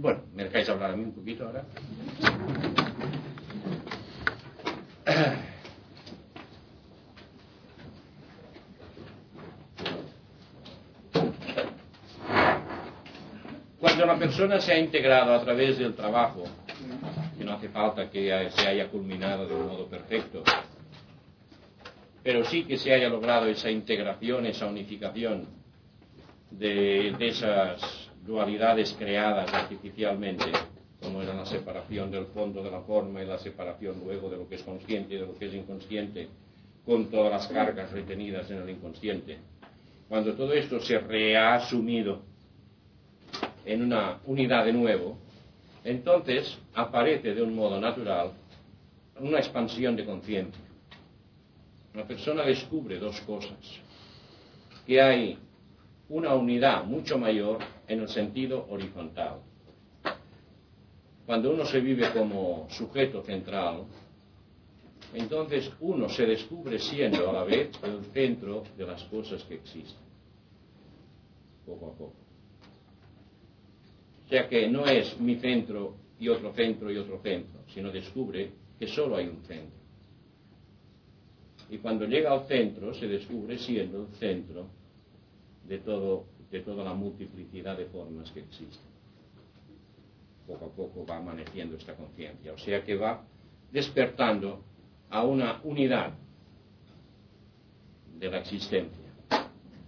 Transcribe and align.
Bueno, 0.00 0.20
¿me 0.32 0.44
dejáis 0.44 0.68
hablar 0.68 0.92
a 0.92 0.96
mí 0.96 1.02
un 1.02 1.12
poquito 1.12 1.44
ahora? 1.44 1.64
Cuando 13.80 14.06
la 14.06 14.16
persona 14.16 14.60
se 14.60 14.72
ha 14.72 14.78
integrado 14.78 15.34
a 15.34 15.42
través 15.42 15.78
del 15.78 15.94
trabajo, 15.94 16.44
que 17.36 17.44
no 17.44 17.54
hace 17.54 17.68
falta 17.68 18.08
que 18.08 18.50
se 18.50 18.68
haya 18.68 18.86
culminado 18.88 19.48
de 19.48 19.54
un 19.56 19.66
modo 19.66 19.88
perfecto, 19.88 20.44
pero 22.22 22.44
sí 22.44 22.62
que 22.62 22.76
se 22.76 22.94
haya 22.94 23.08
logrado 23.08 23.46
esa 23.46 23.68
integración, 23.68 24.46
esa 24.46 24.66
unificación 24.66 25.48
de, 26.52 27.16
de 27.18 27.28
esas 27.28 28.07
dualidades 28.28 28.94
creadas 28.98 29.52
artificialmente, 29.54 30.44
como 31.02 31.22
era 31.22 31.32
la 31.32 31.46
separación 31.46 32.10
del 32.10 32.26
fondo 32.26 32.62
de 32.62 32.70
la 32.70 32.82
forma 32.82 33.22
y 33.22 33.26
la 33.26 33.38
separación 33.38 34.00
luego 34.04 34.28
de 34.28 34.36
lo 34.36 34.46
que 34.46 34.56
es 34.56 34.62
consciente 34.62 35.14
y 35.14 35.18
de 35.18 35.26
lo 35.26 35.34
que 35.34 35.46
es 35.46 35.54
inconsciente, 35.54 36.28
con 36.84 37.06
todas 37.10 37.32
las 37.32 37.46
cargas 37.48 37.90
retenidas 37.90 38.50
en 38.50 38.58
el 38.58 38.68
inconsciente. 38.68 39.38
Cuando 40.08 40.34
todo 40.34 40.52
esto 40.52 40.78
se 40.80 40.96
ha 41.36 41.54
asumido 41.54 42.20
en 43.64 43.82
una 43.82 44.18
unidad 44.26 44.66
de 44.66 44.74
nuevo, 44.74 45.18
entonces 45.82 46.58
aparece 46.74 47.34
de 47.34 47.42
un 47.42 47.54
modo 47.54 47.80
natural 47.80 48.32
una 49.20 49.38
expansión 49.38 49.96
de 49.96 50.04
conciencia. 50.04 50.62
La 51.94 52.06
persona 52.06 52.42
descubre 52.42 52.98
dos 52.98 53.18
cosas, 53.22 53.58
que 54.86 55.00
hay 55.00 55.38
una 56.10 56.34
unidad 56.34 56.84
mucho 56.84 57.18
mayor 57.18 57.58
en 57.88 58.00
el 58.00 58.08
sentido 58.08 58.66
horizontal. 58.70 59.40
Cuando 61.26 61.52
uno 61.52 61.64
se 61.66 61.80
vive 61.80 62.10
como 62.12 62.66
sujeto 62.70 63.22
central, 63.22 63.84
entonces 65.14 65.70
uno 65.80 66.08
se 66.08 66.26
descubre 66.26 66.78
siendo 66.78 67.28
a 67.28 67.32
la 67.32 67.44
vez 67.44 67.70
el 67.82 68.04
centro 68.12 68.64
de 68.76 68.86
las 68.86 69.02
cosas 69.04 69.42
que 69.44 69.54
existen, 69.54 69.98
poco 71.66 71.86
a 71.86 71.92
poco. 71.92 72.14
O 74.26 74.28
sea 74.28 74.48
que 74.48 74.68
no 74.68 74.84
es 74.84 75.18
mi 75.18 75.36
centro 75.36 75.96
y 76.20 76.28
otro 76.28 76.52
centro 76.52 76.90
y 76.90 76.98
otro 76.98 77.18
centro, 77.22 77.60
sino 77.72 77.90
descubre 77.90 78.50
que 78.78 78.86
solo 78.86 79.16
hay 79.16 79.26
un 79.26 79.42
centro. 79.44 79.78
Y 81.70 81.78
cuando 81.78 82.06
llega 82.06 82.32
al 82.32 82.46
centro 82.46 82.94
se 82.94 83.06
descubre 83.06 83.58
siendo 83.58 84.02
el 84.02 84.08
centro 84.14 84.66
de, 85.66 85.78
todo, 85.78 86.24
de 86.50 86.60
toda 86.60 86.84
la 86.84 86.94
multiplicidad 86.94 87.76
de 87.76 87.86
formas 87.86 88.30
que 88.30 88.40
existen. 88.40 88.88
Poco 90.46 90.66
a 90.66 90.68
poco 90.70 91.06
va 91.06 91.16
amaneciendo 91.16 91.76
esta 91.76 91.94
conciencia, 91.94 92.52
o 92.52 92.58
sea 92.58 92.82
que 92.82 92.96
va 92.96 93.22
despertando 93.70 94.64
a 95.10 95.24
una 95.24 95.60
unidad 95.64 96.12
de 98.18 98.30
la 98.30 98.38
existencia, 98.38 99.04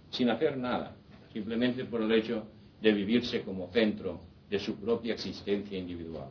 sin 0.09 0.29
hacer 0.29 0.57
nada, 0.57 0.95
simplemente 1.33 1.85
por 1.85 2.01
el 2.01 2.11
hecho 2.11 2.45
de 2.81 2.91
vivirse 2.91 3.41
como 3.43 3.71
centro 3.71 4.19
de 4.49 4.59
su 4.59 4.75
propia 4.75 5.13
existencia 5.13 5.77
individual. 5.77 6.29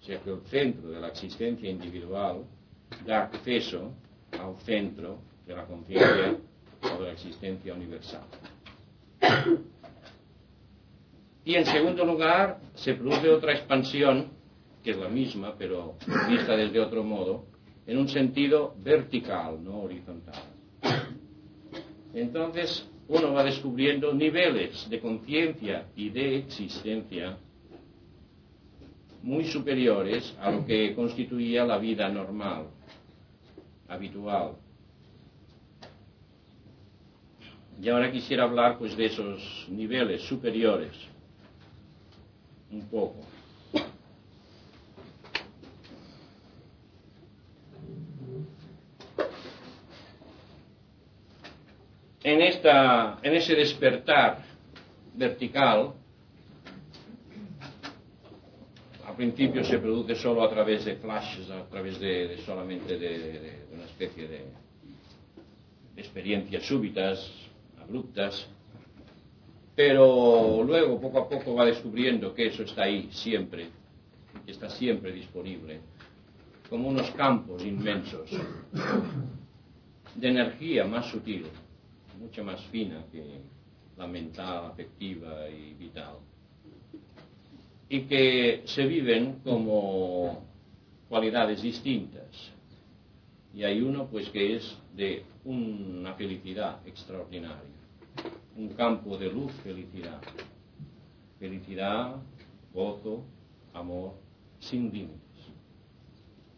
O 0.00 0.04
sea 0.04 0.20
que 0.20 0.30
el 0.30 0.40
centro 0.42 0.90
de 0.90 1.00
la 1.00 1.08
existencia 1.08 1.68
individual 1.68 2.44
da 3.04 3.24
acceso 3.24 3.92
al 4.32 4.56
centro 4.64 5.18
de 5.46 5.56
la 5.56 5.66
conciencia 5.66 6.36
o 6.82 6.98
de 7.00 7.06
la 7.06 7.12
existencia 7.12 7.74
universal. 7.74 8.22
Y 11.44 11.54
en 11.54 11.64
segundo 11.64 12.04
lugar, 12.04 12.60
se 12.74 12.94
produce 12.94 13.30
otra 13.30 13.52
expansión, 13.52 14.28
que 14.82 14.90
es 14.90 14.98
la 14.98 15.08
misma, 15.08 15.54
pero 15.58 15.96
vista 16.28 16.54
desde 16.56 16.78
otro 16.78 17.02
modo, 17.02 17.46
en 17.86 17.96
un 17.96 18.08
sentido 18.08 18.74
vertical, 18.78 19.62
no 19.64 19.80
horizontal. 19.80 20.42
Entonces, 22.12 22.86
uno 23.08 23.32
va 23.32 23.44
descubriendo 23.44 24.12
niveles 24.12 24.88
de 24.90 25.00
conciencia 25.00 25.86
y 25.96 26.10
de 26.10 26.36
existencia 26.36 27.38
muy 29.22 29.44
superiores 29.44 30.36
a 30.40 30.50
lo 30.50 30.64
que 30.64 30.94
constituía 30.94 31.64
la 31.64 31.78
vida 31.78 32.08
normal, 32.08 32.66
habitual. 33.88 34.56
Y 37.80 37.88
ahora 37.88 38.10
quisiera 38.10 38.42
hablar 38.42 38.76
pues 38.78 38.96
de 38.96 39.06
esos 39.06 39.66
niveles 39.68 40.22
superiores 40.22 40.92
un 42.70 42.88
poco. 42.88 43.20
En, 52.22 52.42
esta, 52.42 53.18
en 53.22 53.34
ese 53.34 53.54
despertar 53.54 54.44
vertical, 55.14 55.94
al 59.06 59.16
principio 59.16 59.64
se 59.64 59.78
produce 59.78 60.14
solo 60.16 60.42
a 60.42 60.50
través 60.50 60.84
de 60.84 60.96
flashes, 60.96 61.48
a 61.48 61.64
través 61.68 61.98
de, 62.00 62.38
solamente 62.44 62.98
de, 62.98 63.18
de, 63.18 63.66
una 63.72 63.84
especie 63.84 64.28
de 64.28 64.44
experiencias 65.96 66.64
súbitas, 66.64 67.47
abruptas, 67.88 68.46
pero 69.74 70.62
luego 70.62 71.00
poco 71.00 71.20
a 71.20 71.28
poco 71.28 71.54
va 71.54 71.64
descubriendo 71.64 72.34
que 72.34 72.48
eso 72.48 72.62
está 72.62 72.82
ahí 72.82 73.08
siempre, 73.12 73.68
que 74.44 74.52
está 74.52 74.68
siempre 74.68 75.12
disponible, 75.12 75.80
como 76.68 76.88
unos 76.88 77.10
campos 77.12 77.64
inmensos 77.64 78.30
de 80.14 80.28
energía 80.28 80.84
más 80.84 81.06
sutil, 81.06 81.46
mucho 82.20 82.44
más 82.44 82.60
fina 82.66 83.04
que 83.10 83.40
la 83.96 84.06
mental, 84.06 84.66
afectiva 84.66 85.48
y 85.48 85.74
vital, 85.74 86.16
y 87.88 88.02
que 88.02 88.62
se 88.66 88.86
viven 88.86 89.40
como 89.42 90.44
cualidades 91.08 91.62
distintas. 91.62 92.52
Y 93.54 93.64
hay 93.64 93.80
uno 93.80 94.06
pues 94.08 94.28
que 94.28 94.56
es 94.56 94.76
de 94.94 95.24
una 95.48 96.14
felicidad 96.14 96.86
extraordinaria 96.86 97.78
un 98.58 98.70
campo 98.70 99.16
de 99.16 99.30
luz, 99.30 99.52
felicidad. 99.62 100.20
Felicidad, 101.38 102.16
gozo, 102.74 103.24
amor, 103.72 104.14
sin 104.58 104.92
límites. 104.92 105.22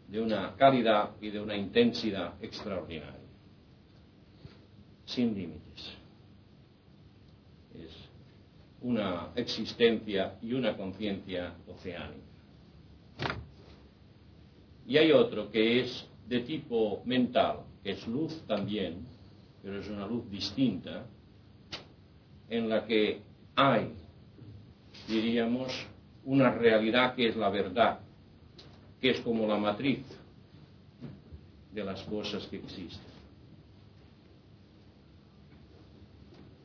De 0.07 0.19
una 0.19 0.55
calidad 0.55 1.11
y 1.21 1.29
de 1.29 1.39
una 1.39 1.55
intensidad 1.55 2.33
extraordinaria. 2.41 3.19
Sin 5.05 5.35
límites. 5.35 5.97
Es 7.75 8.09
una 8.81 9.29
existencia 9.35 10.37
y 10.41 10.53
una 10.53 10.75
conciencia 10.75 11.53
oceánica. 11.67 12.19
Y 14.87 14.97
hay 14.97 15.11
otro 15.11 15.51
que 15.51 15.81
es 15.81 16.07
de 16.27 16.39
tipo 16.39 17.03
mental, 17.05 17.59
es 17.83 18.07
luz 18.07 18.45
también, 18.47 19.05
pero 19.61 19.79
es 19.79 19.87
una 19.89 20.05
luz 20.05 20.29
distinta, 20.29 21.05
en 22.49 22.69
la 22.69 22.85
que 22.85 23.21
hay, 23.55 23.93
diríamos, 25.07 25.71
una 26.25 26.51
realidad 26.51 27.15
que 27.15 27.29
es 27.29 27.35
la 27.35 27.49
verdad, 27.49 27.99
que 28.99 29.11
es 29.11 29.19
como 29.21 29.47
la 29.47 29.57
matriz 29.57 30.05
de 31.73 31.83
las 31.83 32.01
cosas 32.03 32.45
que 32.47 32.57
existen. 32.57 33.11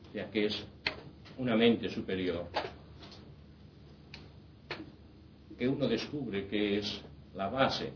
O 0.09 0.11
sea, 0.13 0.29
que 0.29 0.45
es 0.45 0.65
una 1.37 1.55
mente 1.55 1.89
superior, 1.89 2.45
que 5.57 5.67
uno 5.67 5.87
descubre 5.87 6.47
que 6.47 6.79
es 6.79 7.01
la 7.33 7.49
base, 7.49 7.91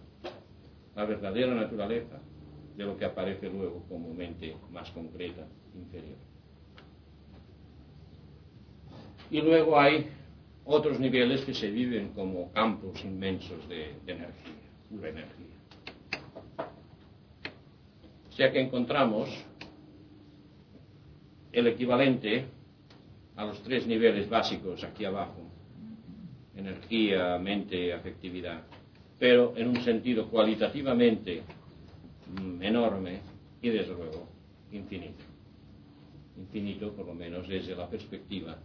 la 0.96 1.06
verdadera 1.06 1.54
naturaleza 1.54 2.20
de 2.76 2.84
lo 2.84 2.98
que 2.98 3.06
aparece 3.06 3.50
luego 3.50 3.84
como 3.88 4.14
mente 4.14 4.56
más 4.72 4.90
concreta, 4.92 5.46
inferior. 5.76 6.18
Y 9.30 9.42
luego 9.42 9.80
hay 9.80 10.10
otros 10.66 11.00
niveles 11.00 11.42
que 11.42 11.54
se 11.54 11.70
viven 11.70 12.10
como 12.10 12.52
campos 12.52 13.04
inmensos 13.04 13.68
de, 13.68 13.96
energía, 14.06 14.54
pura 14.90 15.10
energía. 15.10 15.48
O 18.30 18.34
sea 18.34 18.52
que 18.52 18.62
encontramos 18.62 19.30
el 21.52 21.68
equivalente 21.68 22.46
a 23.36 23.46
los 23.46 23.62
tres 23.64 23.86
niveles 23.88 24.30
básicos 24.30 24.84
aquí 24.84 25.06
abajo, 25.06 25.42
energía, 26.56 27.38
mente, 27.38 27.94
afectividad, 27.94 28.64
pero 29.20 29.54
en 29.56 29.68
un 29.68 29.82
sentido 29.82 30.30
cualitativamente 30.30 31.44
enorme 32.62 33.22
y 33.62 33.70
desde 33.70 33.94
luego 33.94 34.28
infinito. 34.72 35.24
Infinito 36.38 36.94
por 36.94 37.06
lo 37.06 37.14
menos 37.14 37.48
desde 37.48 37.76
la 37.76 37.90
perspectiva 37.90 38.58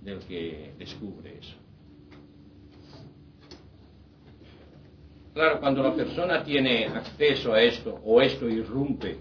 del 0.00 0.18
que 0.20 0.74
descubre 0.78 1.38
eso. 1.38 1.56
Claro, 5.34 5.60
cuando 5.60 5.82
la 5.82 5.94
persona 5.94 6.44
tiene 6.44 6.86
acceso 6.86 7.54
a 7.54 7.62
esto 7.62 8.00
o 8.04 8.20
esto 8.20 8.48
irrumpe 8.48 9.16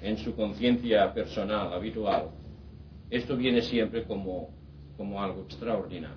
en 0.00 0.16
su 0.16 0.34
conciencia 0.34 1.12
personal, 1.12 1.72
habitual, 1.74 2.30
esto 3.10 3.36
viene 3.36 3.60
siempre 3.60 4.04
como, 4.04 4.48
como 4.96 5.22
algo 5.22 5.42
extraordinario, 5.42 6.16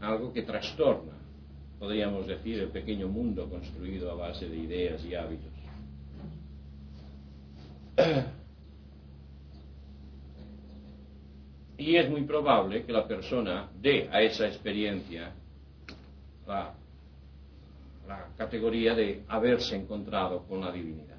algo 0.00 0.30
que 0.32 0.42
trastorna, 0.42 1.15
podríamos 1.78 2.26
decir, 2.26 2.60
el 2.60 2.68
pequeño 2.68 3.08
mundo 3.08 3.48
construido 3.48 4.10
a 4.10 4.14
base 4.14 4.48
de 4.48 4.56
ideas 4.56 5.04
y 5.04 5.14
hábitos. 5.14 5.52
Y 11.78 11.96
es 11.96 12.08
muy 12.08 12.22
probable 12.22 12.84
que 12.84 12.92
la 12.92 13.06
persona 13.06 13.68
dé 13.80 14.08
a 14.10 14.22
esa 14.22 14.46
experiencia 14.46 15.34
la, 16.46 16.74
categoría 18.36 18.94
de 18.94 19.24
haberse 19.28 19.74
encontrado 19.76 20.44
con 20.46 20.60
la 20.60 20.70
divinidad. 20.70 21.15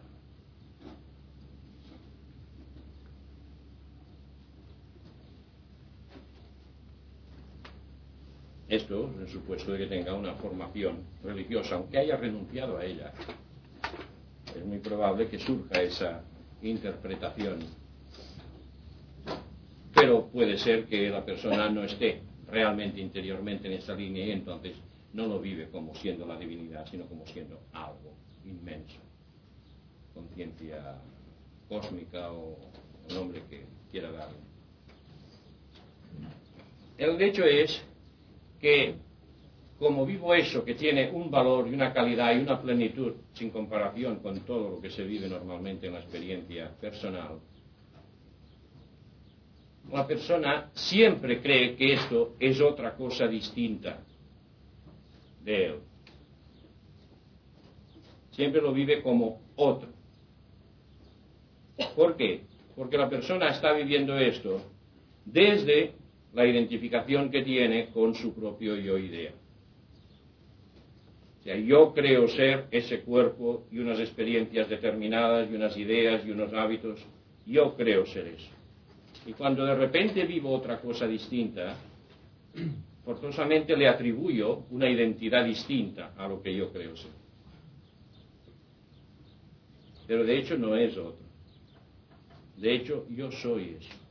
Esto 8.70 9.10
en 9.20 9.28
supuesto 9.28 9.72
de 9.72 9.80
que 9.80 9.88
tenga 9.88 10.14
una 10.14 10.34
formación 10.34 11.04
religiosa, 11.24 11.76
aunque 11.76 12.00
haya 12.00 12.18
renunciado 12.18 12.78
a 12.78 12.86
ella. 12.86 13.14
Es 14.56 14.66
muy 14.66 14.80
probable 14.80 15.28
que 15.28 15.40
surja 15.40 15.82
esa 15.82 16.24
interpretación 16.62 17.60
pero 19.98 20.28
puede 20.28 20.60
ser 20.60 20.86
que 20.86 21.10
la 21.10 21.26
persona 21.26 21.72
no 21.72 21.84
esté 21.84 22.22
realmente 22.48 23.02
interiormente 23.02 23.68
en 23.68 23.74
esa 23.74 23.96
línea 23.96 24.28
y 24.28 24.32
entonces 24.32 24.76
no 25.14 25.26
lo 25.26 25.40
vive 25.40 25.70
como 25.72 25.96
siendo 25.96 26.28
la 26.28 26.38
divinidad, 26.38 26.86
sino 26.86 27.08
como 27.08 27.26
siendo 27.26 27.60
algo 27.74 28.14
inmenso, 28.46 29.00
conciencia 30.14 31.02
cósmica 31.68 32.32
o 32.32 32.60
nombre 33.10 33.42
que 33.50 33.66
quiera 33.90 34.12
darle. 34.12 34.38
El 37.00 37.20
hecho 37.20 37.44
es 37.44 37.82
que 38.60 38.96
como 39.80 40.06
vivo 40.06 40.34
eso 40.34 40.64
que 40.64 40.74
tiene 40.74 41.12
un 41.12 41.30
valor 41.30 41.68
y 41.68 41.74
una 41.74 41.94
calidad 41.94 42.36
y 42.36 42.40
una 42.40 42.60
plenitud 42.60 43.14
sin 43.34 43.52
comparación 43.52 44.20
con 44.20 44.40
todo 44.42 44.72
lo 44.72 44.82
que 44.82 44.90
se 44.90 45.04
vive 45.04 45.30
normalmente 45.30 45.88
en 45.88 45.94
la 45.94 46.00
experiencia 46.00 46.72
personal, 46.82 47.40
la 49.92 50.06
persona 50.06 50.70
siempre 50.74 51.42
cree 51.42 51.76
que 51.76 51.94
esto 51.94 52.36
es 52.40 52.60
otra 52.60 52.96
cosa 52.96 53.28
distinta 53.28 54.00
de 55.44 55.66
él. 55.66 55.76
Siempre 58.32 58.62
lo 58.62 58.74
vive 58.74 59.02
como 59.02 59.42
otro. 59.56 59.90
¿Por 61.96 62.18
qué? 62.18 62.42
Porque 62.76 62.98
la 62.98 63.10
persona 63.10 63.50
está 63.50 63.74
viviendo 63.74 64.18
esto 64.18 64.62
desde 65.26 65.94
la 66.34 66.46
identificación 66.46 67.30
que 67.30 67.44
tiene 67.44 67.88
con 67.88 68.16
su 68.16 68.34
propio 68.34 68.76
yo 68.76 68.98
idea. 68.98 69.32
Sea, 71.44 71.56
yo 71.56 71.94
creo 71.94 72.28
ser 72.28 72.68
ese 72.72 73.02
cuerpo 73.02 73.68
y 73.72 73.80
unas 73.80 74.00
experiencias 74.00 74.70
determinadas 74.70 75.50
y 75.50 75.56
unas 75.56 75.78
ideas 75.78 76.26
y 76.26 76.32
unos 76.32 76.54
hábitos. 76.54 77.00
Yo 77.46 77.76
creo 77.76 78.06
ser 78.06 78.28
eso. 78.28 78.50
Y 79.26 79.34
cuando 79.34 79.66
de 79.66 79.76
repente 79.76 80.26
vivo 80.26 80.52
otra 80.52 80.80
cosa 80.80 81.08
distinta, 81.08 81.78
forzosamente 83.06 83.76
le 83.78 83.88
atribuyo 83.88 84.66
una 84.72 84.90
identidad 84.90 85.46
distinta 85.46 86.14
a 86.18 86.28
lo 86.28 86.42
que 86.42 86.54
yo 86.56 86.72
creo 86.72 86.96
ser. 86.96 87.12
Pero 90.08 90.24
de 90.26 90.38
hecho 90.38 90.58
no 90.58 90.76
es 90.76 90.98
otro. 90.98 91.28
De 92.58 92.74
hecho, 92.74 93.06
yo 93.10 93.32
soy 93.32 93.78
eso. 93.80 94.07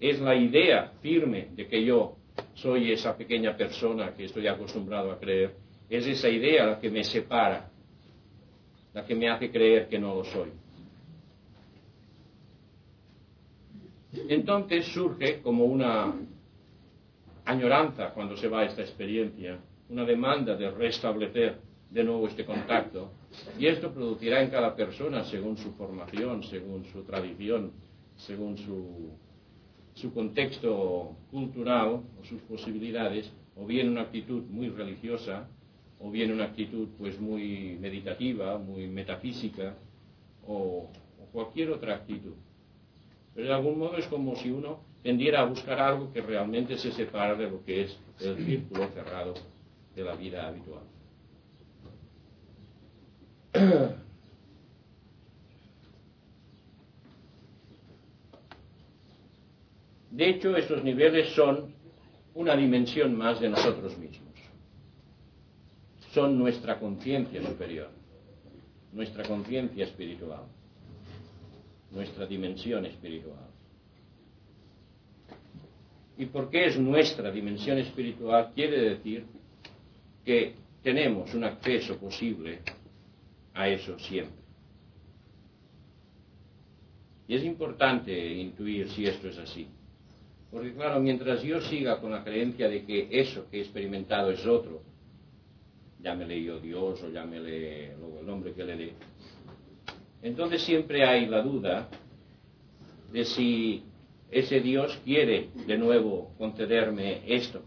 Es 0.00 0.18
la 0.18 0.34
idea 0.34 0.92
firme 1.02 1.48
de 1.52 1.68
que 1.68 1.84
yo 1.84 2.16
soy 2.54 2.90
esa 2.90 3.16
pequeña 3.16 3.54
persona 3.54 4.14
que 4.14 4.24
estoy 4.24 4.46
acostumbrado 4.46 5.12
a 5.12 5.18
creer. 5.18 5.54
Es 5.90 6.06
esa 6.06 6.28
idea 6.28 6.64
la 6.64 6.80
que 6.80 6.90
me 6.90 7.04
separa, 7.04 7.70
la 8.94 9.04
que 9.04 9.14
me 9.14 9.28
hace 9.28 9.50
creer 9.50 9.88
que 9.88 9.98
no 9.98 10.14
lo 10.14 10.24
soy. 10.24 10.50
Entonces 14.28 14.86
surge 14.86 15.40
como 15.42 15.64
una 15.64 16.14
añoranza 17.44 18.10
cuando 18.14 18.36
se 18.36 18.48
va 18.48 18.60
a 18.60 18.64
esta 18.64 18.82
experiencia, 18.82 19.58
una 19.88 20.04
demanda 20.04 20.56
de 20.56 20.70
restablecer 20.70 21.58
de 21.90 22.04
nuevo 22.04 22.26
este 22.26 22.44
contacto. 22.44 23.12
Y 23.58 23.66
esto 23.66 23.92
producirá 23.92 24.42
en 24.42 24.50
cada 24.50 24.74
persona, 24.74 25.24
según 25.24 25.56
su 25.56 25.72
formación, 25.72 26.42
según 26.44 26.84
su 26.86 27.02
tradición, 27.02 27.72
según 28.16 28.56
su, 28.56 29.12
su 30.00 30.12
contexto 30.12 31.14
cultural 31.30 32.02
o 32.18 32.24
sus 32.24 32.40
posibilidades, 32.42 33.30
o 33.56 33.66
bien 33.66 33.90
una 33.90 34.02
actitud 34.02 34.42
muy 34.44 34.68
religiosa, 34.70 35.48
o 35.98 36.10
bien 36.10 36.32
una 36.32 36.44
actitud 36.44 36.88
pues 36.98 37.20
muy 37.20 37.76
meditativa, 37.80 38.58
muy 38.58 38.86
metafísica, 38.86 39.74
o 40.46 40.88
cualquier 41.32 41.70
otra 41.70 41.96
actitud. 41.96 42.32
Pero 43.34 43.46
de 43.48 43.54
algún 43.54 43.78
modo 43.78 43.96
es 43.98 44.06
como 44.06 44.34
si 44.36 44.50
uno 44.50 44.80
tendiera 45.02 45.40
a 45.40 45.44
buscar 45.44 45.78
algo 45.78 46.12
que 46.12 46.20
realmente 46.20 46.78
se 46.78 46.92
separa 46.92 47.34
de 47.34 47.50
lo 47.50 47.64
que 47.64 47.82
es 47.82 47.98
el 48.20 48.44
círculo 48.44 48.88
cerrado 48.88 49.34
de 49.94 50.04
la 50.04 50.16
vida 50.16 50.48
habitual. 50.48 50.82
De 60.10 60.28
hecho, 60.28 60.56
estos 60.56 60.82
niveles 60.82 61.30
son 61.34 61.74
una 62.34 62.56
dimensión 62.56 63.16
más 63.16 63.40
de 63.40 63.48
nosotros 63.48 63.96
mismos. 63.98 64.34
Son 66.12 66.38
nuestra 66.38 66.78
conciencia 66.78 67.42
superior, 67.42 67.88
nuestra 68.92 69.24
conciencia 69.24 69.84
espiritual 69.84 70.42
nuestra 71.90 72.26
dimensión 72.26 72.86
espiritual. 72.86 73.48
¿Y 76.16 76.26
por 76.26 76.50
qué 76.50 76.66
es 76.66 76.78
nuestra 76.78 77.30
dimensión 77.30 77.78
espiritual? 77.78 78.52
Quiere 78.54 78.90
decir 78.90 79.24
que 80.24 80.54
tenemos 80.82 81.32
un 81.34 81.44
acceso 81.44 81.98
posible 81.98 82.60
a 83.54 83.68
eso 83.68 83.98
siempre. 83.98 84.40
Y 87.26 87.36
es 87.36 87.44
importante 87.44 88.34
intuir 88.34 88.88
si 88.90 89.06
esto 89.06 89.28
es 89.28 89.38
así. 89.38 89.66
Porque 90.50 90.74
claro, 90.74 91.00
mientras 91.00 91.42
yo 91.42 91.60
siga 91.60 92.00
con 92.00 92.10
la 92.10 92.24
creencia 92.24 92.68
de 92.68 92.84
que 92.84 93.08
eso 93.10 93.48
que 93.50 93.58
he 93.58 93.60
experimentado 93.60 94.30
es 94.30 94.44
otro, 94.46 94.82
llámele 96.02 96.42
yo 96.42 96.58
Dios 96.58 97.00
o 97.02 97.08
llámele 97.08 97.92
el 97.92 98.26
nombre 98.26 98.52
que 98.52 98.64
le 98.64 98.76
dé, 98.76 98.92
entonces 100.22 100.62
siempre 100.62 101.04
hay 101.04 101.26
la 101.26 101.42
duda 101.42 101.88
de 103.12 103.24
si 103.24 103.84
ese 104.30 104.60
Dios 104.60 104.98
quiere 105.04 105.48
de 105.66 105.78
nuevo 105.78 106.32
concederme 106.36 107.22
esto, 107.26 107.62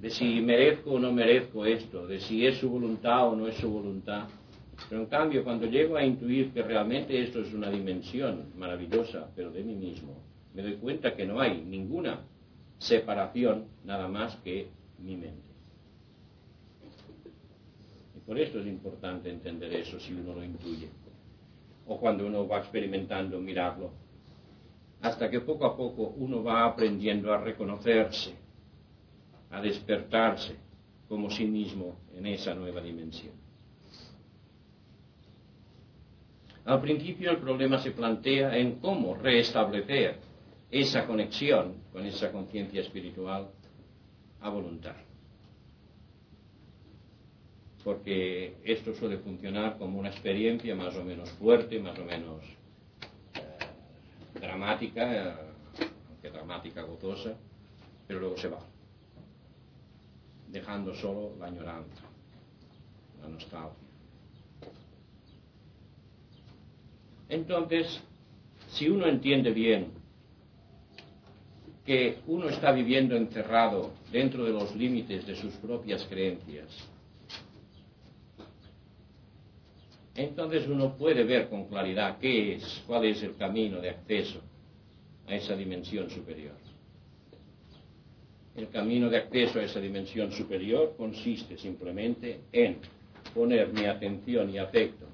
de 0.00 0.10
si 0.10 0.40
merezco 0.40 0.92
o 0.92 0.98
no 0.98 1.12
merezco 1.12 1.64
esto, 1.64 2.06
de 2.06 2.20
si 2.20 2.46
es 2.46 2.58
su 2.58 2.68
voluntad 2.68 3.28
o 3.28 3.36
no 3.36 3.48
es 3.48 3.56
su 3.56 3.70
voluntad. 3.70 4.28
Pero 4.88 5.02
en 5.02 5.06
cambio, 5.06 5.44
cuando 5.44 5.66
llego 5.66 5.96
a 5.96 6.04
intuir 6.04 6.52
que 6.52 6.62
realmente 6.62 7.20
esto 7.22 7.40
es 7.40 7.52
una 7.54 7.70
dimensión 7.70 8.52
maravillosa, 8.56 9.30
pero 9.34 9.50
de 9.50 9.62
mí 9.62 9.74
mismo, 9.74 10.31
me 10.54 10.62
doy 10.62 10.76
cuenta 10.76 11.14
que 11.16 11.26
no 11.26 11.40
hay 11.40 11.62
ninguna 11.62 12.20
separación 12.78 13.66
nada 13.84 14.08
más 14.08 14.36
que 14.36 14.68
mi 14.98 15.16
mente. 15.16 15.52
Por 18.26 18.38
esto 18.38 18.60
es 18.60 18.66
importante 18.66 19.30
entender 19.30 19.72
eso 19.74 19.98
si 19.98 20.12
uno 20.12 20.34
lo 20.34 20.44
intuye. 20.44 20.88
O 21.86 21.98
cuando 21.98 22.26
uno 22.26 22.46
va 22.46 22.58
experimentando, 22.58 23.38
mirarlo. 23.40 23.90
hasta 25.02 25.28
que 25.28 25.40
poco 25.40 25.66
a 25.66 25.76
poco 25.76 26.14
uno 26.16 26.44
va 26.44 26.64
aprendiendo 26.64 27.32
a 27.32 27.38
reconocerse, 27.38 28.34
a 29.50 29.60
despertarse 29.60 30.54
como 31.08 31.28
sí 31.28 31.44
mismo 31.44 31.96
en 32.14 32.26
esa 32.26 32.54
nueva 32.54 32.80
dimensión. 32.80 33.34
Al 36.64 36.80
principio 36.80 37.32
el 37.32 37.38
problema 37.38 37.78
se 37.78 37.90
plantea 37.90 38.56
en 38.56 38.76
cómo 38.76 39.16
restablecer 39.16 40.20
esa 40.72 41.06
conexión 41.06 41.74
con 41.92 42.06
esa 42.06 42.32
conciencia 42.32 42.80
espiritual 42.80 43.50
a 44.40 44.48
voluntad. 44.48 44.96
Porque 47.84 48.56
esto 48.64 48.94
suele 48.94 49.18
funcionar 49.18 49.76
como 49.76 49.98
una 49.98 50.08
experiencia 50.08 50.74
más 50.74 50.96
o 50.96 51.04
menos 51.04 51.30
fuerte, 51.32 51.78
más 51.78 51.98
o 51.98 52.04
menos 52.06 52.42
eh, 53.34 54.40
dramática, 54.40 55.38
aunque 56.08 56.30
dramática 56.30 56.82
gozosa, 56.82 57.36
pero 58.06 58.20
luego 58.20 58.38
se 58.38 58.48
va, 58.48 58.60
dejando 60.48 60.94
solo 60.94 61.36
la 61.38 61.46
añoranza, 61.48 62.02
la 63.20 63.28
nostalgia. 63.28 63.76
Entonces, 67.28 68.00
si 68.68 68.88
uno 68.88 69.06
entiende 69.06 69.50
bien 69.50 70.01
que 71.84 72.18
uno 72.26 72.48
está 72.48 72.70
viviendo 72.72 73.16
encerrado 73.16 73.92
dentro 74.10 74.44
de 74.44 74.52
los 74.52 74.74
límites 74.76 75.26
de 75.26 75.34
sus 75.34 75.54
propias 75.54 76.04
creencias, 76.04 76.68
entonces 80.14 80.66
uno 80.68 80.96
puede 80.96 81.24
ver 81.24 81.48
con 81.48 81.66
claridad 81.66 82.18
qué 82.18 82.54
es, 82.54 82.82
cuál 82.86 83.04
es 83.06 83.22
el 83.22 83.36
camino 83.36 83.80
de 83.80 83.90
acceso 83.90 84.40
a 85.26 85.34
esa 85.34 85.56
dimensión 85.56 86.10
superior. 86.10 86.54
El 88.54 88.68
camino 88.68 89.08
de 89.08 89.16
acceso 89.16 89.58
a 89.58 89.64
esa 89.64 89.80
dimensión 89.80 90.30
superior 90.32 90.94
consiste 90.96 91.56
simplemente 91.56 92.40
en 92.52 92.78
poner 93.34 93.72
mi 93.72 93.86
atención 93.86 94.50
y 94.50 94.58
afecto 94.58 95.06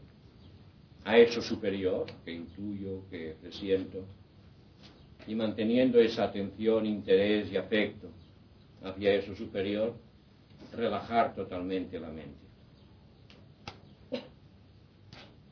a 1.05 1.17
eso 1.17 1.41
superior 1.41 2.07
que 2.25 2.33
intuyo, 2.33 3.09
que 3.09 3.37
presiento, 3.41 4.05
y 5.29 5.35
manteniendo 5.35 6.01
esa 6.01 6.25
atención, 6.25 6.87
interés 6.87 7.53
y 7.53 7.59
afecto 7.59 8.09
hacia 8.83 9.13
eso 9.13 9.37
superior, 9.37 9.95
relajar 10.75 11.35
totalmente 11.35 12.01
la 12.01 12.09
mente. 12.09 12.47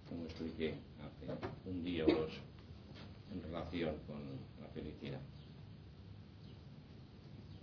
Como 0.08 0.24
expliqué 0.24 0.74
hace 1.04 1.70
un 1.70 1.84
día 1.84 2.04
o 2.06 2.08
dos 2.08 2.32
en 3.34 3.42
relación 3.42 3.96
con 4.06 4.16
la 4.62 4.68
felicidad. 4.68 5.20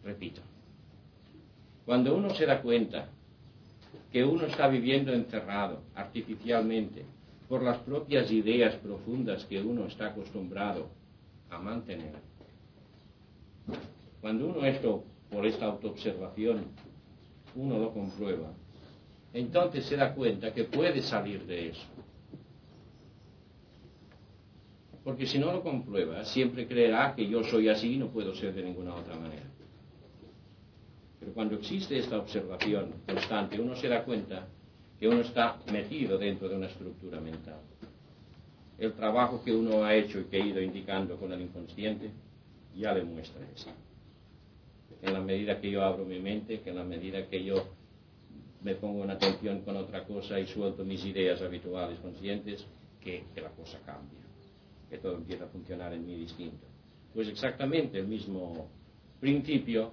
Repito, 0.03 0.41
cuando 1.83 2.15
uno 2.15 2.29
se 2.35 2.45
da 2.45 2.61
cuenta 2.61 3.09
que 4.11 4.23
uno 4.23 4.45
está 4.45 4.67
viviendo 4.67 5.11
encerrado 5.11 5.81
artificialmente 5.95 7.05
por 7.49 7.63
las 7.63 7.79
propias 7.79 8.29
ideas 8.31 8.75
profundas 8.75 9.45
que 9.45 9.59
uno 9.59 9.87
está 9.87 10.09
acostumbrado 10.09 10.89
a 11.55 11.59
mantener. 11.59 12.13
Cuando 14.21 14.47
uno 14.47 14.65
esto, 14.65 15.03
por 15.29 15.45
esta 15.45 15.65
autoobservación, 15.65 16.65
uno 17.55 17.77
lo 17.77 17.93
comprueba, 17.93 18.53
entonces 19.33 19.85
se 19.85 19.97
da 19.97 20.13
cuenta 20.13 20.53
que 20.53 20.65
puede 20.65 21.01
salir 21.01 21.45
de 21.45 21.69
eso. 21.69 21.85
Porque 25.03 25.25
si 25.25 25.37
no 25.37 25.51
lo 25.51 25.61
comprueba, 25.61 26.23
siempre 26.23 26.65
creerá 26.65 27.13
que 27.13 27.27
yo 27.27 27.43
soy 27.43 27.67
así 27.67 27.95
y 27.95 27.97
no 27.97 28.07
puedo 28.07 28.33
ser 28.35 28.53
de 28.53 28.63
ninguna 28.63 28.95
otra 28.95 29.15
manera. 29.15 29.43
Pero 31.19 31.33
cuando 31.33 31.55
existe 31.55 31.97
esta 31.97 32.17
observación 32.17 32.93
constante, 33.05 33.59
uno 33.59 33.75
se 33.75 33.89
da 33.89 34.03
cuenta 34.03 34.47
que 34.99 35.07
uno 35.07 35.21
está 35.21 35.59
metido 35.71 36.17
dentro 36.17 36.47
de 36.47 36.55
una 36.55 36.67
estructura 36.67 37.19
mental. 37.19 37.59
El 38.77 38.93
trabajo 38.93 39.43
que 39.43 39.53
uno 39.53 39.83
ha 39.83 39.95
hecho 39.95 40.19
y 40.19 40.23
que 40.25 40.37
ha 40.37 40.45
ido 40.45 40.61
indicando 40.61 41.17
con 41.17 41.31
el 41.31 41.41
inconsciente 41.41 42.09
ya 42.75 42.93
demuestra 42.93 43.41
eso. 43.55 43.69
En 45.01 45.13
la 45.13 45.19
medida 45.19 45.59
que 45.59 45.69
yo 45.69 45.83
abro 45.83 46.05
mi 46.05 46.19
mente, 46.19 46.61
que 46.61 46.69
en 46.69 46.77
la 46.77 46.83
medida 46.83 47.27
que 47.27 47.43
yo 47.43 47.55
me 48.61 48.75
pongo 48.75 49.03
en 49.03 49.11
atención 49.11 49.61
con 49.61 49.75
otra 49.75 50.05
cosa 50.05 50.39
y 50.39 50.47
suelto 50.47 50.83
mis 50.83 51.03
ideas 51.05 51.41
habituales 51.41 51.99
conscientes, 51.99 52.65
que, 53.01 53.25
que 53.35 53.41
la 53.41 53.49
cosa 53.49 53.79
cambia, 53.85 54.19
que 54.89 54.97
todo 54.97 55.15
empieza 55.15 55.43
a 55.43 55.47
funcionar 55.47 55.93
en 55.93 56.05
mí 56.05 56.15
distinto. 56.15 56.65
Pues 57.13 57.27
exactamente 57.27 57.99
el 57.99 58.07
mismo 58.07 58.69
principio 59.19 59.91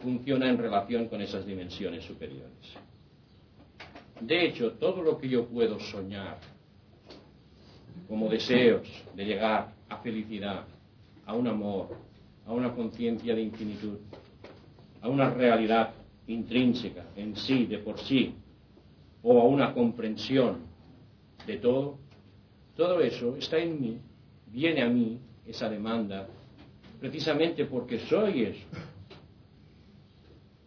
funciona 0.00 0.48
en 0.48 0.58
relación 0.58 1.08
con 1.08 1.20
esas 1.20 1.44
dimensiones 1.44 2.04
superiores. 2.04 2.52
De 4.20 4.46
hecho, 4.46 4.72
todo 4.74 5.02
lo 5.02 5.18
que 5.18 5.28
yo 5.28 5.46
puedo 5.46 5.80
soñar 5.80 6.38
como 8.08 8.28
deseos 8.28 8.86
de 9.14 9.24
llegar 9.24 9.72
a 9.88 9.96
felicidad, 9.98 10.64
a 11.26 11.34
un 11.34 11.46
amor, 11.46 11.96
a 12.46 12.52
una 12.52 12.74
conciencia 12.74 13.34
de 13.34 13.42
infinitud, 13.42 13.98
a 15.00 15.08
una 15.08 15.30
realidad 15.30 15.90
intrínseca 16.26 17.04
en 17.16 17.36
sí, 17.36 17.66
de 17.66 17.78
por 17.78 17.98
sí, 17.98 18.34
o 19.22 19.40
a 19.40 19.44
una 19.44 19.72
comprensión 19.72 20.58
de 21.46 21.56
todo, 21.58 21.98
todo 22.76 23.00
eso 23.00 23.36
está 23.36 23.58
en 23.58 23.80
mí, 23.80 23.98
viene 24.46 24.82
a 24.82 24.88
mí 24.88 25.18
esa 25.46 25.68
demanda, 25.68 26.28
precisamente 27.00 27.64
porque 27.64 27.98
soy 28.00 28.44
eso, 28.44 28.66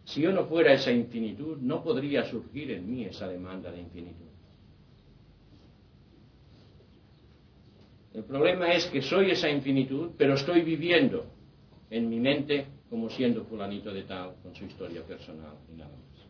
si 0.04 0.22
yo 0.22 0.32
no 0.32 0.44
fuera 0.46 0.72
esa 0.72 0.92
infinitud, 0.92 1.58
no 1.58 1.82
podría 1.82 2.24
surgir 2.24 2.70
en 2.70 2.88
mí 2.88 3.04
esa 3.04 3.26
demanda 3.26 3.72
de 3.72 3.80
infinitud. 3.80 4.25
El 8.16 8.24
problema 8.24 8.72
es 8.72 8.86
que 8.86 9.02
soy 9.02 9.30
esa 9.30 9.50
infinitud, 9.50 10.12
pero 10.16 10.36
estoy 10.36 10.62
viviendo 10.62 11.26
en 11.90 12.08
mi 12.08 12.18
mente 12.18 12.64
como 12.88 13.10
siendo 13.10 13.44
fulanito 13.44 13.92
de 13.92 14.04
tal, 14.04 14.36
con 14.42 14.54
su 14.54 14.64
historia 14.64 15.02
personal 15.02 15.52
y 15.70 15.76
nada 15.76 15.90
más. 15.90 16.26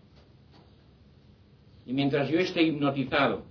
Y 1.87 1.93
mientras 1.93 2.29
yo 2.29 2.41
esté 2.41 2.61
hipnotizado 2.61 3.45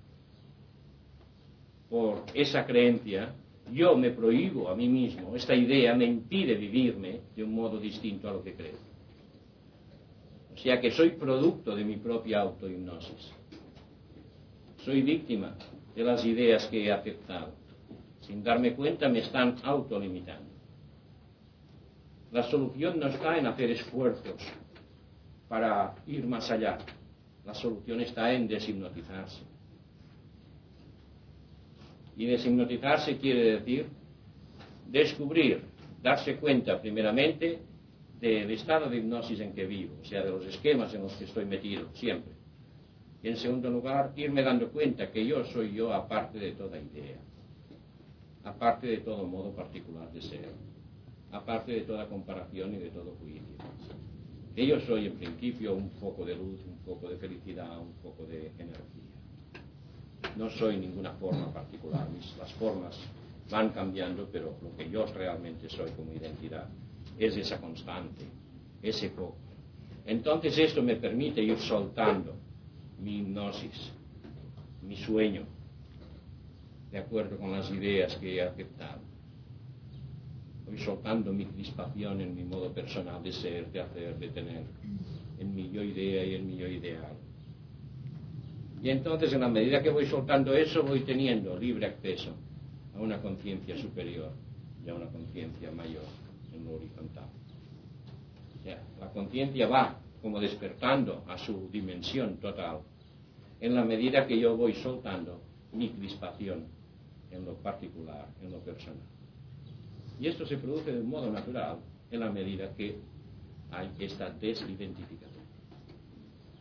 por 1.90 2.24
esa 2.34 2.66
creencia, 2.66 3.34
yo 3.72 3.96
me 3.96 4.12
prohíbo 4.12 4.68
a 4.68 4.76
mí 4.76 4.90
mismo, 4.90 5.34
esta 5.34 5.56
idea 5.56 5.96
me 5.96 6.04
impide 6.04 6.56
vivirme 6.56 7.22
de 7.38 7.42
un 7.42 7.56
modo 7.56 7.80
distinto 7.80 8.28
a 8.28 8.34
lo 8.34 8.44
que 8.44 8.54
creo. 8.54 8.78
O 10.54 10.58
sea 10.58 10.82
que 10.82 10.92
soy 10.92 11.12
producto 11.12 11.74
de 11.74 11.86
mi 11.86 11.96
propia 11.96 12.42
autohipnosis. 12.42 13.32
Soy 14.84 15.02
víctima 15.04 15.56
de 15.96 16.04
las 16.04 16.26
ideas 16.26 16.68
que 16.68 16.84
he 16.84 16.92
aceptado. 16.92 17.65
Sin 18.26 18.44
darme 18.44 18.74
cuenta 18.74 19.08
me 19.08 19.20
están 19.20 19.56
autolimitando. 19.64 20.50
La 22.32 22.44
solución 22.44 23.00
no 23.00 23.08
está 23.08 23.38
en 23.38 23.46
hacer 23.46 23.72
esfuerzos 23.72 24.42
para 25.48 25.96
ir 26.08 26.26
más 26.26 26.50
allá. 26.50 26.78
La 27.46 27.54
solución 27.54 28.02
está 28.02 28.34
en 28.34 28.48
deshipnotizarse. 28.48 29.44
Y 32.18 32.26
deshipnotizarse 32.26 33.18
quiere 33.18 33.60
decir 33.60 33.88
descubrir, 34.90 35.62
darse 36.02 36.38
cuenta 36.38 36.82
primeramente 36.82 37.60
del 38.20 38.50
estado 38.52 38.90
de 38.90 38.98
hipnosis 38.98 39.40
en 39.40 39.54
que 39.54 39.66
vivo, 39.66 39.98
o 40.02 40.06
sea, 40.06 40.24
de 40.24 40.32
los 40.32 40.46
esquemas 40.46 40.94
en 40.94 41.04
los 41.04 41.14
que 41.14 41.26
estoy 41.26 41.46
metido 41.46 41.90
siempre. 41.94 42.34
Y 43.22 43.28
en 43.28 43.38
segundo 43.38 43.70
lugar, 43.70 44.14
irme 44.16 44.42
dando 44.42 44.70
cuenta 44.70 45.12
que 45.12 45.26
yo 45.26 45.44
soy 45.46 45.74
yo 45.74 45.94
aparte 45.94 46.40
de 46.40 46.54
toda 46.54 46.80
idea, 46.80 47.18
aparte 48.46 48.88
de 48.88 48.98
todo 49.00 49.26
modo 49.26 49.52
particular 49.52 50.12
de 50.14 50.22
ser, 50.22 50.50
aparte 51.32 51.72
de 51.72 51.82
toda 51.82 52.08
comparación 52.08 52.74
y 52.76 52.78
de 52.78 52.90
todo 52.90 53.16
juicio. 53.20 53.42
Yo 54.56 54.80
soy 54.80 55.08
en 55.08 55.16
principio 55.16 55.76
un 55.76 55.90
poco 55.90 56.24
de 56.24 56.36
luz, 56.36 56.62
un 56.66 56.78
poco 56.86 57.10
de 57.10 57.18
felicidad, 57.18 57.78
un 57.78 57.94
poco 58.02 58.24
de 58.26 58.52
energía. 58.58 59.04
No 60.38 60.50
soy 60.50 60.78
ninguna 60.78 61.12
forma 61.14 61.52
particular, 61.52 62.08
las 62.40 62.54
formas 62.54 62.98
van 63.50 63.70
cambiando, 63.70 64.30
pero 64.32 64.56
lo 64.62 64.76
que 64.78 64.90
yo 64.90 65.06
realmente 65.08 65.70
soy 65.70 65.92
como 65.92 66.14
identidad 66.14 66.68
es 67.18 67.36
esa 67.36 67.60
constante, 67.60 68.26
ese 68.82 69.10
poco. 69.10 69.36
Entonces 70.06 70.58
esto 70.58 70.82
me 70.84 70.96
permite 70.96 71.42
ir 71.42 71.58
soltando 71.60 72.34
mi 73.00 73.18
hipnosis, 73.18 73.92
mi 74.84 74.96
sueño, 74.98 75.46
de 76.96 77.02
acuerdo 77.02 77.38
con 77.38 77.52
las 77.52 77.70
ideas 77.72 78.16
que 78.16 78.38
he 78.38 78.42
aceptado. 78.42 79.02
Voy 80.66 80.78
soltando 80.78 81.34
mi 81.34 81.46
crispación 81.46 82.22
en 82.22 82.34
mi 82.34 82.46
modo 82.46 82.72
personal 82.72 83.22
de 83.22 83.34
ser, 83.34 83.70
de 83.70 83.82
hacer, 83.82 84.18
de 84.18 84.30
tener, 84.30 84.64
en 85.38 85.54
mi 85.54 85.70
yo 85.72 85.84
idea 85.84 86.24
y 86.24 86.36
en 86.36 86.48
mi 86.48 86.56
yo 86.56 86.70
ideal. 86.70 87.18
Y 88.82 88.90
entonces 88.90 89.34
en 89.34 89.42
la 89.42 89.50
medida 89.50 89.84
que 89.84 89.90
voy 89.90 90.06
soltando 90.06 90.54
eso 90.54 90.84
voy 90.84 91.02
teniendo 91.02 91.58
libre 91.58 91.88
acceso 91.88 92.32
a 92.96 93.02
una 93.02 93.22
conciencia 93.22 93.78
superior 93.78 94.32
y 94.86 94.90
a 94.90 94.96
una 94.96 95.08
conciencia 95.08 95.70
mayor 95.72 96.06
en 96.54 96.64
lo 96.64 96.76
horizontal. 96.76 97.28
la 99.02 99.12
conciencia 99.12 99.68
va 99.68 100.00
como 100.22 100.40
despertando 100.40 101.26
a 101.28 101.38
su 101.38 101.70
dimensión 101.70 102.38
total 102.38 102.80
en 103.60 103.76
la 103.76 103.84
medida 103.84 104.26
que 104.26 104.40
yo 104.40 104.56
voy 104.56 104.76
soltando 104.76 105.42
mi 105.74 105.90
crispación 105.90 106.74
en 107.36 107.46
lo 107.46 107.56
particular, 107.56 108.28
en 108.42 108.52
lo 108.52 108.60
personal. 108.60 109.04
Y 110.20 110.28
esto 110.28 110.46
se 110.46 110.58
produce 110.58 110.92
de 110.92 111.04
modo 111.04 111.30
natural 111.32 111.80
en 112.12 112.20
la 112.20 112.32
medida 112.32 112.74
que 112.76 112.98
hay 113.72 113.92
esta 114.00 114.30
desidentificación. 114.30 115.44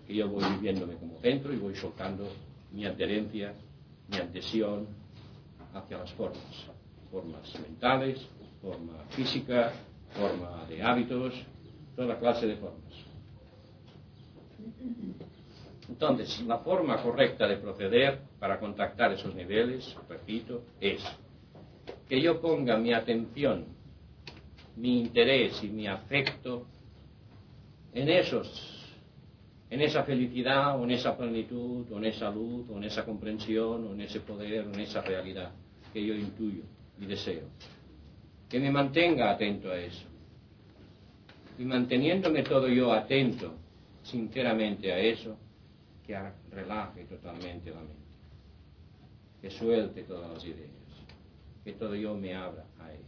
Que 0.07 0.15
yo 0.15 0.29
voy 0.29 0.45
viviéndome 0.57 0.95
como 0.97 1.19
centro 1.21 1.53
y 1.53 1.57
voy 1.57 1.75
soltando 1.77 2.29
mi 2.73 2.85
adherencia, 2.85 3.55
mi 4.09 4.17
adhesión 4.17 4.87
hacia 5.73 5.99
las 5.99 6.13
formas. 6.13 6.67
Formas 7.11 7.61
mentales, 7.61 8.27
forma 8.61 9.05
física, 9.11 9.73
forma 10.15 10.65
de 10.67 10.83
hábitos, 10.83 11.35
toda 11.97 12.19
clase 12.19 12.47
de 12.47 12.57
formas. 12.57 12.95
Entonces, 15.89 16.43
la 16.47 16.59
forma 16.59 17.03
correcta 17.03 17.47
de 17.47 17.57
proceder 17.57 18.21
para 18.39 18.59
contactar 18.59 19.13
esos 19.13 19.35
niveles, 19.35 19.97
repito, 20.09 20.63
es 20.81 21.03
que 22.09 22.21
yo 22.21 22.41
ponga 22.41 22.77
mi 22.79 22.93
atención, 22.93 23.67
mi 24.77 25.01
interés 25.01 25.63
y 25.63 25.69
mi 25.69 25.87
afecto 25.87 26.67
en 27.93 28.09
esos 28.09 28.71
en 29.71 29.81
esa 29.81 30.05
felicidad 30.05 30.79
o 30.79 30.85
en 30.85 30.93
esa 30.93 31.17
plenitud 31.17 31.91
o 31.91 31.99
en 31.99 32.05
esa 32.05 32.31
luz 32.31 32.69
o 32.71 32.77
en 32.77 32.85
esa 32.85 33.05
comprensión 33.05 33.87
o 33.87 33.93
en 33.93 34.03
ese 34.03 34.21
poder 34.21 34.67
o 34.67 34.73
en 34.73 34.81
esa 34.81 35.01
realidad 35.01 35.51
que 35.93 36.05
yo 36.05 36.15
intuyo 36.15 36.63
y 37.01 37.07
deseo. 37.07 37.49
Que 38.49 38.61
me 38.61 38.71
mantenga 38.71 39.31
atento 39.31 39.71
a 39.71 39.79
eso. 39.79 40.07
Y 41.59 41.65
manteniéndome 41.65 42.43
todo 42.43 42.69
yo 42.69 42.93
atento 42.93 43.55
sinceramente 44.03 44.93
a 44.93 44.99
eso, 44.99 45.37
que 46.07 46.19
relaje 46.51 47.05
totalmente 47.05 47.71
la 47.71 47.81
mente, 47.81 47.95
que 49.41 49.51
suelte 49.51 50.03
todas 50.05 50.33
las 50.33 50.45
ideas, 50.45 50.71
que 51.65 51.73
todo 51.73 51.95
yo 51.95 52.15
me 52.15 52.35
abra 52.35 52.65
a 52.81 52.93
él. 52.93 53.01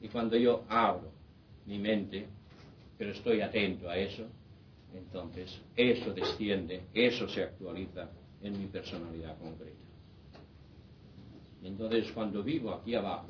Y 0.00 0.08
cuando 0.08 0.36
yo 0.36 0.64
abro 0.68 1.12
mi 1.66 1.78
mente, 1.78 2.26
pero 2.98 3.12
estoy 3.12 3.40
atento 3.40 3.88
a 3.88 3.96
eso, 3.96 4.26
entonces 4.94 5.60
eso 5.76 6.12
desciende, 6.12 6.82
eso 6.92 7.28
se 7.28 7.42
actualiza 7.42 8.10
en 8.42 8.58
mi 8.58 8.66
personalidad 8.66 9.38
concreta. 9.38 9.76
Entonces 11.62 12.10
cuando 12.12 12.42
vivo 12.42 12.72
aquí 12.72 12.94
abajo, 12.94 13.28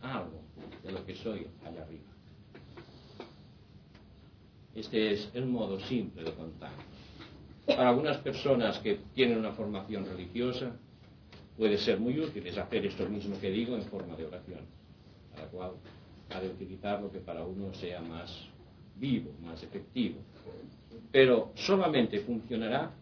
algo 0.00 0.40
de 0.82 0.92
lo 0.92 1.04
que 1.04 1.14
soy 1.16 1.46
allá 1.64 1.82
arriba. 1.82 2.10
Este 4.74 5.12
es 5.12 5.30
el 5.34 5.46
modo 5.46 5.78
simple 5.80 6.24
de 6.24 6.32
contar. 6.32 6.72
Para 7.66 7.88
algunas 7.88 8.18
personas 8.18 8.78
que 8.78 8.98
tienen 9.14 9.38
una 9.38 9.52
formación 9.52 10.04
religiosa, 10.06 10.72
puede 11.56 11.78
ser 11.78 12.00
muy 12.00 12.18
útil 12.18 12.46
es 12.46 12.56
hacer 12.56 12.86
esto 12.86 13.08
mismo 13.08 13.38
que 13.38 13.50
digo 13.50 13.76
en 13.76 13.82
forma 13.82 14.16
de 14.16 14.24
oración, 14.24 14.60
a 15.36 15.42
la 15.42 15.46
cual 15.48 15.72
ha 16.30 16.40
de 16.40 16.48
utilizar 16.48 17.00
lo 17.00 17.12
que 17.12 17.18
para 17.18 17.44
uno 17.44 17.72
sea 17.74 18.00
más 18.00 18.48
vivo, 18.96 19.32
más 19.42 19.62
efectivo. 19.62 20.20
Pero 21.12 21.52
solamente 21.54 22.20
funcionará 22.20 22.92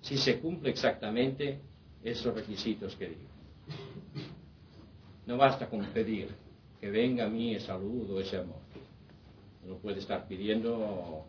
si 0.00 0.18
se 0.18 0.38
cumple 0.38 0.70
exactamente 0.70 1.60
esos 2.02 2.34
requisitos 2.34 2.94
que 2.96 3.08
digo. 3.08 3.34
No 5.26 5.38
basta 5.38 5.68
con 5.68 5.84
pedir 5.86 6.28
que 6.80 6.90
venga 6.90 7.24
a 7.24 7.28
mí 7.28 7.54
esa 7.54 7.78
luz 7.78 8.10
o 8.10 8.20
ese 8.20 8.36
amor. 8.36 8.58
No 9.66 9.76
puede 9.76 10.00
estar 10.00 10.28
pidiendo 10.28 11.24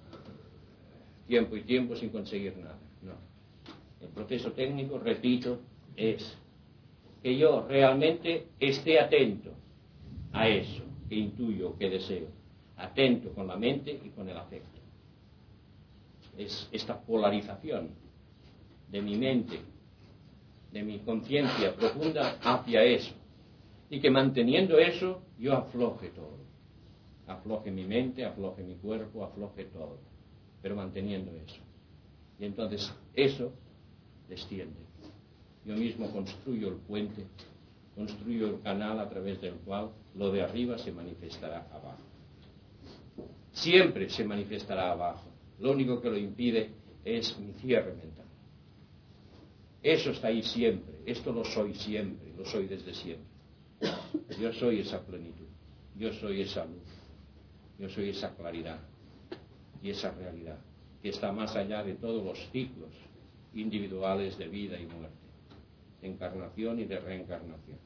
tiempo 1.28 1.56
y 1.56 1.62
tiempo 1.62 1.96
sin 1.96 2.10
conseguir 2.10 2.58
nada. 2.58 2.78
No. 3.02 3.14
El 4.02 4.10
proceso 4.10 4.52
técnico, 4.52 5.00
repito, 5.00 5.60
es 5.96 6.38
que 7.24 7.38
yo 7.38 7.66
realmente 7.68 8.48
esté 8.60 9.00
atento 9.00 9.52
a 10.32 10.48
eso 10.48 10.84
que 11.10 11.16
intuyo, 11.16 11.78
que 11.78 11.90
deseo. 11.90 12.28
Atento 12.78 13.34
con 13.34 13.48
la 13.48 13.56
mente 13.56 14.00
y 14.04 14.10
con 14.10 14.30
el 14.30 14.38
afecto. 14.38 14.80
Es 16.38 16.68
esta 16.72 17.00
polarización 17.00 17.90
de 18.92 19.02
mi 19.02 19.16
mente, 19.16 19.60
de 20.72 20.84
mi 20.84 21.00
conciencia 21.00 21.74
profunda 21.76 22.38
hacia 22.42 22.84
eso. 22.84 23.14
Y 23.90 24.00
que 24.00 24.12
manteniendo 24.12 24.78
eso, 24.78 25.22
yo 25.40 25.54
afloje 25.54 26.10
todo. 26.10 26.38
Afloje 27.28 27.72
mi 27.72 27.86
mente, 27.86 28.26
afloje 28.26 28.64
mi 28.64 28.76
cuerpo, 28.76 29.24
afloje 29.24 29.66
todo. 29.66 29.98
Pero 30.66 30.76
manteniendo 30.76 31.32
eso. 31.36 31.62
Y 32.40 32.46
entonces 32.46 32.92
eso 33.14 33.54
desciende. 34.28 34.80
Yo 35.64 35.76
mismo 35.76 36.10
construyo 36.10 36.70
el 36.70 36.78
puente, 36.78 37.28
construyo 37.94 38.48
el 38.48 38.62
canal 38.62 39.00
a 39.00 39.08
través 39.08 39.40
del 39.42 39.54
cual 39.58 39.92
lo 40.16 40.32
de 40.32 40.42
arriba 40.42 40.80
se 40.80 40.92
manifestará 40.92 41.68
abajo. 41.72 42.02
Siempre 43.52 44.10
se 44.10 44.24
manifestará 44.24 44.92
abajo. 44.92 45.30
Lo 45.60 45.72
único 45.72 46.02
que 46.02 46.10
lo 46.10 46.18
impide 46.18 46.72
es 47.04 47.38
mi 47.38 47.54
cierre 47.62 47.94
mental. 47.94 48.26
Eso 49.84 50.10
está 50.10 50.30
ahí 50.30 50.42
siempre. 50.42 50.96
Esto 51.06 51.32
lo 51.32 51.46
soy 51.46 51.76
siempre, 51.76 52.34
lo 52.36 52.44
soy 52.44 52.66
desde 52.66 52.92
siempre. 52.96 53.28
Yo 54.42 54.52
soy 54.54 54.80
esa 54.80 55.00
plenitud. 55.06 55.46
Yo 55.96 56.12
soy 56.14 56.42
esa 56.42 56.66
luz. 56.66 56.90
Yo 57.78 57.88
soy 57.88 58.10
esa 58.10 58.36
claridad 58.36 58.80
y 59.86 59.92
esa 59.92 60.10
realidad 60.12 60.58
que 61.00 61.10
está 61.10 61.32
más 61.32 61.56
allá 61.56 61.84
de 61.84 61.94
todos 61.94 62.26
los 62.26 62.40
ciclos 62.50 62.90
individuales 63.54 64.36
de 64.40 64.48
vida 64.48 64.80
y 64.80 64.88
muerte, 64.88 65.16
de 66.02 66.08
encarnación 66.08 66.80
y 66.80 66.86
de 66.86 67.00
reencarnación. 67.00 67.78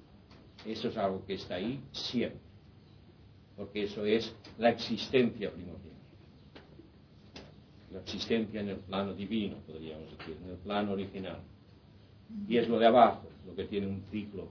Eso 0.65 0.87
es 0.87 0.95
algo 0.95 1.25
que 1.25 1.33
está 1.33 1.55
ahí 1.55 1.81
siempre, 1.91 2.39
porque 3.57 3.83
eso 3.83 4.05
es 4.05 4.33
la 4.57 4.69
existencia 4.69 5.51
primordial. 5.51 5.95
La 7.91 7.99
existencia 7.99 8.61
en 8.61 8.69
el 8.69 8.77
plano 8.77 9.13
divino, 9.13 9.57
podríamos 9.67 10.09
decir, 10.17 10.37
en 10.41 10.51
el 10.51 10.57
plano 10.57 10.93
original. 10.93 11.39
Y 12.47 12.55
es 12.55 12.69
lo 12.69 12.79
de 12.79 12.85
abajo, 12.85 13.27
lo 13.45 13.53
que 13.55 13.65
tiene 13.65 13.87
un 13.87 14.03
ciclo 14.09 14.47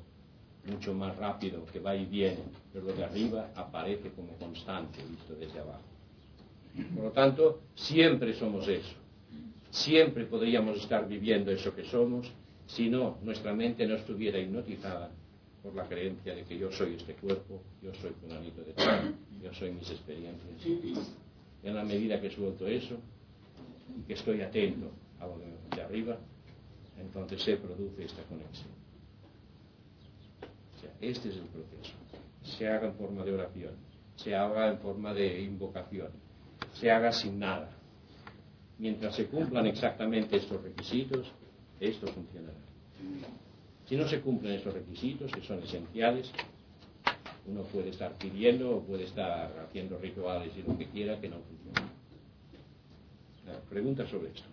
mucho 0.67 0.93
más 0.93 1.17
rápido, 1.17 1.65
que 1.73 1.81
va 1.81 1.97
y 1.97 2.05
viene, 2.05 2.43
pero 2.75 2.85
lo 2.85 2.93
de 2.93 3.05
arriba 3.05 3.51
aparece 3.55 4.11
como 4.11 4.35
constante, 4.35 5.03
visto 5.09 5.35
desde 5.35 5.61
abajo. 5.61 5.98
Por 6.95 7.05
lo 7.05 7.11
tanto, 7.13 7.63
siempre 7.75 8.35
somos 8.35 8.67
eso. 8.69 8.95
Siempre 9.71 10.25
podríamos 10.25 10.79
estar 10.79 11.07
viviendo 11.07 11.51
eso 11.51 11.75
que 11.75 11.85
somos 11.85 12.33
si 12.69 12.91
no 12.91 13.19
nuestra 13.23 13.55
mente 13.55 13.87
no 13.87 13.95
estuviera 13.97 14.39
hipnotizada 14.39 15.11
por 15.63 15.75
la 15.75 15.89
creencia 15.89 16.35
de 16.35 16.45
que 16.45 16.59
yo 16.59 16.71
soy 16.71 16.95
este 16.95 17.15
cuerpo, 17.15 17.63
yo 17.83 17.93
soy 17.95 18.11
fulanito 18.21 18.63
de 18.63 18.73
tal, 18.75 19.15
yo 19.43 19.53
soy 19.55 19.73
mis 19.73 19.91
experiencias. 19.91 21.09
En 21.63 21.75
la 21.75 21.83
medida 21.83 22.21
que 22.21 22.31
suelto 22.31 22.67
eso 22.67 22.97
y 23.99 24.03
que 24.03 24.13
estoy 24.13 24.43
atento 24.43 24.91
a 25.19 25.27
lo 25.27 25.39
de 25.39 25.83
arriba, 25.83 26.19
entonces 26.99 27.43
se 27.43 27.57
produce 27.57 28.05
esta 28.05 28.23
conexión. 28.25 28.71
O 30.77 30.81
sea, 30.81 30.93
este 31.01 31.31
es 31.31 31.37
el 31.37 31.47
proceso. 31.47 31.95
Se 32.43 32.69
haga 32.69 32.89
en 32.89 32.95
forma 32.95 33.25
de 33.25 33.33
oración, 33.33 33.73
se 34.17 34.35
haga 34.35 34.69
en 34.71 34.79
forma 34.79 35.13
de 35.15 35.43
invocación, 35.43 36.11
se 36.81 36.91
haga 36.91 37.13
sin 37.13 37.39
nada. 37.39 37.71
Mientras 38.79 39.15
se 39.15 39.27
cumplan 39.27 39.67
exactamente 39.67 40.37
estos 40.37 40.63
requisitos, 40.63 41.33
esto 41.81 42.07
funcionará. 42.09 42.59
Si 43.87 43.97
no 43.97 44.07
se 44.07 44.21
cumplen 44.21 44.55
estos 44.55 44.75
requisitos, 44.75 45.33
que 45.33 45.41
son 45.43 45.63
esenciales, 45.63 46.31
uno 47.47 47.63
puede 47.63 47.91
estar 47.91 48.13
pidiendo 48.13 48.77
o 48.77 48.83
puede 48.83 49.05
estar 49.05 49.51
haciendo 49.67 49.99
rituales 49.99 50.53
y 50.57 50.63
lo 50.63 50.77
que 50.77 50.87
quiera 50.87 51.19
que 51.21 51.29
no 51.29 51.37
funcione. 51.37 51.89
Pregunta 53.71 54.07
sobre 54.07 54.29
esto. 54.29 54.49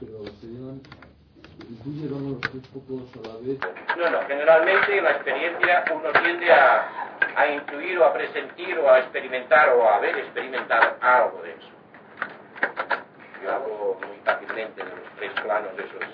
Pero, 0.00 0.24
señor, 0.40 0.74
los 2.20 2.40
tres 2.40 2.66
pocos 2.68 3.02
a 3.16 3.28
la 3.28 3.34
vez? 3.36 3.58
No, 3.98 4.10
no, 4.10 4.26
generalmente 4.26 4.96
en 4.98 5.04
la 5.04 5.10
experiencia 5.12 5.84
uno 5.94 6.10
tiende 6.22 6.50
a, 6.52 7.18
a 7.36 7.46
intuir 7.48 7.98
o 7.98 8.04
a 8.04 8.12
presentir 8.12 8.78
o 8.78 8.90
a 8.90 8.98
experimentar 9.00 9.70
o 9.70 9.88
a 9.88 9.96
haber 9.96 10.18
experimentado 10.18 10.96
algo 11.00 11.42
de 11.42 11.50
eso. 11.52 11.68
Yo 13.42 13.50
hago 13.52 13.98
muy 14.06 14.16
fácilmente 14.24 14.84
de 14.84 14.90
los 14.90 15.10
tres 15.16 15.32
planos 15.42 15.76
de 15.76 15.84
esos 15.84 16.04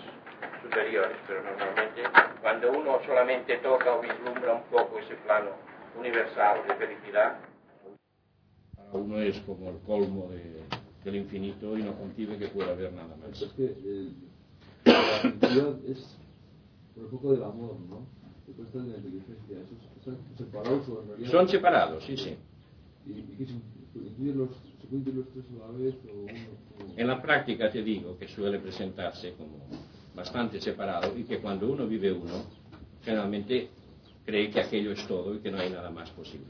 superiores, 0.63 1.17
pero 1.27 1.43
normalmente 1.43 2.03
cuando 2.41 2.71
uno 2.73 3.01
solamente 3.05 3.57
toca 3.59 3.95
o 3.95 4.01
vislumbra 4.01 4.55
un 4.55 4.63
poco 4.65 4.99
ese 4.99 5.15
plano 5.17 5.51
universal 5.99 6.61
de 6.69 6.75
felicidad, 6.75 7.39
para 8.77 8.93
uno 8.93 9.19
es 9.19 9.39
como 9.41 9.71
el 9.71 9.79
colmo 9.81 10.29
de, 10.29 10.63
del 11.05 11.17
infinito 11.17 11.77
y 11.77 11.83
no 11.83 11.95
concibe 11.95 12.39
que 12.39 12.49
pueda 12.49 12.73
haber 12.73 12.93
nada 12.93 13.17
más. 13.17 13.41
Es 13.41 13.53
que 13.53 13.75
la 14.85 15.21
felicidad 15.23 15.75
es 15.89 16.19
por 16.95 17.05
el 17.05 17.11
foco 17.11 17.33
del 17.33 17.43
amor, 17.43 17.77
¿no? 17.89 18.07
Son 21.31 21.49
separados, 21.49 22.05
sí, 22.05 22.17
sí. 22.17 22.37
En 26.97 27.07
la 27.07 27.21
práctica 27.21 27.71
te 27.71 27.83
digo 27.83 28.17
que 28.19 28.29
suele 28.29 28.59
presentarse 28.61 29.33
como 29.33 29.59
bastante 30.15 30.61
separado 30.61 31.17
y 31.19 31.25
que 31.25 31.39
cuando 31.39 31.69
uno 31.69 31.87
vive 31.87 32.13
uno, 32.13 32.45
generalmente 33.05 33.69
cree 34.25 34.51
que 34.51 34.61
aquello 34.61 34.93
es 34.93 35.07
todo 35.07 35.35
y 35.35 35.39
que 35.39 35.51
no 35.51 35.59
hay 35.59 35.71
nada 35.71 35.91
más 35.91 36.11
posible. 36.11 36.47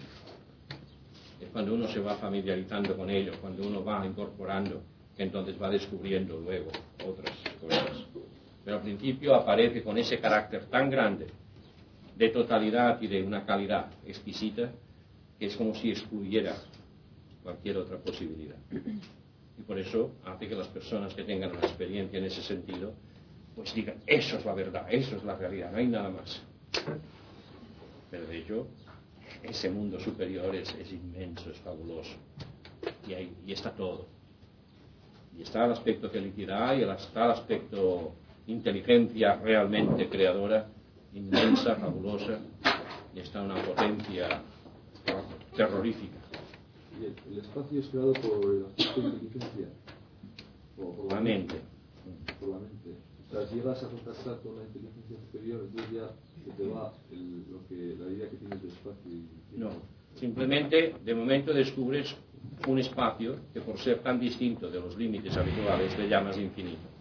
Es 1.40 1.48
cuando 1.50 1.74
uno 1.74 1.88
se 1.88 2.00
va 2.00 2.16
familiarizando 2.16 2.96
con 2.96 3.11
ello, 3.11 3.32
cuando 3.40 3.66
uno 3.66 3.85
va 3.85 4.04
incorporando, 4.06 4.82
que 5.16 5.22
entonces 5.22 5.61
va 5.61 5.70
descubriendo 5.70 6.38
luego 6.38 6.70
otras 7.06 7.35
cosas. 7.61 8.04
Pero 8.64 8.76
al 8.76 8.82
principio 8.82 9.35
aparece 9.35 9.82
con 9.82 9.96
ese 9.96 10.18
carácter 10.18 10.66
tan 10.66 10.90
grande 10.90 11.26
de 12.16 12.29
totalidad 12.31 13.00
y 13.00 13.07
de 13.07 13.22
una 13.22 13.44
calidad 13.44 13.90
exquisita 14.07 14.72
que 15.38 15.46
es 15.46 15.57
como 15.57 15.74
si 15.74 15.90
excluyera 15.90 16.57
cualquier 17.42 17.76
otra 17.76 17.98
posibilidad. 17.98 18.57
Y 19.59 19.62
por 19.62 19.79
eso 19.79 20.12
hace 20.24 20.48
que 20.48 20.55
las 20.55 20.68
personas 20.68 21.14
que 21.14 21.24
tengan 21.24 21.50
una 21.50 21.61
experiencia 21.61 22.18
en 22.18 22.24
ese 22.24 22.42
sentido, 22.42 22.94
pues 23.55 23.74
digan, 23.74 23.96
eso 24.07 24.38
es 24.38 24.44
la 24.44 24.55
verdad, 24.55 24.87
eso 24.90 25.16
es 25.16 25.24
la 25.24 25.37
realidad, 25.37 25.70
no 25.70 25.79
hay 25.79 25.87
nada 25.87 26.11
más. 26.11 26.42
Pero 28.11 28.26
de 28.26 28.38
hecho, 28.38 28.66
ese 29.42 29.70
mundo 29.70 30.00
superior 30.00 30.55
es, 30.55 30.74
es 30.74 30.92
inmenso, 30.92 31.50
es 31.50 31.59
fabuloso. 31.59 32.16
Y, 33.07 33.14
ahí, 33.14 33.35
y 33.46 33.52
está 33.52 33.70
todo. 33.70 34.07
Y 35.38 35.42
está 35.42 35.66
el 35.66 35.72
aspecto 35.72 36.09
felicidad 36.09 36.76
y 36.76 36.83
está 36.83 37.26
el 37.26 37.31
aspecto 37.33 38.14
inteligencia 38.46 39.37
realmente 39.37 40.09
creadora, 40.09 40.68
inmensa, 41.16 41.76
fabulosa, 41.76 42.38
y 43.14 43.20
está 43.20 43.42
una 43.42 43.57
potencia 43.62 44.42
terrorífica. 45.57 46.18
¿Y 47.00 47.33
el, 47.33 47.38
espacio 47.38 47.81
es 47.81 47.87
creado 47.87 48.12
por 48.12 48.40
de 48.40 48.83
inteligencia? 48.83 49.68
O 50.79 50.92
por 50.92 51.12
La 51.12 51.20
mente. 51.20 51.55
Por 52.38 52.50
la 52.50 52.59
mente. 52.59 52.90
O 53.29 53.33
sea, 53.33 53.46
si 53.46 53.57
llegas 53.57 53.83
a 53.83 53.88
contactar 53.88 54.40
con 54.42 54.57
la 54.57 54.64
inteligencia 54.64 55.16
superior, 55.18 55.64
entonces 55.64 55.92
ya 55.92 56.11
se 56.44 56.50
te 56.52 56.68
va 56.68 56.92
el, 57.11 57.50
lo 57.50 57.66
que, 57.66 57.96
la 57.98 58.11
idea 58.12 58.31
que 58.31 58.37
tienes 58.37 58.62
de 58.62 58.68
espacio 58.68 59.11
y 59.11 59.59
No, 59.59 59.70
simplemente 60.14 60.94
de 61.05 61.14
momento 61.14 61.52
descubres 61.52 62.14
un 62.68 62.79
espacio 62.79 63.37
que 63.52 63.61
por 63.61 63.79
ser 63.79 64.00
tan 64.00 64.20
distinto 64.20 64.70
de 64.70 64.81
los 64.81 64.96
límites 64.96 65.37
habituales 65.37 65.98
le 65.98 66.09
llamas 66.09 66.38
infinito. 66.38 66.95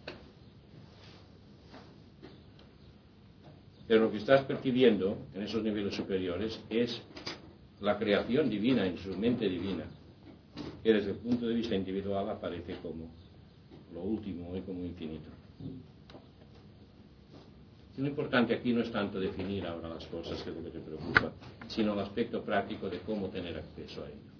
Pero 3.87 4.05
lo 4.05 4.11
que 4.11 4.17
estás 4.17 4.43
percibiendo 4.45 5.17
en 5.33 5.43
esos 5.43 5.63
niveles 5.63 5.95
superiores 5.95 6.59
es 6.69 7.01
la 7.81 7.97
creación 7.97 8.49
divina 8.49 8.85
en 8.85 8.97
su 8.97 9.15
mente 9.17 9.47
divina, 9.47 9.85
que 10.83 10.93
desde 10.93 11.11
el 11.11 11.17
punto 11.17 11.47
de 11.47 11.53
vista 11.53 11.75
individual 11.75 12.29
aparece 12.29 12.75
como 12.81 13.11
lo 13.93 14.01
último 14.01 14.55
y 14.55 14.61
como 14.61 14.83
infinito. 14.83 15.29
Lo 17.97 18.07
importante 18.07 18.53
aquí 18.53 18.73
no 18.73 18.81
es 18.81 18.91
tanto 18.91 19.19
definir 19.19 19.65
ahora 19.65 19.87
las 19.87 20.05
cosas 20.07 20.41
que 20.43 20.49
es 20.49 20.55
lo 20.55 20.63
que 20.63 20.71
te 20.71 20.79
preocupa, 20.79 21.31
sino 21.67 21.93
el 21.93 21.99
aspecto 21.99 22.43
práctico 22.43 22.89
de 22.89 22.99
cómo 22.99 23.29
tener 23.29 23.55
acceso 23.57 24.03
a 24.03 24.07
ello. 24.07 24.35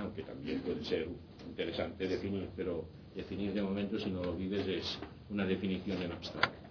Aunque 0.00 0.22
también 0.22 0.60
puede 0.62 0.84
ser 0.84 1.06
interesante 1.46 2.08
definir, 2.08 2.48
pero 2.56 2.84
definir 3.14 3.52
de 3.52 3.62
momento 3.62 3.98
si 3.98 4.10
no 4.10 4.24
lo 4.24 4.34
vives 4.34 4.66
es 4.66 4.98
una 5.30 5.44
definición 5.44 6.02
en 6.02 6.12
abstracto. 6.12 6.61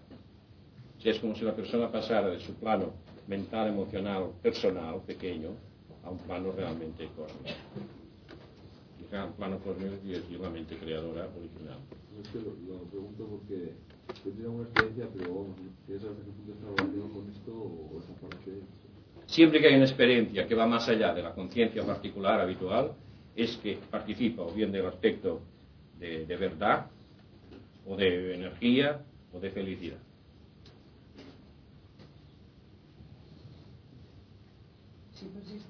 Si 1.01 1.09
es 1.09 1.17
como 1.17 1.35
si 1.35 1.43
la 1.43 1.55
persona 1.55 1.91
pasara 1.91 2.29
de 2.29 2.39
su 2.39 2.53
plano 2.53 2.93
mental, 3.27 3.69
emocional, 3.69 4.29
personal, 4.43 5.01
pequeño, 5.01 5.49
a 6.03 6.11
un 6.11 6.17
plano 6.19 6.51
realmente 6.51 7.07
cósmico. 7.15 7.49
Y 8.99 9.03
plano 9.37 9.57
cósmico 9.59 9.95
es 10.07 10.39
la 10.39 10.49
mente 10.51 10.77
creadora 10.77 11.27
original. 11.35 11.79
Es 12.21 12.27
que 12.29 12.37
lo, 12.37 12.51
lo 12.67 12.83
pregunto 12.83 13.25
porque 13.25 13.73
yo 14.23 14.31
tengo 14.31 14.51
una 14.51 14.63
experiencia, 14.63 15.07
pero 15.17 15.33
vamos, 15.33 15.55
¿quieres 15.87 16.03
saber 16.03 16.17
hasta 16.17 16.25
qué 16.25 16.31
punto 16.31 16.51
está 16.53 17.13
con 17.13 17.29
esto 17.31 17.51
o 17.51 17.99
esa 17.99 18.13
parte? 18.21 18.51
Siempre 19.25 19.59
que 19.59 19.67
hay 19.69 19.75
una 19.75 19.85
experiencia 19.85 20.47
que 20.47 20.53
va 20.53 20.67
más 20.67 20.87
allá 20.87 21.15
de 21.15 21.23
la 21.23 21.33
conciencia 21.33 21.83
particular 21.83 22.41
habitual, 22.41 22.91
es 23.35 23.57
que 23.57 23.79
participa 23.89 24.43
o 24.43 24.51
bien 24.51 24.71
del 24.71 24.85
aspecto 24.85 25.41
de, 25.97 26.27
de 26.27 26.35
verdad, 26.35 26.87
o 27.87 27.95
de 27.95 28.35
energía, 28.35 29.01
o 29.33 29.39
de 29.39 29.49
felicidad. 29.49 29.97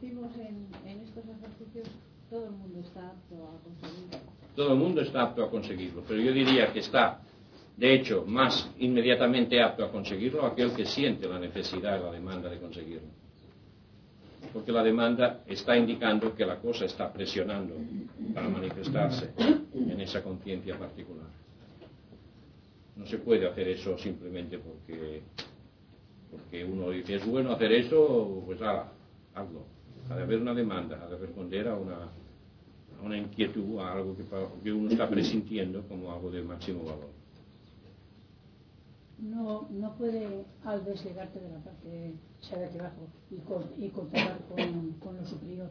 Persistimos 0.02 0.32
en, 0.40 1.00
estos 1.04 1.24
ejercicios, 1.26 1.88
todo 2.28 2.46
el 2.46 2.52
mundo 2.52 2.80
está 2.80 3.10
apto 3.10 3.36
a 3.36 3.64
conseguirlo. 3.64 4.18
Todo 4.56 4.74
el 4.74 4.80
mundo 4.80 5.02
está 5.02 5.22
apto 5.22 5.44
a 5.44 5.50
conseguirlo, 5.52 6.04
pero 6.08 6.20
yo 6.20 6.34
diría 6.34 6.74
que 6.74 6.80
está, 6.80 7.22
de 7.78 7.94
hecho, 7.94 8.26
más 8.26 8.72
inmediatamente 8.80 9.62
apto 9.62 9.86
a 9.86 9.92
conseguirlo 9.92 10.44
aquel 10.44 10.74
que 10.74 10.86
siente 10.86 11.28
la 11.28 11.38
necesidad 11.38 12.00
y 12.00 12.04
la 12.04 12.12
demanda 12.12 12.50
de 12.50 12.60
conseguirlo. 12.60 13.10
Porque 14.52 14.72
la 14.72 14.82
demanda 14.82 15.44
está 15.46 15.78
indicando 15.78 16.34
que 16.34 16.48
la 16.48 16.58
cosa 16.58 16.86
está 16.86 17.14
presionando 17.14 17.76
para 18.34 18.50
manifestarse 18.50 19.34
en 19.38 20.02
esa 20.02 20.24
conciencia 20.24 20.80
particular. 20.80 21.28
No 22.96 23.06
se 23.06 23.20
puede 23.20 23.48
hacer 23.48 23.68
eso 23.68 23.96
simplemente 24.00 24.58
porque, 24.58 25.22
porque 26.32 26.66
uno 26.66 26.90
dice, 26.90 27.16
es 27.16 27.26
bueno 27.26 27.52
hacer 27.52 27.72
eso, 27.72 28.42
pues 28.48 28.60
haga, 28.64 28.92
hazlo. 29.36 29.81
Ha 30.12 30.16
de 30.18 30.24
haber 30.24 30.42
una 30.42 30.54
demanda, 30.54 31.00
ha 31.04 31.10
de 31.10 31.18
responder 31.18 31.68
a 31.68 31.76
una, 31.76 31.96
a 33.00 33.02
una 33.04 33.18
inquietud, 33.18 33.80
a 33.80 33.94
algo 33.94 34.16
que, 34.16 34.24
que 34.64 34.72
uno 34.74 34.90
está 34.90 35.10
presintiendo 35.10 35.84
como 35.88 36.12
algo 36.12 36.30
de 36.32 36.42
máximo 36.44 36.84
valor. 36.84 37.10
no, 39.20 39.68
no 39.70 39.96
puede 39.98 40.46
al 40.66 40.84
desligarte 40.84 41.40
de 41.40 41.50
la 41.50 41.60
parte 41.60 42.14
o 42.42 42.44
sea, 42.44 42.58
de 42.60 42.66
aquí 42.66 42.80
abajo 42.80 43.08
y, 43.30 43.38
con, 43.38 43.64
y 43.78 43.90
contactar 43.90 44.40
con, 44.50 44.92
con 44.94 45.18
lo 45.18 45.26
superior. 45.26 45.70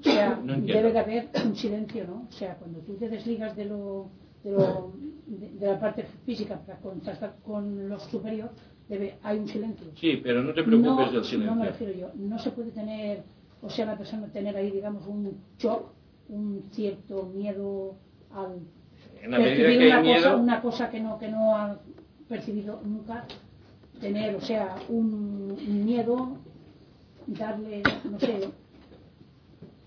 O 0.00 0.02
sea, 0.02 0.40
No 0.44 0.56
debe 0.60 0.92
de 0.92 0.98
haber 0.98 1.28
un 1.44 1.54
silencio, 1.56 2.06
¿no? 2.06 2.26
O 2.28 2.32
sea, 2.32 2.56
cuando 2.56 2.80
tú 2.80 2.94
te 2.96 3.08
desligas 3.08 3.56
de 3.56 3.66
lo 3.66 4.10
de, 4.42 4.50
lo, 4.52 4.92
de, 5.26 5.50
de 5.50 5.66
la 5.66 5.78
parte 5.78 6.04
física 6.26 6.58
para 6.66 6.78
contactar 6.80 7.36
con 7.44 7.88
lo 7.88 8.00
superior, 8.00 8.50
debe, 8.88 9.18
hay 9.22 9.38
un 9.38 9.48
silencio. 9.48 9.86
Sí, 9.94 10.16
pero 10.22 10.42
no 10.42 10.52
te 10.52 10.64
preocupes 10.64 11.12
no, 11.12 11.20
del 11.20 11.44
No 11.46 11.54
me 11.54 11.64
silencio. 11.64 11.64
refiero 11.64 11.92
yo. 11.92 12.10
No 12.16 12.38
se 12.38 12.50
puede 12.50 12.70
tener, 12.72 13.22
o 13.62 13.68
sea, 13.70 13.86
la 13.86 13.96
persona 13.96 14.26
tener 14.28 14.56
ahí, 14.56 14.70
digamos, 14.70 15.06
un 15.06 15.38
shock, 15.58 15.90
un 16.28 16.64
cierto 16.72 17.24
miedo 17.34 17.96
al 18.34 18.60
En 19.22 19.30
la 19.32 19.38
medida 19.38 19.56
percibir 19.56 19.78
que 19.78 19.86
una 19.86 19.96
cosa, 19.98 20.02
miedo, 20.02 20.36
una 20.38 20.60
cosa 20.62 20.90
que 20.90 21.00
no 21.00 21.18
que 21.18 21.28
no 21.28 21.56
ha 21.56 21.78
percibido 22.28 22.80
nunca 22.84 23.24
tener 24.00 24.34
o 24.36 24.40
sea 24.40 24.76
un, 24.88 25.84
miedo 25.84 26.38
darle 27.26 27.82
no 28.10 28.18
sé 28.20 28.48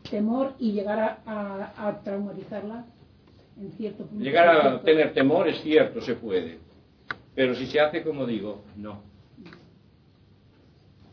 temor 0.09 0.53
y 0.59 0.71
llegar 0.73 0.99
a, 0.99 1.17
a- 1.25 1.87
a 1.87 1.99
traumatizarla 2.03 2.85
en 3.59 3.71
cierto 3.71 4.05
punto 4.05 4.23
llegar 4.23 4.47
a 4.49 4.81
tener 4.81 5.13
temor 5.13 5.47
es 5.47 5.61
cierto, 5.61 6.01
se 6.01 6.15
puede. 6.15 6.57
Pero 7.35 7.55
si 7.55 7.65
se 7.67 7.79
hace 7.79 8.03
como 8.03 8.25
digo, 8.25 8.63
no. 8.77 9.01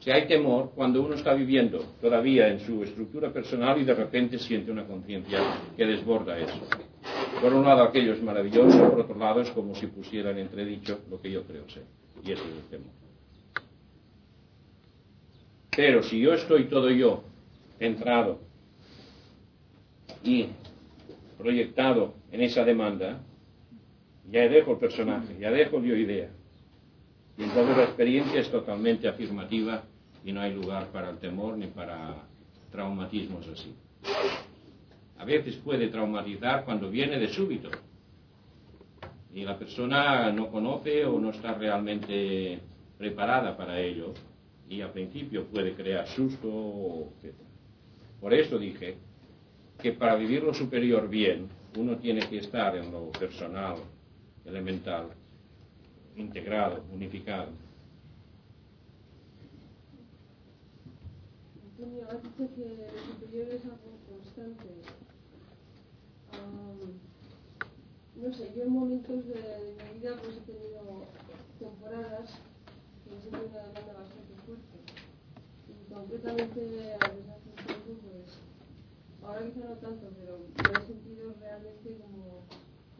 Si 0.00 0.10
hay 0.10 0.26
temor 0.26 0.72
cuando 0.74 1.02
uno 1.02 1.14
está 1.14 1.34
viviendo 1.34 1.78
todavía 2.00 2.48
en 2.48 2.60
su 2.60 2.82
estructura 2.82 3.30
personal 3.30 3.78
y 3.78 3.84
de 3.84 3.94
repente 3.94 4.38
siente 4.38 4.72
una 4.72 4.86
conciencia 4.86 5.38
que 5.76 5.84
desborda 5.84 6.38
eso. 6.38 6.58
Por 7.40 7.52
un 7.52 7.64
lado 7.64 7.82
aquello 7.82 8.14
es 8.14 8.22
maravilloso, 8.22 8.78
por 8.90 9.00
otro 9.00 9.18
lado 9.18 9.42
es 9.42 9.50
como 9.50 9.74
si 9.74 9.86
pusieran 9.88 10.38
en 10.38 10.46
entredicho 10.46 11.00
lo 11.10 11.20
que 11.20 11.30
yo 11.30 11.44
creo 11.44 11.68
ser. 11.68 11.84
Y 12.24 12.32
eso 12.32 12.42
es 12.42 12.56
el 12.56 12.64
temor. 12.70 12.92
Pero 15.76 16.02
si 16.02 16.18
yo 16.18 16.32
estoy 16.32 16.64
todo 16.64 16.90
yo 16.90 17.22
centrado 17.78 18.40
y 20.24 20.46
proyectado 21.36 22.14
en 22.32 22.40
esa 22.40 22.64
demanda, 22.64 23.20
ya 24.30 24.48
dejo 24.48 24.72
el 24.72 24.78
personaje, 24.78 25.36
ya 25.38 25.50
dejo 25.50 25.82
yo 25.82 25.94
idea. 25.94 26.30
Y 27.36 27.44
entonces 27.44 27.76
la 27.76 27.84
experiencia 27.84 28.40
es 28.40 28.50
totalmente 28.50 29.06
afirmativa 29.06 29.84
y 30.24 30.33
no 30.33 30.40
hay 30.40 30.54
lugar 30.54 30.88
para 30.88 31.11
el 31.11 31.18
temor 31.18 31.56
ni 31.56 31.66
para 31.66 32.16
traumatismos 32.70 33.46
así. 33.48 33.74
A 35.18 35.24
veces 35.24 35.56
puede 35.56 35.88
traumatizar 35.88 36.64
cuando 36.64 36.90
viene 36.90 37.18
de 37.18 37.28
súbito 37.28 37.70
y 39.35 39.42
la 39.42 39.59
persona 39.59 40.33
no 40.33 40.50
conoce 40.50 41.04
o 41.04 41.20
no 41.20 41.30
está 41.30 41.54
realmente 41.54 42.59
preparada 42.98 43.56
para 43.56 43.80
ello 43.80 44.12
y 44.68 44.80
al 44.80 44.92
principio 44.92 45.46
puede 45.46 45.74
crear 45.74 46.06
susto, 46.06 47.12
etc. 47.22 47.35
Por 48.20 48.35
eso 48.35 48.59
dije 48.59 48.96
que 49.80 49.92
para 49.92 50.14
vivir 50.14 50.42
lo 50.42 50.54
superior 50.54 51.09
bien 51.09 51.48
uno 51.76 51.96
tiene 51.96 52.28
que 52.28 52.38
estar 52.38 52.76
en 52.76 52.90
lo 52.90 53.11
personal, 53.12 53.76
elemental, 54.44 55.09
integrado, 56.16 56.85
unificado. 56.92 57.48
Antonio, 61.80 62.04
has 62.10 62.22
dicho 62.22 62.44
que 62.54 62.90
superior 63.08 63.48
es 63.48 63.64
algo 63.64 63.96
constante. 64.04 64.68
no 68.16 68.34
sé, 68.34 68.52
yo 68.54 68.64
en 68.64 68.72
momentos 68.72 69.24
de, 69.24 69.76
mi 69.80 69.98
vida 69.98 70.14
pues 70.22 70.36
he 70.36 70.40
tenido 70.40 71.08
temporadas 71.58 72.36
que 73.02 73.16
he 73.16 73.20
sentido 73.22 73.46
una 73.48 73.64
demanda 73.64 73.92
bastante 73.96 74.34
fuerte. 74.44 74.76
Y 75.72 75.88
concretamente 75.88 76.60
desde 76.60 76.94
hace 76.96 77.16
un 77.16 77.64
tiempo, 77.64 78.12
pues, 78.12 78.28
ahora 79.24 79.46
quizá 79.46 79.64
no 79.64 79.76
tanto, 79.80 80.12
pero 80.20 80.36
me 80.36 80.84
he 80.84 80.86
sentido 80.86 81.32
realmente 81.40 81.96
como, 81.96 82.44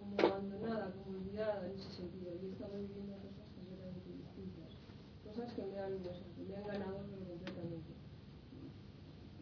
como 0.01 0.17
abandonada, 0.25 0.95
como 1.05 1.19
olvidada 1.19 1.69
en 1.69 1.77
ese 1.77 1.91
sentido. 1.91 2.33
Y 2.33 2.47
he 2.47 2.53
estado 2.53 2.81
viviendo 2.81 3.13
cosas 3.21 3.45
completamente 3.53 4.09
distintas. 4.09 4.73
Cosas 5.29 5.53
que 5.53 5.67
me 5.69 5.79
han, 5.79 6.01
que 6.01 6.45
me 6.49 6.57
han 6.57 6.67
ganado. 6.67 7.20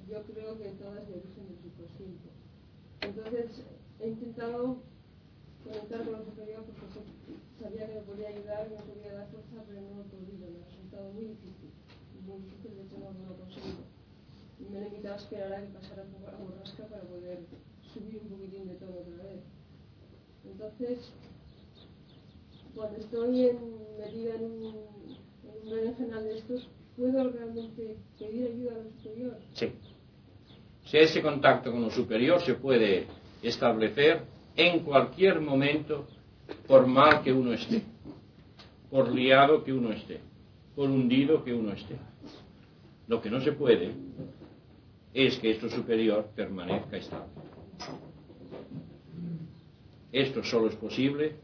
Yo 0.09 0.23
creo 0.23 0.59
que 0.59 0.71
todas 0.81 1.07
de 1.07 1.14
origen 1.14 1.49
del 1.49 1.59
subconsciente. 1.61 2.29
Entonces, 3.03 3.62
he 4.01 4.09
intentado 4.09 4.81
conectar 5.62 6.03
con 6.05 6.12
lo 6.12 6.25
superior 6.25 6.64
porque 6.64 7.05
sabía 7.61 7.87
que 7.87 7.94
me 7.94 8.01
podía 8.01 8.29
ayudar, 8.29 8.71
me 8.71 8.83
podía 8.83 9.12
dar 9.12 9.29
fuerza, 9.29 9.64
pero 9.68 9.83
no 9.83 9.97
lo 9.97 10.03
he 10.03 10.09
podido. 10.09 10.51
Me 10.51 10.62
ha 10.62 10.64
resultado 10.64 11.12
muy 11.12 11.25
difícil. 11.27 11.71
Muy 12.25 12.40
difícil, 12.40 12.77
de 12.77 12.83
hecho 12.85 12.97
no, 12.99 13.12
lo 13.12 13.35
he 13.35 13.38
conseguido. 13.38 13.85
Me 14.71 14.79
he 14.79 14.85
limitado 14.90 15.14
a 15.14 15.18
esperar 15.18 15.53
a 15.53 15.61
que 15.61 15.73
pasara 15.75 16.05
la 16.05 16.38
borrasca 16.38 16.87
para 16.87 17.03
poder 17.03 17.40
subir 17.92 18.21
un 18.23 18.29
poquitín 18.29 18.68
de 18.68 18.75
todo 18.75 19.01
otra 19.01 19.23
vez. 19.25 19.40
Entonces, 20.44 21.12
cuando 22.75 22.97
estoy 22.99 23.49
en, 23.49 23.59
metida 23.99 24.35
en 24.37 24.44
un, 24.44 24.62
en 25.44 25.88
un 25.88 26.25
de 26.25 26.38
estos, 26.38 26.68
¿puedo 26.97 27.31
realmente 27.31 27.97
pedir 28.18 28.49
ayuda 28.49 28.73
a 28.73 29.03
superior? 29.03 29.38
Sí. 29.55 29.73
Si 30.88 30.96
ese 30.96 31.20
contacto 31.20 31.70
con 31.70 31.83
lo 31.83 31.90
superior 31.90 32.40
se 32.40 32.55
puede 32.55 33.07
establecer 33.42 34.22
en 34.57 34.81
cualquier 34.81 35.38
momento, 35.38 36.07
por 36.66 36.87
mal 36.87 37.22
que 37.22 37.31
uno 37.31 37.53
esté, 37.53 37.83
por 38.90 39.12
liado 39.12 39.62
que 39.62 39.72
uno 39.72 39.92
esté, 39.92 40.20
por 40.74 40.88
hundido 40.88 41.44
que 41.44 41.53
uno 41.53 41.72
esté. 41.72 41.96
Lo 43.07 43.20
que 43.20 43.29
no 43.29 43.38
se 43.42 43.53
puede 43.53 43.92
es 45.12 45.37
que 45.38 45.51
esto 45.51 45.68
superior 45.68 46.31
permanezca 46.35 46.96
estable. 46.96 47.33
Esto 50.11 50.42
solo 50.42 50.68
es 50.68 50.74
posible 50.74 51.37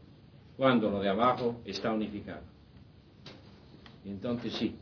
cuando 0.57 0.89
lo 0.89 0.99
de 1.01 1.09
abajo 1.09 1.61
está 1.65 1.91
unificado. 1.91 2.41
Y 4.03 4.09
entonces 4.09 4.53
sí, 4.53 4.75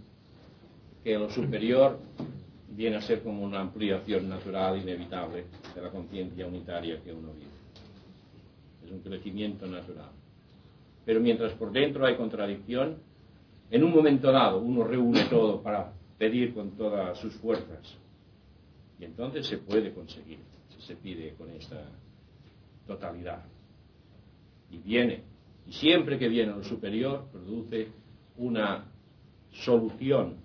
que 1.03 1.19
lo 1.19 1.29
superior 1.29 1.99
viene 2.75 2.97
a 2.97 3.01
ser 3.01 3.21
como 3.21 3.43
una 3.43 3.59
ampliación 3.59 4.27
natural, 4.27 4.81
inevitable, 4.81 5.45
de 5.73 5.81
la 5.81 5.89
conciencia 5.89 6.47
unitaria 6.47 7.01
que 7.01 7.13
uno 7.13 7.33
vive. 7.33 7.51
Es 8.85 8.91
un 8.91 8.99
crecimiento 8.99 9.67
natural. 9.67 10.11
Pero 11.05 11.19
mientras 11.19 11.53
por 11.53 11.71
dentro 11.71 12.05
hay 12.05 12.15
contradicción, 12.15 12.97
en 13.69 13.83
un 13.83 13.93
momento 13.93 14.31
dado 14.31 14.59
uno 14.59 14.83
reúne 14.83 15.25
todo 15.25 15.61
para 15.61 15.93
pedir 16.17 16.53
con 16.53 16.71
todas 16.71 17.17
sus 17.19 17.33
fuerzas. 17.35 17.97
Y 18.99 19.05
entonces 19.05 19.47
se 19.47 19.57
puede 19.57 19.93
conseguir, 19.93 20.39
si 20.69 20.81
se 20.81 20.95
pide 20.95 21.33
con 21.33 21.49
esta 21.51 21.83
totalidad. 22.87 23.43
Y 24.71 24.77
viene, 24.77 25.23
y 25.67 25.73
siempre 25.73 26.17
que 26.17 26.27
viene 26.27 26.53
lo 26.53 26.63
superior, 26.63 27.25
produce 27.31 27.87
una 28.37 28.85
solución 29.51 30.42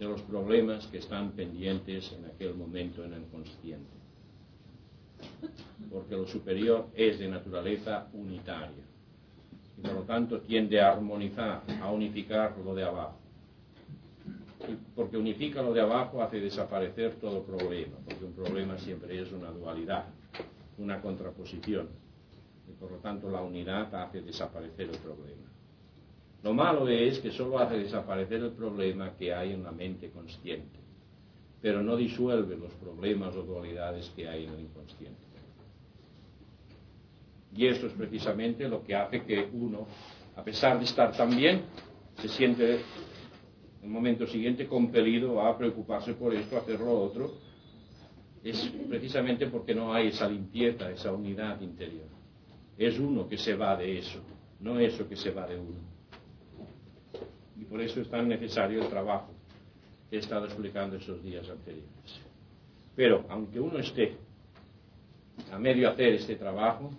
de 0.00 0.06
los 0.06 0.22
problemas 0.22 0.86
que 0.86 0.96
están 0.96 1.32
pendientes 1.32 2.10
en 2.12 2.24
aquel 2.24 2.54
momento 2.54 3.04
en 3.04 3.12
el 3.12 3.24
consciente. 3.26 3.92
Porque 5.92 6.16
lo 6.16 6.26
superior 6.26 6.88
es 6.94 7.18
de 7.18 7.28
naturaleza 7.28 8.08
unitaria 8.14 8.82
y 9.76 9.82
por 9.82 9.92
lo 9.92 10.02
tanto 10.02 10.40
tiende 10.40 10.80
a 10.80 10.92
armonizar, 10.92 11.62
a 11.82 11.90
unificar 11.90 12.56
lo 12.64 12.74
de 12.74 12.84
abajo. 12.84 13.18
Y 14.66 14.74
porque 14.94 15.18
unifica 15.18 15.60
lo 15.60 15.74
de 15.74 15.82
abajo 15.82 16.22
hace 16.22 16.40
desaparecer 16.40 17.16
todo 17.16 17.42
problema, 17.42 17.96
porque 18.06 18.24
un 18.24 18.32
problema 18.32 18.78
siempre 18.78 19.20
es 19.20 19.30
una 19.32 19.50
dualidad, 19.50 20.06
una 20.78 21.02
contraposición. 21.02 21.88
Y 22.66 22.72
por 22.72 22.90
lo 22.90 22.98
tanto 22.98 23.30
la 23.30 23.42
unidad 23.42 23.94
hace 23.94 24.22
desaparecer 24.22 24.88
el 24.88 24.98
problema. 24.98 25.49
Lo 26.42 26.54
malo 26.54 26.88
es 26.88 27.18
que 27.18 27.30
solo 27.30 27.58
hace 27.58 27.76
desaparecer 27.76 28.42
el 28.42 28.52
problema 28.52 29.14
que 29.16 29.34
hay 29.34 29.52
en 29.52 29.62
la 29.62 29.72
mente 29.72 30.10
consciente, 30.10 30.78
pero 31.60 31.82
no 31.82 31.96
disuelve 31.96 32.56
los 32.56 32.72
problemas 32.74 33.36
o 33.36 33.42
dualidades 33.42 34.10
que 34.16 34.26
hay 34.26 34.44
en 34.44 34.54
el 34.54 34.60
inconsciente. 34.60 35.30
Y 37.54 37.66
esto 37.66 37.88
es 37.88 37.92
precisamente 37.92 38.68
lo 38.68 38.82
que 38.82 38.94
hace 38.94 39.22
que 39.24 39.48
uno, 39.52 39.86
a 40.36 40.42
pesar 40.42 40.78
de 40.78 40.84
estar 40.84 41.14
tan 41.14 41.36
bien, 41.36 41.62
se 42.16 42.28
siente 42.28 42.74
en 42.74 42.80
el 43.82 43.90
momento 43.90 44.26
siguiente 44.26 44.66
compelido 44.66 45.42
a 45.42 45.58
preocuparse 45.58 46.14
por 46.14 46.34
esto, 46.34 46.56
a 46.56 46.60
hacer 46.60 46.80
lo 46.80 47.02
otro. 47.02 47.32
Es 48.42 48.72
precisamente 48.88 49.46
porque 49.48 49.74
no 49.74 49.92
hay 49.92 50.08
esa 50.08 50.28
limpieza, 50.28 50.90
esa 50.90 51.12
unidad 51.12 51.60
interior. 51.60 52.06
Es 52.78 52.98
uno 52.98 53.28
que 53.28 53.36
se 53.36 53.54
va 53.54 53.76
de 53.76 53.98
eso, 53.98 54.20
no 54.60 54.78
eso 54.78 55.06
que 55.06 55.16
se 55.16 55.30
va 55.30 55.46
de 55.46 55.58
uno. 55.58 55.89
Y 57.60 57.64
por 57.64 57.80
eso 57.82 58.00
es 58.00 58.08
tan 58.08 58.26
necesario 58.26 58.82
el 58.82 58.88
trabajo 58.88 59.28
que 60.08 60.16
he 60.16 60.18
estado 60.18 60.46
explicando 60.46 60.96
esos 60.96 61.22
días 61.22 61.46
anteriores. 61.48 62.20
Pero 62.96 63.26
aunque 63.28 63.60
uno 63.60 63.78
esté 63.78 64.16
a 65.52 65.58
medio 65.58 65.90
hacer 65.90 66.14
este 66.14 66.36
trabajo, 66.36 66.90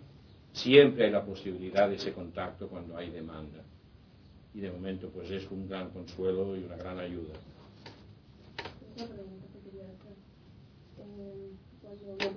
siempre 0.54 1.06
hay 1.06 1.12
la 1.12 1.26
posibilidad 1.26 1.90
de 1.90 1.96
ese 1.96 2.14
contacto 2.14 2.68
cuando 2.68 2.96
hay 2.96 3.10
demanda. 3.10 3.64
Y 4.54 4.60
de 4.60 4.72
momento 4.72 5.10
pues 5.10 5.32
es 5.32 5.50
un 5.50 5.68
gran 5.68 5.90
consuelo 5.90 6.56
y 6.56 6.64
una 6.64 6.76
gran 6.76 7.00
ayuda. 7.00 7.34
hacer. 7.34 7.52
Eh, 11.00 11.52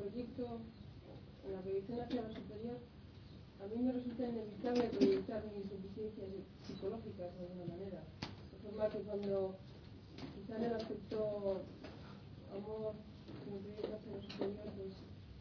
proyecto 0.01 0.61
en 1.45 1.53
la 1.53 1.61
proyección 1.61 2.01
hacia 2.01 2.23
lo 2.23 2.33
superior, 2.33 2.79
a 3.61 3.67
mí 3.67 3.83
me 3.83 3.93
resulta 3.93 4.29
inevitable 4.29 4.85
proyectar 4.85 5.45
mis 5.57 5.71
deficiencias 5.71 6.29
psicológicas 6.67 7.35
de 7.35 7.41
alguna 7.47 7.67
manera. 7.67 8.03
Forma 8.75 8.89
que 8.89 8.99
cuando 8.99 9.55
quizá 10.35 10.57
en 10.57 10.65
el 10.65 10.75
aspecto 10.75 11.63
amor 12.51 12.95
que 13.45 13.51
me 13.53 13.59
proyecto 13.59 13.95
hacia 13.95 14.13
lo 14.17 14.23
superior, 14.23 14.73
pues 14.75 14.95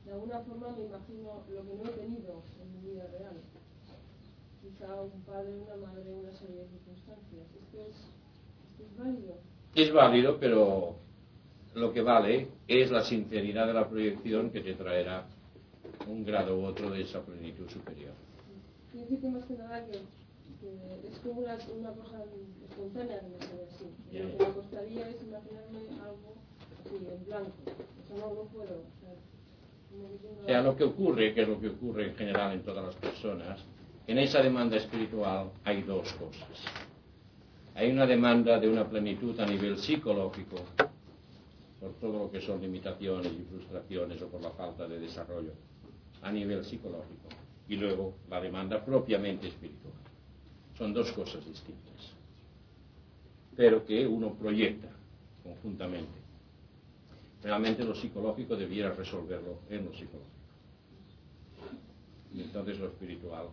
de 0.05 0.11
alguna 0.11 0.39
forma 0.41 0.67
me 0.77 0.85
imagino 0.85 1.43
lo 1.49 1.61
que 1.65 1.75
no 1.75 1.83
he 1.83 1.93
tenido 1.93 2.43
en 2.61 2.73
mi 2.73 2.91
vida 2.91 3.07
real. 3.07 3.35
Quizá 4.61 5.01
un 5.01 5.21
padre, 5.21 5.57
una 5.57 5.75
madre, 5.77 6.13
una 6.13 6.31
serie 6.33 6.57
de 6.57 6.67
circunstancias. 6.67 7.47
¿Esto 7.59 7.81
es, 7.81 7.95
esto 8.69 8.83
es 8.83 8.97
válido? 8.97 9.35
Es 9.73 9.91
válido, 9.91 10.37
pero 10.39 10.95
lo 11.73 11.91
que 11.91 12.01
vale 12.03 12.49
es 12.67 12.91
la 12.91 13.03
sinceridad 13.03 13.65
de 13.65 13.73
la 13.73 13.89
proyección 13.89 14.51
que 14.51 14.61
te 14.61 14.75
traerá 14.75 15.25
un 16.07 16.23
grado 16.23 16.59
u 16.59 16.65
otro 16.65 16.91
de 16.91 17.01
esa 17.01 17.21
plenitud 17.21 17.67
superior. 17.67 18.13
Quiero 18.91 19.07
decirte 19.07 19.29
más 19.31 19.45
que 19.45 19.55
nada 19.55 19.83
que, 19.87 20.01
es 21.03 21.19
como 21.19 21.41
una, 21.41 21.57
una, 21.75 21.91
cosa 21.91 22.23
espontánea 22.69 23.21
me 23.21 23.45
sale 23.45 23.63
así. 23.69 23.85
Lo 24.11 24.37
que 24.37 24.45
me 24.45 24.53
costaría 24.53 25.09
es 25.09 25.21
imaginarme 25.21 25.79
algo 26.01 26.33
así, 26.79 26.95
en 26.95 27.25
blanco. 27.25 27.51
Eso 27.67 28.15
no, 28.17 28.33
no 28.33 28.49
puedo. 28.49 28.83
O 30.41 30.45
sea, 30.45 30.61
lo 30.61 30.75
que 30.75 30.83
ocurre, 30.83 31.33
que 31.33 31.43
es 31.43 31.47
lo 31.47 31.59
que 31.59 31.69
ocurre 31.69 32.09
en 32.09 32.15
general 32.15 32.53
en 32.53 32.63
todas 32.63 32.85
las 32.85 32.95
personas, 32.95 33.59
en 34.07 34.17
esa 34.17 34.41
demanda 34.41 34.77
espiritual 34.77 35.51
hay 35.63 35.83
dos 35.83 36.11
cosas. 36.13 36.63
Hay 37.75 37.91
una 37.91 38.05
demanda 38.05 38.59
de 38.59 38.69
una 38.69 38.87
plenitud 38.87 39.39
a 39.39 39.45
nivel 39.45 39.77
psicológico, 39.77 40.57
por 41.79 41.93
todo 41.99 42.19
lo 42.19 42.31
que 42.31 42.41
son 42.41 42.61
limitaciones 42.61 43.31
y 43.31 43.43
frustraciones 43.43 44.21
o 44.21 44.27
por 44.27 44.41
la 44.41 44.51
falta 44.51 44.87
de 44.87 44.99
desarrollo 44.99 45.51
a 46.21 46.31
nivel 46.31 46.63
psicológico 46.63 47.29
y 47.67 47.75
luego 47.75 48.15
la 48.29 48.39
demanda 48.41 48.83
propiamente 48.83 49.47
espiritual. 49.47 49.92
Son 50.77 50.93
dos 50.93 51.11
cosas 51.11 51.45
distintas, 51.45 52.13
pero 53.55 53.85
que 53.85 54.07
uno 54.07 54.33
proyecta 54.33 54.89
conjuntamente. 55.43 56.23
Realmente 57.43 57.83
lo 57.83 57.93
psicológico 57.93 58.55
debiera 58.55 58.93
resolverlo 58.93 59.59
en 59.69 59.85
lo 59.85 59.91
psicológico. 59.91 60.33
Y 62.33 62.41
entonces 62.41 62.79
lo 62.79 62.87
espiritual 62.87 63.47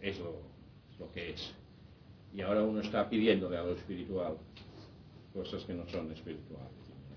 es 0.00 0.18
lo, 0.18 1.12
que 1.12 1.30
es. 1.30 1.52
Y 2.34 2.40
ahora 2.40 2.62
uno 2.62 2.80
está 2.80 3.08
pidiéndole 3.08 3.58
a 3.58 3.62
lo 3.62 3.72
espiritual 3.72 4.36
cosas 5.34 5.64
que 5.64 5.74
no 5.74 5.86
son 5.88 6.10
espirituales, 6.12 6.70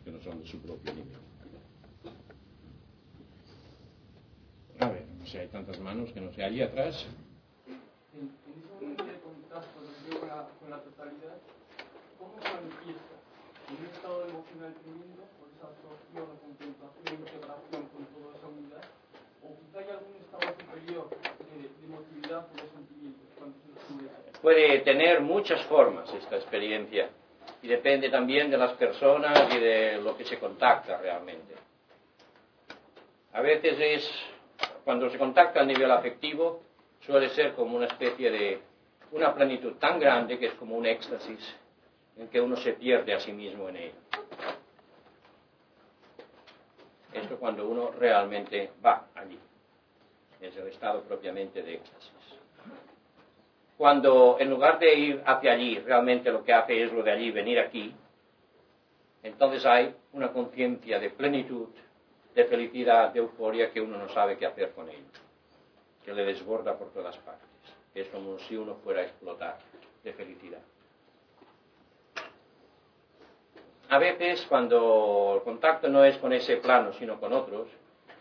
que 0.03 0.11
no 0.11 0.21
son 0.21 0.41
de 0.41 0.47
su 0.47 0.57
propio 0.59 0.93
nivel. 0.93 1.17
A 4.79 4.89
ver, 4.89 5.05
no 5.17 5.25
sé, 5.25 5.39
hay 5.39 5.47
tantas 5.47 5.79
manos 5.79 6.11
que 6.11 6.21
no 6.21 6.33
sé, 6.33 6.43
allí 6.43 6.61
atrás. 6.61 7.05
En, 8.13 8.23
en 8.23 8.59
ese 8.59 8.73
momento 8.73 9.05
de 9.05 9.19
contacto 9.19 9.79
con 10.19 10.28
con 10.47 10.69
la 10.69 10.79
totalidad, 10.79 11.35
¿cómo 12.17 12.39
se 12.39 12.47
manifiesta? 12.47 13.15
¿En 13.67 13.75
un 13.75 13.85
estado 13.91 14.23
emocional 14.23 14.73
tremendo? 14.79 15.21
¿O 15.35 15.45
es 15.45 15.51
esa 15.59 15.67
absorción 15.67 16.25
o 16.31 16.35
contemplación, 16.39 17.19
integración 17.19 17.81
con 17.91 18.05
toda 18.07 18.29
esa 18.39 18.47
unidad, 18.47 18.85
o 19.43 19.47
quizá 19.59 19.79
hay 19.79 19.89
algún 19.91 20.15
estado 20.15 20.47
superior 20.55 21.09
de, 21.11 21.67
de 21.67 21.85
emotividad 21.85 22.47
o 22.47 22.55
de 22.55 22.67
sentimientos. 22.71 23.29
Puede 24.41 24.79
tener 24.79 25.19
muchas 25.19 25.61
formas 25.65 26.13
esta 26.13 26.37
experiencia 26.37 27.09
y 27.61 27.67
depende 27.67 28.09
también 28.09 28.49
de 28.49 28.57
las 28.57 28.71
personas 28.73 29.53
y 29.53 29.59
de 29.59 29.97
lo 30.01 30.15
que 30.15 30.23
se 30.23 30.39
contacta 30.39 30.97
realmente. 30.97 31.55
A 33.33 33.41
veces 33.41 33.77
es, 33.77 34.09
cuando 34.85 35.09
se 35.09 35.17
contacta 35.17 35.59
a 35.61 35.65
nivel 35.65 35.91
afectivo, 35.91 36.61
suele 37.01 37.29
ser 37.29 37.53
como 37.53 37.75
una 37.75 37.87
especie 37.87 38.31
de 38.31 38.68
una 39.11 39.33
plenitud 39.33 39.73
tan 39.73 39.99
grande 39.99 40.37
que 40.37 40.47
es 40.47 40.53
como 40.53 40.77
un 40.77 40.85
éxtasis 40.85 41.55
en 42.17 42.27
que 42.27 42.41
uno 42.41 42.55
se 42.57 42.73
pierde 42.73 43.13
a 43.13 43.19
sí 43.19 43.31
mismo 43.31 43.69
en 43.69 43.75
ello. 43.77 43.95
Esto 47.13 47.37
cuando 47.37 47.67
uno 47.67 47.91
realmente 47.91 48.71
va 48.85 49.07
allí. 49.15 49.39
Es 50.39 50.55
el 50.55 50.67
estado 50.67 51.01
propiamente 51.01 51.63
de 51.63 51.75
éxtasis. 51.75 52.11
Cuando 53.77 54.37
en 54.39 54.49
lugar 54.49 54.77
de 54.77 54.93
ir 54.93 55.23
hacia 55.25 55.53
allí, 55.53 55.79
realmente 55.79 56.31
lo 56.31 56.43
que 56.43 56.53
hace 56.53 56.83
es 56.83 56.91
lo 56.91 57.01
de 57.01 57.11
allí, 57.11 57.31
venir 57.31 57.59
aquí, 57.59 57.93
entonces 59.23 59.65
hay 59.65 59.95
una 60.13 60.31
conciencia 60.31 60.99
de 60.99 61.09
plenitud, 61.09 61.69
de 62.35 62.45
felicidad, 62.45 63.11
de 63.11 63.19
euforia 63.19 63.71
que 63.71 63.81
uno 63.81 63.97
no 63.97 64.09
sabe 64.09 64.37
qué 64.37 64.45
hacer 64.45 64.71
con 64.71 64.89
ello, 64.89 65.07
que 66.05 66.13
le 66.13 66.25
desborda 66.25 66.77
por 66.77 66.91
todas 66.91 67.17
partes. 67.17 67.48
Es 67.93 68.07
como 68.09 68.37
si 68.39 68.55
uno 68.55 68.75
fuera 68.83 69.01
a 69.01 69.03
explotar 69.05 69.57
de 70.03 70.13
felicidad. 70.13 70.61
A 73.89 73.97
veces, 73.97 74.45
cuando 74.47 75.33
el 75.37 75.43
contacto 75.43 75.89
no 75.89 76.03
es 76.05 76.15
con 76.17 76.31
ese 76.31 76.57
plano, 76.57 76.93
sino 76.93 77.19
con 77.19 77.33
otros, 77.33 77.67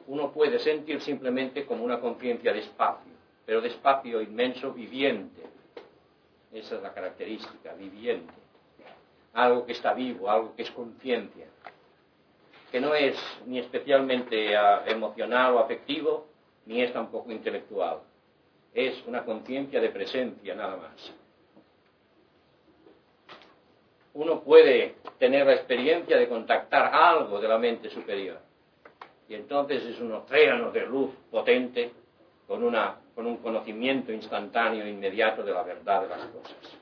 uno 0.07 0.33
puede 0.33 0.59
sentir 0.59 1.03
simplemente 1.03 1.67
como 1.67 1.85
una 1.85 2.01
conciencia 2.01 2.55
de 2.55 2.61
espacio, 2.61 3.13
pero 3.45 3.61
de 3.61 3.69
espacio 3.69 4.23
inmenso 4.23 4.73
viviente. 4.73 5.43
Esa 6.53 6.77
es 6.77 6.83
la 6.83 6.95
característica, 6.95 7.75
viviente. 7.75 8.33
Algo 9.35 9.67
que 9.67 9.73
está 9.73 9.93
vivo, 9.93 10.31
algo 10.31 10.57
que 10.57 10.63
es 10.63 10.71
conciencia, 10.71 11.47
que 12.73 12.81
no 12.81 12.95
es 12.95 13.17
ni 13.45 13.59
especialmente 13.59 14.57
ah, 14.57 14.85
emocional 14.87 15.55
o 15.55 15.59
afectivo, 15.59 16.27
ni 16.65 16.81
es 16.81 16.93
tampoco 16.95 17.31
intelectual. 17.31 18.01
Es 18.79 19.05
una 19.09 19.25
conciencia 19.25 19.81
de 19.81 19.89
presencia 19.89 20.55
nada 20.55 20.77
más. 20.77 21.13
Uno 24.15 24.41
puede 24.41 24.95
tener 25.19 25.47
la 25.47 25.55
experiencia 25.55 26.17
de 26.17 26.29
contactar 26.29 26.95
algo 26.95 27.41
de 27.41 27.49
la 27.49 27.59
mente 27.59 27.91
superior. 27.91 28.39
Y 29.29 29.35
entonces 29.35 29.83
es 29.85 29.99
un 29.99 30.13
océano 30.13 30.71
de 30.71 30.87
luz 30.87 31.11
potente 31.29 31.91
con, 32.47 32.63
una, 32.63 33.01
con 33.17 33.27
un 33.27 33.39
conocimiento 33.39 34.13
instantáneo 34.13 34.85
e 34.85 34.91
inmediato 34.91 35.43
de 35.43 35.53
la 35.53 35.65
verdad 35.65 36.03
de 36.03 36.09
las 36.11 36.27
cosas. 36.27 36.79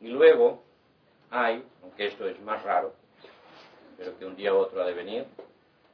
Y 0.00 0.06
luego 0.06 0.62
hay, 1.30 1.64
aunque 1.82 2.06
esto 2.06 2.28
es 2.28 2.40
más 2.42 2.62
raro, 2.62 2.94
pero 3.98 4.16
que 4.16 4.24
un 4.24 4.36
día 4.36 4.54
u 4.54 4.58
otro 4.58 4.80
ha 4.82 4.86
de 4.86 4.94
venir, 4.94 5.26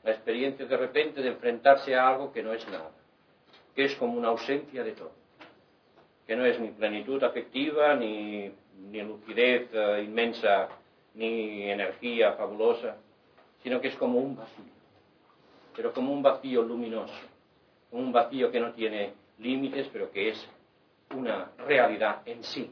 la 0.04 0.12
experiencia 0.12 0.66
de 0.66 0.76
repente 0.76 1.22
de 1.22 1.28
enfrentarse 1.28 1.94
a 1.94 2.08
algo 2.08 2.32
que 2.32 2.42
no 2.42 2.52
es 2.52 2.66
nada, 2.68 2.90
que 3.74 3.84
es 3.84 3.94
como 3.96 4.18
una 4.18 4.28
ausencia 4.28 4.82
de 4.82 4.92
todo, 4.92 5.12
que 6.26 6.36
no 6.36 6.44
es 6.44 6.58
ni 6.60 6.68
plenitud 6.68 7.22
afectiva, 7.22 7.94
ni, 7.94 8.52
ni 8.90 9.02
lucidez 9.02 9.72
uh, 9.74 10.00
inmensa, 10.00 10.68
ni 11.14 11.70
energía 11.70 12.32
fabulosa, 12.34 12.96
sino 13.62 13.80
que 13.80 13.88
es 13.88 13.96
como 13.96 14.18
un 14.18 14.36
vacío, 14.36 14.72
pero 15.74 15.92
como 15.92 16.12
un 16.12 16.22
vacío 16.22 16.62
luminoso, 16.62 17.14
un 17.92 18.12
vacío 18.12 18.50
que 18.50 18.60
no 18.60 18.72
tiene 18.72 19.12
límites, 19.38 19.88
pero 19.92 20.10
que 20.10 20.30
es 20.30 20.48
una 21.14 21.50
realidad 21.58 22.22
en 22.26 22.44
sí, 22.44 22.70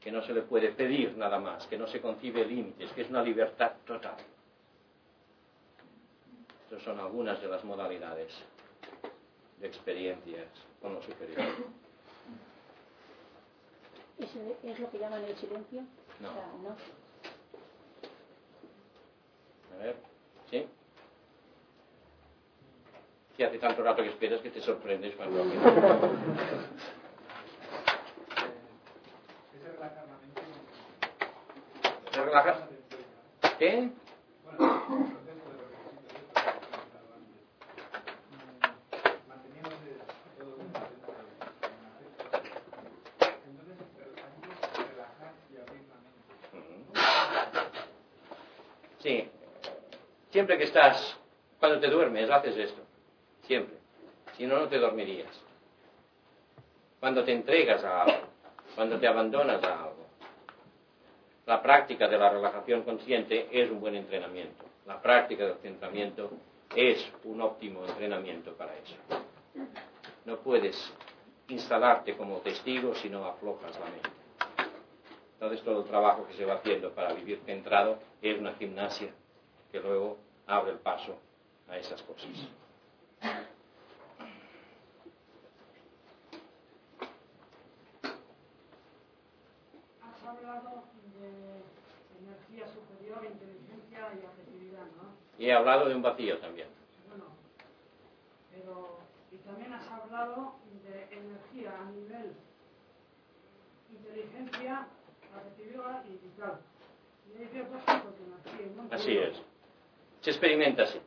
que 0.00 0.12
no 0.12 0.22
se 0.22 0.34
le 0.34 0.42
puede 0.42 0.68
pedir 0.72 1.16
nada 1.16 1.38
más, 1.38 1.66
que 1.66 1.78
no 1.78 1.86
se 1.86 2.00
concibe 2.00 2.44
límites, 2.44 2.92
que 2.92 3.02
es 3.02 3.10
una 3.10 3.22
libertad 3.22 3.72
total. 3.86 4.16
Estas 6.74 6.86
son 6.92 6.98
algunas 6.98 7.40
de 7.40 7.46
las 7.46 7.62
modalidades 7.62 8.34
de 9.60 9.66
experiencias 9.68 10.48
con 10.82 10.94
lo 10.94 11.02
superior. 11.02 11.38
¿Eso 14.18 14.38
es 14.64 14.80
lo 14.80 14.90
que 14.90 14.98
llaman 14.98 15.22
el 15.22 15.36
silencio? 15.36 15.82
No. 16.18 16.30
O 16.30 16.34
sea, 16.34 16.46
no. 16.64 16.70
A 19.72 19.78
ver, 19.84 19.94
¿sí? 20.50 20.66
Si 23.36 23.42
hace 23.44 23.58
tanto 23.60 23.80
rato 23.84 24.02
que 24.02 24.08
esperas 24.08 24.40
que 24.40 24.50
te 24.50 24.60
sorprendes 24.60 25.14
cuando... 25.14 25.44
Ese 25.44 25.54
relajar 29.70 30.06
la 30.08 30.16
mente 30.18 30.42
no- 32.02 32.10
¿Se 32.12 32.20
relaja? 32.24 32.66
¿Qué? 33.60 33.90
Bueno, 34.44 34.58
el 34.64 34.80
proceso 35.12 35.48
de 35.50 35.56
lo 35.56 35.64
que 35.70 35.76
necesito 35.76 36.14
es 36.18 36.24
para 36.32 36.52
pensarlo 36.60 37.14
antes. 37.14 37.42
Mm, 38.30 39.28
Manteniéndose 39.28 39.90
todo 40.38 40.52
dentro 40.56 40.80
de 40.80 40.94
un 41.74 41.86
afecto. 41.90 42.24
Entonces, 43.48 43.76
hay 44.14 44.34
que 44.74 44.82
relajar 44.92 45.32
y 45.50 45.56
abrir 45.56 45.84
la 45.88 45.98
mente. 46.04 47.00
Sí. 49.02 49.14
Siempre 50.44 50.58
que 50.58 50.64
estás, 50.64 51.18
cuando 51.58 51.80
te 51.80 51.88
duermes, 51.88 52.28
haces 52.28 52.54
esto. 52.58 52.82
Siempre. 53.46 53.78
Si 54.36 54.46
no, 54.46 54.58
no 54.58 54.68
te 54.68 54.78
dormirías. 54.78 55.42
Cuando 57.00 57.24
te 57.24 57.32
entregas 57.32 57.82
a 57.82 58.02
algo, 58.02 58.26
cuando 58.74 59.00
te 59.00 59.08
abandonas 59.08 59.64
a 59.64 59.84
algo. 59.84 60.04
La 61.46 61.62
práctica 61.62 62.08
de 62.08 62.18
la 62.18 62.28
relajación 62.28 62.82
consciente 62.82 63.48
es 63.50 63.70
un 63.70 63.80
buen 63.80 63.94
entrenamiento. 63.94 64.66
La 64.84 65.00
práctica 65.00 65.46
del 65.46 65.56
centramiento 65.62 66.30
es 66.76 67.10
un 67.24 67.40
óptimo 67.40 67.86
entrenamiento 67.86 68.52
para 68.52 68.76
eso. 68.76 68.96
No 70.26 70.40
puedes 70.40 70.92
instalarte 71.48 72.18
como 72.18 72.40
testigo 72.40 72.94
si 72.96 73.08
no 73.08 73.24
aflojas 73.24 73.80
la 73.80 73.86
mente. 73.86 74.10
Entonces 75.32 75.62
todo 75.64 75.80
el 75.80 75.88
trabajo 75.88 76.26
que 76.26 76.34
se 76.34 76.44
va 76.44 76.56
haciendo 76.56 76.90
para 76.90 77.14
vivir 77.14 77.40
centrado 77.46 77.98
es 78.20 78.38
una 78.38 78.52
gimnasia 78.56 79.08
que 79.72 79.80
luego 79.80 80.18
abre 80.46 80.72
el 80.72 80.78
paso 80.78 81.16
a 81.68 81.76
esas 81.78 82.02
cosas. 82.02 82.28
Has 90.02 90.24
hablado 90.24 90.84
de 91.18 91.62
energía 92.20 92.66
superior, 92.68 93.24
inteligencia 93.24 93.98
y 94.20 94.26
afectividad, 94.26 94.86
¿no? 94.96 95.14
Y 95.38 95.46
he 95.46 95.52
hablado 95.52 95.88
de 95.88 95.94
un 95.94 96.02
vacío 96.02 96.38
también. 96.38 96.68
Bueno, 97.08 97.24
pero 98.52 98.98
y 99.32 99.36
también 99.38 99.72
has 99.72 99.88
hablado 99.88 100.54
de 100.84 101.04
energía 101.04 101.72
a 101.80 101.90
nivel 101.90 102.34
inteligencia, 103.90 104.86
afectiva 105.34 106.04
y 106.06 106.12
vital. 106.24 106.60
Y 107.26 107.42
hay 107.42 107.48
ciertos 107.48 107.80
tipos 107.80 108.18
de 108.18 108.24
energía. 108.24 108.82
¿no? 108.82 108.94
Así 108.94 109.16
es. 109.16 109.53
Se 110.24 110.30
experimenta 110.30 110.84
así. 110.84 110.98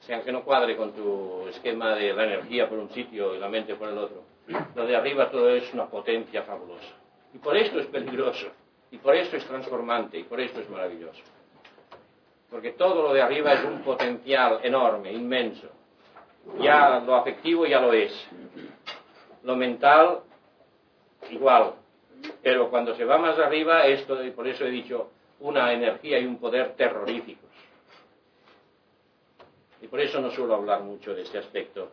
O 0.00 0.02
sea, 0.02 0.16
aunque 0.16 0.32
no 0.32 0.42
cuadre 0.42 0.76
con 0.76 0.92
tu 0.92 1.46
esquema 1.46 1.94
de 1.94 2.12
la 2.12 2.24
energía 2.24 2.68
por 2.68 2.76
un 2.76 2.90
sitio 2.90 3.36
y 3.36 3.38
la 3.38 3.48
mente 3.48 3.76
por 3.76 3.88
el 3.88 3.98
otro. 3.98 4.24
Lo 4.74 4.84
de 4.84 4.96
arriba 4.96 5.30
todo 5.30 5.48
es 5.54 5.72
una 5.72 5.86
potencia 5.86 6.42
fabulosa. 6.42 6.92
Y 7.32 7.38
por 7.38 7.56
esto 7.56 7.78
es 7.78 7.86
peligroso. 7.86 8.48
Y 8.90 8.98
por 8.98 9.14
esto 9.14 9.36
es 9.36 9.46
transformante. 9.46 10.18
Y 10.18 10.24
por 10.24 10.40
esto 10.40 10.58
es 10.58 10.68
maravilloso. 10.68 11.22
Porque 12.50 12.72
todo 12.72 13.00
lo 13.00 13.14
de 13.14 13.22
arriba 13.22 13.52
es 13.52 13.64
un 13.64 13.82
potencial 13.82 14.58
enorme, 14.64 15.12
inmenso. 15.12 15.68
Ya 16.58 16.98
lo 16.98 17.14
afectivo 17.14 17.64
ya 17.64 17.80
lo 17.80 17.92
es. 17.92 18.12
Lo 19.44 19.54
mental, 19.54 20.22
igual. 21.30 21.74
Pero 22.42 22.70
cuando 22.70 22.96
se 22.96 23.04
va 23.04 23.18
más 23.18 23.38
arriba, 23.38 23.86
esto, 23.86 24.20
y 24.24 24.32
por 24.32 24.48
eso 24.48 24.64
he 24.64 24.70
dicho, 24.70 25.12
una 25.40 25.72
energía 25.72 26.18
y 26.18 26.26
un 26.26 26.38
poder 26.38 26.74
terroríficos. 26.74 27.50
Y 29.82 29.88
por 29.88 30.00
eso 30.00 30.20
no 30.20 30.30
suelo 30.30 30.54
hablar 30.54 30.82
mucho 30.82 31.14
de 31.14 31.22
este 31.22 31.38
aspecto 31.38 31.90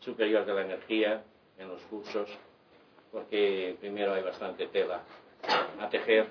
superior 0.00 0.44
de 0.44 0.54
la 0.54 0.62
energía 0.62 1.22
en 1.58 1.68
los 1.68 1.80
cursos, 1.82 2.28
porque 3.12 3.76
primero 3.80 4.14
hay 4.14 4.22
bastante 4.22 4.66
tela 4.66 5.02
a 5.80 5.88
tejer 5.88 6.26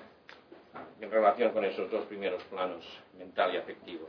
en 1.00 1.10
relación 1.10 1.52
con 1.52 1.64
esos 1.64 1.90
dos 1.90 2.04
primeros 2.04 2.42
planos, 2.44 2.84
mental 3.16 3.54
y 3.54 3.56
afectivo. 3.56 4.08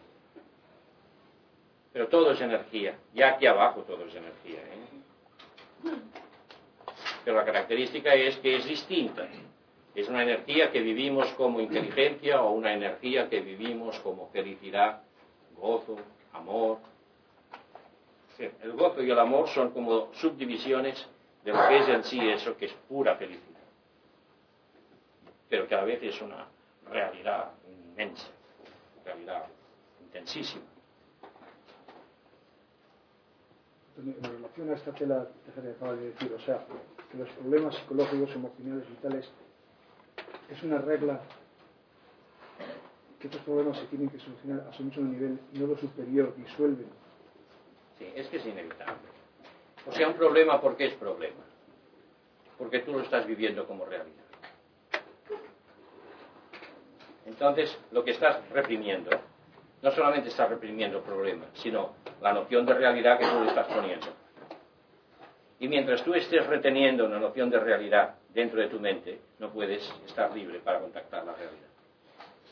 Pero 1.93 2.07
todo 2.07 2.31
es 2.31 2.41
energía, 2.41 2.97
ya 3.13 3.29
aquí 3.29 3.45
abajo 3.47 3.81
todo 3.81 4.05
es 4.05 4.15
energía. 4.15 4.59
¿eh? 4.59 5.91
pero 7.23 7.37
la 7.37 7.45
característica 7.45 8.13
es 8.13 8.37
que 8.37 8.57
es 8.57 8.65
distinta. 8.65 9.27
Es 9.93 10.07
una 10.07 10.23
energía 10.23 10.71
que 10.71 10.81
vivimos 10.81 11.27
como 11.33 11.59
inteligencia 11.59 12.41
o 12.41 12.51
una 12.51 12.73
energía 12.73 13.29
que 13.29 13.41
vivimos 13.41 13.99
como 13.99 14.29
felicidad, 14.29 15.01
gozo, 15.57 15.97
amor. 16.31 16.79
El 18.39 18.71
gozo 18.71 19.03
y 19.03 19.11
el 19.11 19.19
amor 19.19 19.49
son 19.49 19.71
como 19.71 20.13
subdivisiones 20.13 21.07
de 21.43 21.51
lo 21.51 21.67
que 21.67 21.77
es 21.77 21.89
en 21.89 22.03
sí 22.03 22.19
eso 22.29 22.55
que 22.55 22.65
es 22.65 22.73
pura 22.87 23.15
felicidad, 23.15 23.59
pero 25.49 25.67
que 25.67 25.75
a 25.75 25.79
la 25.79 25.83
vez 25.83 26.01
es 26.01 26.21
una 26.21 26.47
realidad 26.89 27.51
inmensa, 27.67 28.27
realidad 29.03 29.45
intensísima. 30.01 30.63
En 33.97 34.23
relación 34.23 34.69
a 34.69 34.73
esta 34.73 34.91
tela 34.93 35.27
que 35.53 35.69
acaba 35.69 35.93
de 35.93 36.11
decir, 36.11 36.33
o 36.33 36.39
sea, 36.39 36.65
que 37.11 37.17
los 37.17 37.29
problemas 37.29 37.75
psicológicos, 37.75 38.31
emocionales, 38.31 38.89
vitales, 38.89 39.29
es 40.51 40.63
una 40.63 40.79
regla 40.79 41.21
que 43.19 43.27
estos 43.27 43.41
problemas 43.41 43.77
se 43.77 43.85
tienen 43.85 44.09
que 44.09 44.19
solucionar 44.19 44.67
a 44.67 44.73
su 44.73 44.83
mismo 44.83 45.03
nivel, 45.03 45.39
no 45.53 45.67
lo 45.67 45.77
superior, 45.77 46.35
disuelven. 46.35 46.87
Sí, 47.97 48.11
es 48.15 48.27
que 48.27 48.37
es 48.37 48.45
inevitable. 48.45 49.09
O 49.87 49.91
sea, 49.91 50.07
un 50.07 50.15
problema 50.15 50.59
porque 50.59 50.85
es 50.85 50.93
problema. 50.95 51.41
Porque 52.57 52.79
tú 52.79 52.93
lo 52.93 53.01
estás 53.01 53.25
viviendo 53.25 53.65
como 53.67 53.85
realidad. 53.85 54.25
Entonces, 57.25 57.77
lo 57.91 58.03
que 58.03 58.11
estás 58.11 58.47
reprimiendo, 58.49 59.11
no 59.81 59.91
solamente 59.91 60.29
estás 60.29 60.49
reprimiendo 60.49 60.97
el 60.97 61.03
problema, 61.03 61.45
sino 61.53 61.93
la 62.21 62.33
noción 62.33 62.65
de 62.65 62.73
realidad 62.73 63.17
que 63.17 63.25
tú 63.25 63.39
le 63.41 63.49
estás 63.49 63.67
poniendo. 63.67 64.07
Y 65.59 65.67
mientras 65.67 66.03
tú 66.03 66.13
estés 66.13 66.45
reteniendo 66.47 67.05
una 67.05 67.19
noción 67.19 67.49
de 67.49 67.59
realidad 67.59 68.15
dentro 68.33 68.61
de 68.61 68.67
tu 68.67 68.79
mente, 68.79 69.19
no 69.39 69.49
puedes 69.49 69.83
estar 70.05 70.33
libre 70.33 70.59
para 70.59 70.79
contactar 70.79 71.25
la 71.25 71.33
realidad. 71.33 71.67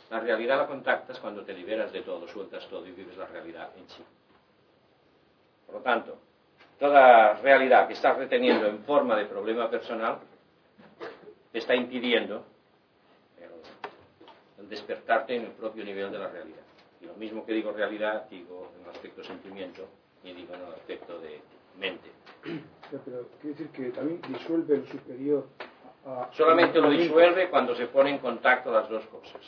La 0.10 0.20
realidad 0.20 0.58
la 0.58 0.68
contactas 0.68 1.20
cuando 1.20 1.44
te 1.44 1.54
liberas 1.54 1.92
de 1.92 2.02
todo, 2.02 2.28
sueltas 2.28 2.68
todo 2.68 2.86
y 2.88 2.92
vives 2.92 3.16
la 3.16 3.28
realidad 3.28 3.70
en 3.78 3.88
sí. 3.90 4.04
Por 5.68 5.76
lo 5.76 5.82
tanto, 5.82 6.18
toda 6.80 7.34
realidad 7.36 7.88
que 7.88 7.94
estás 7.94 8.18
reteniendo 8.18 8.66
en 8.66 8.84
forma 8.84 9.16
de 9.16 9.26
problema 9.26 9.70
personal 9.70 10.18
te 11.52 11.60
está 11.60 11.76
impidiendo 11.76 12.44
el, 14.58 14.68
despertarte 14.68 15.36
en 15.36 15.44
el 15.44 15.52
propio 15.52 15.86
nivel 15.86 16.12
de 16.12 16.18
la 16.18 16.28
realidad. 16.28 16.64
Y 17.02 17.06
lo 17.06 17.14
mismo 17.14 17.46
que 17.46 17.54
digo 17.54 17.72
realidad, 17.72 18.28
digo 18.30 18.72
en 18.78 18.84
el 18.84 18.90
aspecto 18.90 19.24
sentimiento 19.24 19.88
y 20.24 20.34
digo 20.34 20.56
en 20.56 20.62
el 20.62 20.74
aspecto 20.74 21.20
de 21.20 21.40
mente. 21.80 22.10
Pero 22.44 23.28
quiere 23.42 23.56
decir 23.56 23.68
que 23.70 23.92
también 23.92 24.22
disuelve 24.28 24.76
el 24.76 24.88
superior. 24.88 25.48
Solamente 26.32 26.80
lo 26.80 26.90
disuelve 26.90 27.50
cuando 27.50 27.76
se 27.76 27.88
ponen 27.88 28.16
en 28.16 28.20
contacto 28.20 28.72
las 28.72 28.90
dos 28.90 29.06
cosas. 29.08 29.42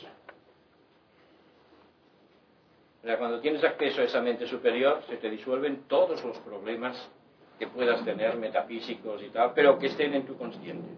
O 3.02 3.06
sea, 3.06 3.18
cuando 3.18 3.40
tienes 3.40 3.64
acceso 3.64 4.00
a 4.00 4.04
esa 4.04 4.20
mente 4.20 4.46
superior, 4.46 5.02
se 5.08 5.16
te 5.16 5.28
disuelven 5.28 5.84
todos 5.88 6.24
los 6.24 6.38
problemas 6.38 7.10
que 7.58 7.66
puedas 7.66 8.04
tener, 8.04 8.36
metafísicos 8.36 9.22
y 9.22 9.28
tal, 9.30 9.52
pero 9.54 9.78
que 9.78 9.88
estén 9.88 10.14
en 10.14 10.24
tu 10.24 10.36
consciente. 10.36 10.88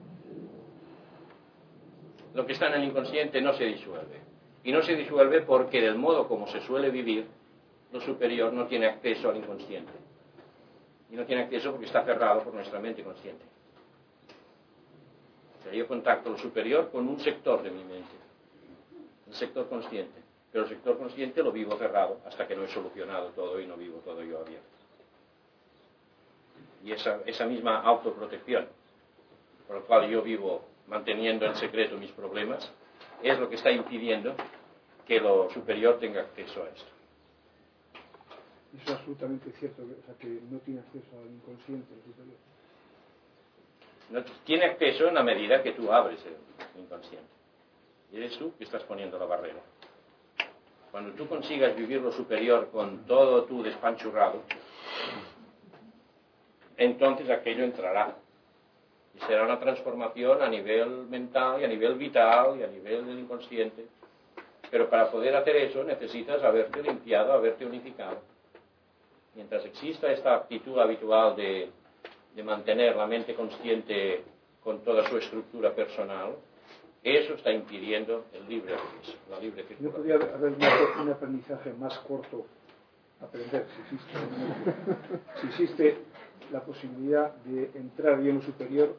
Lo 2.35 2.45
que 2.45 2.53
está 2.53 2.67
en 2.67 2.75
el 2.75 2.85
inconsciente 2.85 3.41
no 3.41 3.55
se 3.55 3.65
disuelve. 3.65 4.21
Y 4.65 4.73
no 4.73 4.83
se 4.83 4.97
disuelve 4.97 5.43
porque 5.43 5.81
del 5.81 5.97
modo 5.97 6.27
como 6.27 6.47
se 6.49 6.61
suele 6.63 6.91
vivir, 6.91 7.27
lo 7.93 8.01
superior 8.01 8.53
no 8.53 8.67
tiene 8.67 8.87
acceso 8.87 9.31
al 9.31 9.37
inconsciente. 9.37 9.93
Y 11.11 11.17
no 11.17 11.25
tiene 11.25 11.43
acceso 11.43 11.71
porque 11.71 11.87
está 11.87 12.05
cerrado 12.05 12.43
por 12.43 12.53
nuestra 12.53 12.81
mente 12.81 13.03
consciente. 13.03 13.54
Yo 15.73 15.89
contacto 15.89 16.31
lo 16.31 16.39
superior 16.39 16.91
con 16.91 17.09
un 17.09 17.19
sector 17.21 17.63
de 17.63 17.71
mi 17.71 17.85
mente, 17.85 18.13
el 19.27 19.35
sector 19.35 19.69
consciente 19.69 20.25
pero 20.55 20.67
el 20.67 20.71
sector 20.71 20.97
consciente 20.97 21.43
lo 21.43 21.51
vivo 21.51 21.77
cerrado 21.77 22.21
hasta 22.25 22.47
que 22.47 22.55
no 22.55 22.63
he 22.63 22.69
solucionado 22.69 23.31
todo 23.31 23.59
y 23.59 23.67
no 23.67 23.77
vivo 23.77 23.99
todo 24.05 24.23
yo 24.23 24.39
abierto. 24.39 24.69
Y 26.85 26.93
esa, 26.93 27.23
esa 27.27 27.45
misma 27.45 27.81
autoprotección, 27.81 28.69
por 29.67 29.79
la 29.79 29.83
cual 29.83 30.09
yo 30.09 30.23
vivo 30.23 30.65
manteniendo 30.87 31.45
en 31.45 31.57
secreto 31.57 31.97
mis 31.97 32.13
problemas, 32.13 32.71
es 33.21 33.37
lo 33.37 33.49
que 33.49 33.57
está 33.57 33.73
impidiendo 33.73 34.37
que 35.05 35.19
lo 35.19 35.51
superior 35.51 35.99
tenga 35.99 36.21
acceso 36.21 36.63
a 36.63 36.69
esto. 36.69 36.93
Eso 38.77 38.85
es 38.85 38.91
absolutamente 38.93 39.51
cierto, 39.59 39.83
o 39.83 40.07
sea, 40.07 40.15
que 40.21 40.39
no 40.49 40.59
tiene 40.59 40.83
acceso 40.83 41.19
al 41.19 41.35
inconsciente 41.35 41.93
el 41.95 42.03
superior. 42.05 42.37
Tiene 44.45 44.67
acceso 44.67 45.09
en 45.09 45.15
la 45.15 45.23
medida 45.23 45.63
que 45.63 45.73
tú 45.73 45.93
abres 45.93 46.21
el 46.25 46.81
inconsciente. 46.81 47.29
Y 48.13 48.19
eres 48.19 48.39
tú 48.39 48.55
que 48.57 48.65
estás 48.65 48.83
poniendo 48.85 49.19
la 49.19 49.27
barrera. 49.27 49.61
Cuando 50.91 51.13
tú 51.15 51.27
consigas 51.27 51.75
vivir 51.75 52.01
lo 52.01 52.13
superior 52.13 52.71
con 52.71 53.05
todo 53.07 53.45
tu 53.45 53.63
despanchurrado, 53.63 54.43
entonces 56.77 57.29
aquello 57.31 57.65
entrará. 57.65 58.17
Y 59.17 59.21
será 59.27 59.45
una 59.45 59.59
transformación 59.59 60.43
a 60.43 60.49
nivel 60.49 61.07
mental 61.09 61.61
y 61.61 61.65
a 61.65 61.69
nivel 61.69 61.95
vital 61.95 62.59
y 62.59 62.63
a 62.63 62.67
nivel 62.67 63.07
del 63.07 63.19
inconsciente. 63.19 63.87
Pero 64.71 64.89
para 64.89 65.11
poder 65.11 65.35
hacer 65.37 65.57
eso 65.57 65.83
necesitas 65.85 66.43
haberte 66.43 66.83
limpiado, 66.83 67.33
haberte 67.33 67.65
unificado. 67.67 68.19
Mientras 69.35 69.65
exista 69.65 70.11
esta 70.13 70.35
actitud 70.35 70.79
habitual 70.79 71.37
de, 71.37 71.71
de 72.35 72.43
mantener 72.43 72.97
la 72.97 73.07
mente 73.07 73.35
consciente 73.35 74.23
con 74.63 74.83
toda 74.83 75.09
su 75.09 75.19
estructura 75.19 75.75
personal, 75.75 76.37
eso 77.03 77.35
está 77.35 77.53
impidiendo 77.53 78.25
el 78.33 78.49
libre 78.49 78.75
la 79.31 79.39
libre 79.39 79.63
circulación. 79.65 79.93
¿No 79.93 79.97
podría 79.97 80.15
haber 80.35 80.53
un 81.03 81.11
aprendizaje 81.11 81.73
más 81.75 81.99
corto? 81.99 82.47
Aprender, 83.21 83.67
si 83.75 83.95
existe, 83.95 84.19
si 85.41 85.47
existe 85.47 85.99
la 86.51 86.61
posibilidad 86.61 87.35
de 87.45 87.71
entrar 87.79 88.21
bien 88.21 88.37
lo 88.37 88.43
superior 88.43 88.97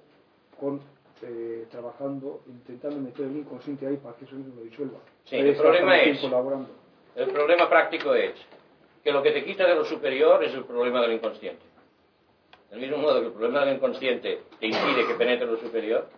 con 0.59 0.81
eh, 1.21 1.65
trabajando, 1.71 2.41
intentando 2.47 2.97
meter 2.97 3.25
el 3.25 3.37
inconsciente 3.37 3.87
ahí 3.87 3.97
para 3.97 4.15
que 4.15 4.25
eso 4.25 4.35
mismo 4.35 4.55
lo 4.55 4.63
disuelva. 4.63 4.99
Sí, 5.25 5.35
el 5.37 5.55
problema 5.55 5.97
es, 6.01 6.23
el 7.15 7.27
problema 7.29 7.69
práctico 7.69 8.13
es 8.13 8.33
que 9.03 9.11
lo 9.11 9.23
que 9.23 9.31
te 9.31 9.43
quita 9.43 9.67
de 9.67 9.75
lo 9.75 9.85
superior 9.85 10.43
es 10.43 10.53
el 10.53 10.65
problema 10.65 11.01
del 11.01 11.13
inconsciente. 11.13 11.63
Del 12.75 12.89
mismo 12.89 12.97
modo 12.97 13.21
que 13.21 13.27
el 13.27 13.31
problema 13.31 13.63
del 13.63 13.77
inconsciente 13.77 14.43
te 14.59 14.65
impide 14.67 15.07
que 15.07 15.13
penetre 15.13 15.47
lo 15.47 15.57
superior, 15.57 16.09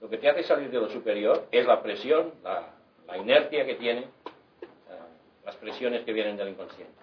lo 0.00 0.08
que 0.08 0.16
te 0.16 0.30
hace 0.30 0.42
salir 0.42 0.70
de 0.70 0.78
lo 0.78 0.88
superior 0.88 1.46
es 1.50 1.66
la 1.66 1.82
presión, 1.82 2.32
la, 2.42 3.18
inercia 3.18 3.66
que 3.66 3.74
tiene, 3.74 4.00
eh, 4.00 4.66
las 5.44 5.54
presiones 5.56 6.04
que 6.06 6.14
vienen 6.14 6.38
del 6.38 6.48
inconsciente. 6.48 6.94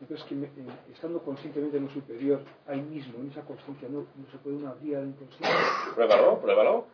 Entonces, 0.00 0.24
que 0.28 0.36
eh, 0.36 0.48
estando 0.92 1.18
conscientemente 1.20 1.78
en 1.78 1.86
lo 1.86 1.90
superior, 1.90 2.42
ahí 2.68 2.80
mismo, 2.80 3.18
en 3.18 3.32
esa 3.32 3.42
conciencia, 3.42 3.88
no, 3.88 4.06
se 4.30 4.38
puede 4.38 4.54
una 4.54 4.74
vía 4.74 5.00
del 5.00 5.08
inconsciente. 5.08 5.56
Pruébalo, 5.96 6.40
pruébalo. 6.40 6.86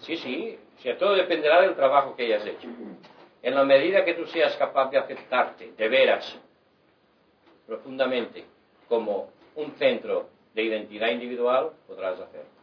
Sí, 0.00 0.16
sí, 0.16 0.58
o 0.78 0.82
sea, 0.82 0.98
todo 0.98 1.14
dependerá 1.14 1.60
del 1.60 1.76
trabajo 1.76 2.16
que 2.16 2.24
hayas 2.24 2.44
hecho. 2.44 2.66
En 3.40 3.54
la 3.54 3.64
medida 3.64 4.04
que 4.04 4.14
tú 4.14 4.26
seas 4.26 4.56
capaz 4.56 4.90
de 4.90 4.98
aceptarte 4.98 5.74
de 5.76 5.88
veras, 5.88 6.40
profundamente, 7.68 8.46
como 8.88 9.33
un 9.56 9.72
centro 9.72 10.28
de 10.54 10.62
identidad 10.62 11.10
individual, 11.10 11.72
podrás 11.86 12.18
hacerlo. 12.20 12.54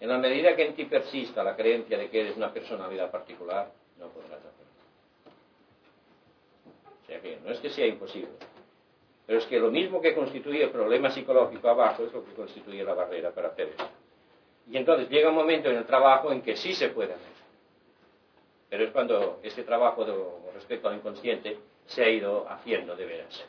En 0.00 0.08
la 0.08 0.18
medida 0.18 0.54
que 0.54 0.66
en 0.66 0.74
ti 0.74 0.84
persista 0.84 1.42
la 1.42 1.56
creencia 1.56 1.96
de 1.96 2.10
que 2.10 2.20
eres 2.20 2.36
una 2.36 2.52
personalidad 2.52 3.10
particular, 3.10 3.70
no 3.98 4.08
podrás 4.08 4.38
hacerlo. 4.38 4.54
O 7.02 7.06
sea 7.06 7.20
que 7.20 7.38
no 7.44 7.50
es 7.50 7.60
que 7.60 7.70
sea 7.70 7.86
imposible, 7.86 8.32
pero 9.26 9.38
es 9.38 9.46
que 9.46 9.58
lo 9.58 9.70
mismo 9.70 10.00
que 10.00 10.14
constituye 10.14 10.64
el 10.64 10.70
problema 10.70 11.10
psicológico 11.10 11.68
abajo 11.68 12.04
es 12.04 12.12
lo 12.12 12.24
que 12.24 12.32
constituye 12.32 12.82
la 12.84 12.94
barrera 12.94 13.30
para 13.30 13.48
hacer. 13.48 13.72
Y 14.70 14.76
entonces 14.76 15.08
llega 15.08 15.28
un 15.28 15.34
momento 15.34 15.70
en 15.70 15.76
el 15.76 15.84
trabajo 15.84 16.32
en 16.32 16.42
que 16.42 16.56
sí 16.56 16.74
se 16.74 16.88
puede 16.88 17.12
hacer. 17.12 17.34
Pero 18.70 18.84
es 18.84 18.90
cuando 18.90 19.40
este 19.42 19.62
trabajo 19.62 20.04
respecto 20.54 20.88
al 20.88 20.96
inconsciente 20.96 21.58
se 21.86 22.02
ha 22.02 22.08
ido 22.08 22.48
haciendo 22.48 22.96
de 22.96 23.06
veras. 23.06 23.44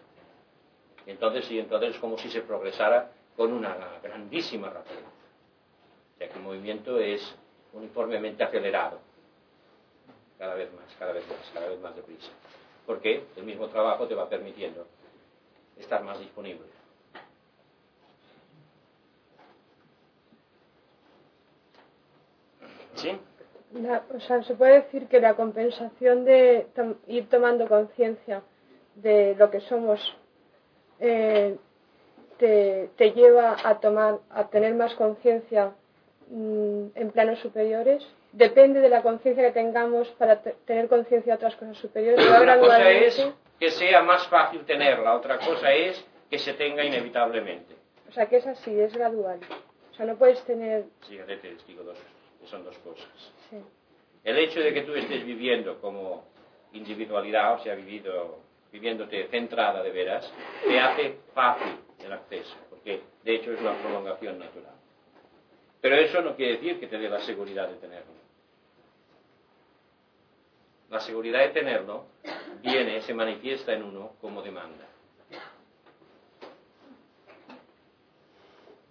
Y 1.06 1.12
entonces 1.12 1.46
sí, 1.46 1.60
entonces 1.60 1.96
es 1.96 2.00
como 2.00 2.18
si 2.18 2.30
se 2.30 2.42
progresara 2.42 3.12
con 3.36 3.54
una 3.54 3.76
grandísima 4.02 4.70
rapidez. 4.70 5.04
Sea 6.18 6.30
que 6.30 6.36
el 6.36 6.44
movimiento 6.44 7.00
es 7.00 7.36
uniformemente 7.74 8.44
acelerado. 8.44 9.00
Cada 10.40 10.56
vez 10.56 10.72
más, 10.74 10.86
cada 10.98 11.14
vez 11.14 11.28
más, 11.28 11.52
cada 11.54 11.70
vez 11.70 11.80
más 11.80 11.96
deprisa. 11.96 12.32
Porque 12.86 13.26
el 13.36 13.44
mismo 13.44 13.68
trabajo 13.68 14.08
te 14.08 14.16
va 14.16 14.30
permitiendo 14.30 14.86
estar 15.78 16.04
más 16.04 16.20
disponible. 16.20 16.66
¿Sí? 22.96 23.12
o 24.14 24.20
sea, 24.22 24.42
se 24.44 24.56
puede 24.56 24.82
decir 24.84 25.08
que 25.08 25.20
la 25.20 25.36
compensación 25.36 26.24
de 26.24 26.68
ir 27.08 27.28
tomando 27.28 27.68
conciencia 27.68 28.42
de 28.96 29.36
lo 29.36 29.52
que 29.52 29.60
somos 29.62 30.16
eh, 31.00 31.56
te, 32.38 32.90
te 32.98 33.12
lleva 33.12 33.56
a 33.64 33.80
tomar, 33.80 34.20
a 34.30 34.48
tener 34.50 34.74
más 34.76 34.94
conciencia 34.96 35.72
mm, 36.30 36.86
en 36.96 37.12
planos 37.12 37.40
superiores? 37.40 38.06
Depende 38.32 38.82
de 38.82 38.90
la 38.90 39.02
conciencia 39.02 39.44
que 39.46 39.52
tengamos 39.54 40.10
para 40.12 40.42
te- 40.42 40.56
tener 40.66 40.88
conciencia 40.90 41.34
de 41.34 41.38
otras 41.38 41.56
cosas 41.56 41.78
superiores. 41.78 42.20
¿Va 42.30 42.42
Una 42.42 42.60
cosa 42.60 42.90
es 42.92 43.28
que 43.60 43.72
sea 43.72 44.02
más 44.02 44.28
fácil 44.28 44.66
tenerla, 44.66 45.16
otra 45.16 45.38
cosa 45.40 45.72
es 45.72 46.04
que 46.30 46.38
se 46.38 46.54
tenga 46.54 46.84
inevitablemente. 46.84 47.74
O 48.10 48.12
sea, 48.12 48.26
que 48.28 48.38
es 48.38 48.48
así, 48.48 48.78
es 48.80 48.94
gradual. 48.94 49.40
O 49.92 49.96
sea, 49.96 50.06
no 50.06 50.16
puedes 50.18 50.44
tener... 50.44 50.84
Sí, 51.08 51.18
te 51.26 51.56
digo 51.68 51.84
dos, 51.84 51.98
son 52.44 52.66
dos 52.66 52.78
cosas. 52.80 53.08
Sí. 53.50 53.58
El 54.26 54.38
hecho 54.40 54.60
de 54.60 54.74
que 54.74 54.82
tú 54.82 54.94
estés 54.94 55.26
viviendo 55.26 55.80
como 55.80 56.26
individualidad, 56.74 57.54
o 57.54 57.60
sea, 57.64 57.76
vivido, 57.76 58.40
viviéndote 58.76 59.28
centrada 59.28 59.82
de 59.82 59.90
veras, 59.90 60.30
te 60.68 60.78
hace 60.78 61.20
fácil 61.34 61.80
el 62.04 62.12
acceso, 62.12 62.56
porque 62.70 63.02
de 63.24 63.36
hecho 63.36 63.54
es 63.54 63.62
una 63.62 63.74
prolongación 63.74 64.38
natural. 64.38 64.74
Pero 65.80 65.96
eso 65.96 66.22
no 66.22 66.36
quiere 66.36 66.54
decir 66.54 66.78
que 66.80 66.88
te 66.88 66.98
dé 66.98 67.08
la 67.08 67.22
seguridad 67.22 67.70
de 67.70 67.76
tenerlo. 67.76 68.12
La 70.90 71.00
seguridad 71.00 71.40
de 71.40 71.50
tenerlo 71.50 72.06
viene, 72.62 73.02
se 73.02 73.14
manifiesta 73.14 73.72
en 73.72 73.84
uno 73.84 74.12
como 74.20 74.42
demanda. 74.42 74.86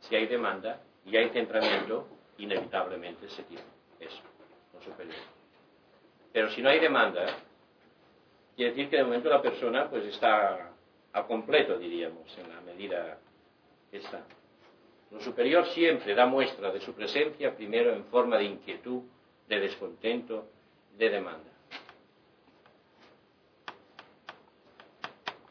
Si 0.00 0.16
hay 0.16 0.26
demanda 0.26 0.80
y 1.04 1.16
hay 1.16 1.28
centramiento, 1.28 2.06
inevitablemente 2.38 3.28
se 3.28 3.42
tiene 3.42 3.64
eso, 4.00 4.22
lo 4.72 4.80
superior. 4.82 5.14
Pero 6.32 6.50
si 6.50 6.62
no 6.62 6.70
hay 6.70 6.80
demanda, 6.80 7.26
quiere 8.56 8.72
decir 8.72 8.90
que 8.90 8.96
de 8.96 9.04
momento 9.04 9.28
la 9.28 9.42
persona 9.42 9.88
pues 9.88 10.04
está 10.06 10.70
al 11.12 11.26
completo, 11.26 11.78
diríamos, 11.78 12.36
en 12.38 12.48
la 12.48 12.60
medida 12.60 13.18
que 13.90 13.98
está. 13.98 14.24
Lo 15.10 15.20
superior 15.20 15.66
siempre 15.68 16.14
da 16.14 16.26
muestra 16.26 16.72
de 16.72 16.80
su 16.80 16.92
presencia, 16.92 17.54
primero 17.54 17.92
en 17.92 18.04
forma 18.06 18.36
de 18.36 18.44
inquietud, 18.44 19.02
de 19.48 19.60
descontento, 19.60 20.48
de 20.96 21.10
demanda. 21.10 21.50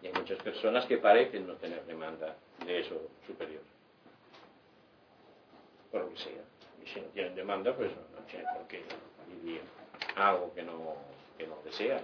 Y 0.02 0.08
hay 0.08 0.14
muchas 0.14 0.42
personas 0.44 0.86
que 0.86 0.98
parecen 0.98 1.48
no 1.48 1.54
tener 1.56 1.86
demanda 1.86 2.36
de 2.66 2.80
eso 2.82 3.10
superior. 3.26 3.62
Por 5.90 6.02
lo 6.02 6.10
que 6.10 6.18
sea. 6.18 6.44
Y 6.84 6.88
si 6.90 7.00
no 7.00 7.08
tienen 7.08 7.36
demanda, 7.36 7.74
pues 7.74 7.90
no, 7.92 8.20
no 8.20 8.26
tienen 8.26 8.48
por 8.54 8.68
qué 8.68 8.84
vivir 9.30 9.62
algo 10.16 10.54
que 10.54 10.64
no, 10.64 10.96
que 11.38 11.48
no 11.48 11.58
desean. 11.64 12.02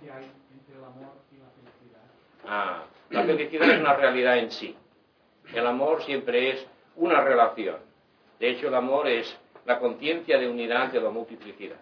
¿Qué 0.00 0.06
diferencia 0.06 0.32
entre 0.52 0.76
el 0.76 0.84
amor 0.84 1.14
y 1.30 1.36
la 1.36 1.50
felicidad? 1.50 2.00
Ah, 2.46 2.84
la 3.10 3.24
felicidad 3.24 3.70
es 3.70 3.80
una 3.80 3.94
realidad 3.94 4.38
en 4.38 4.50
sí. 4.50 4.76
El 5.54 5.66
amor 5.66 6.02
siempre 6.02 6.50
es 6.50 6.66
una 6.96 7.20
relación. 7.20 7.78
De 8.38 8.50
hecho, 8.50 8.68
el 8.68 8.74
amor 8.74 9.08
es 9.08 9.36
la 9.64 9.78
conciencia 9.78 10.38
de 10.38 10.48
unidad 10.48 10.90
de 10.90 11.00
la 11.00 11.10
multiplicidad. 11.10 11.78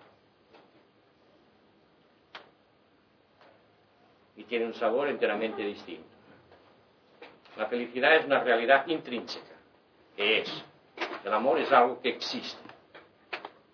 Y 4.36 4.44
tiene 4.44 4.66
un 4.66 4.74
sabor 4.74 5.08
enteramente 5.08 5.62
distinto. 5.62 6.08
La 7.56 7.66
felicidad 7.66 8.16
es 8.16 8.24
una 8.24 8.42
realidad 8.42 8.86
intrínseca, 8.86 9.54
que 10.16 10.40
es. 10.40 10.64
El 11.24 11.32
amor 11.32 11.58
es 11.58 11.70
algo 11.72 12.00
que 12.00 12.08
existe. 12.10 12.58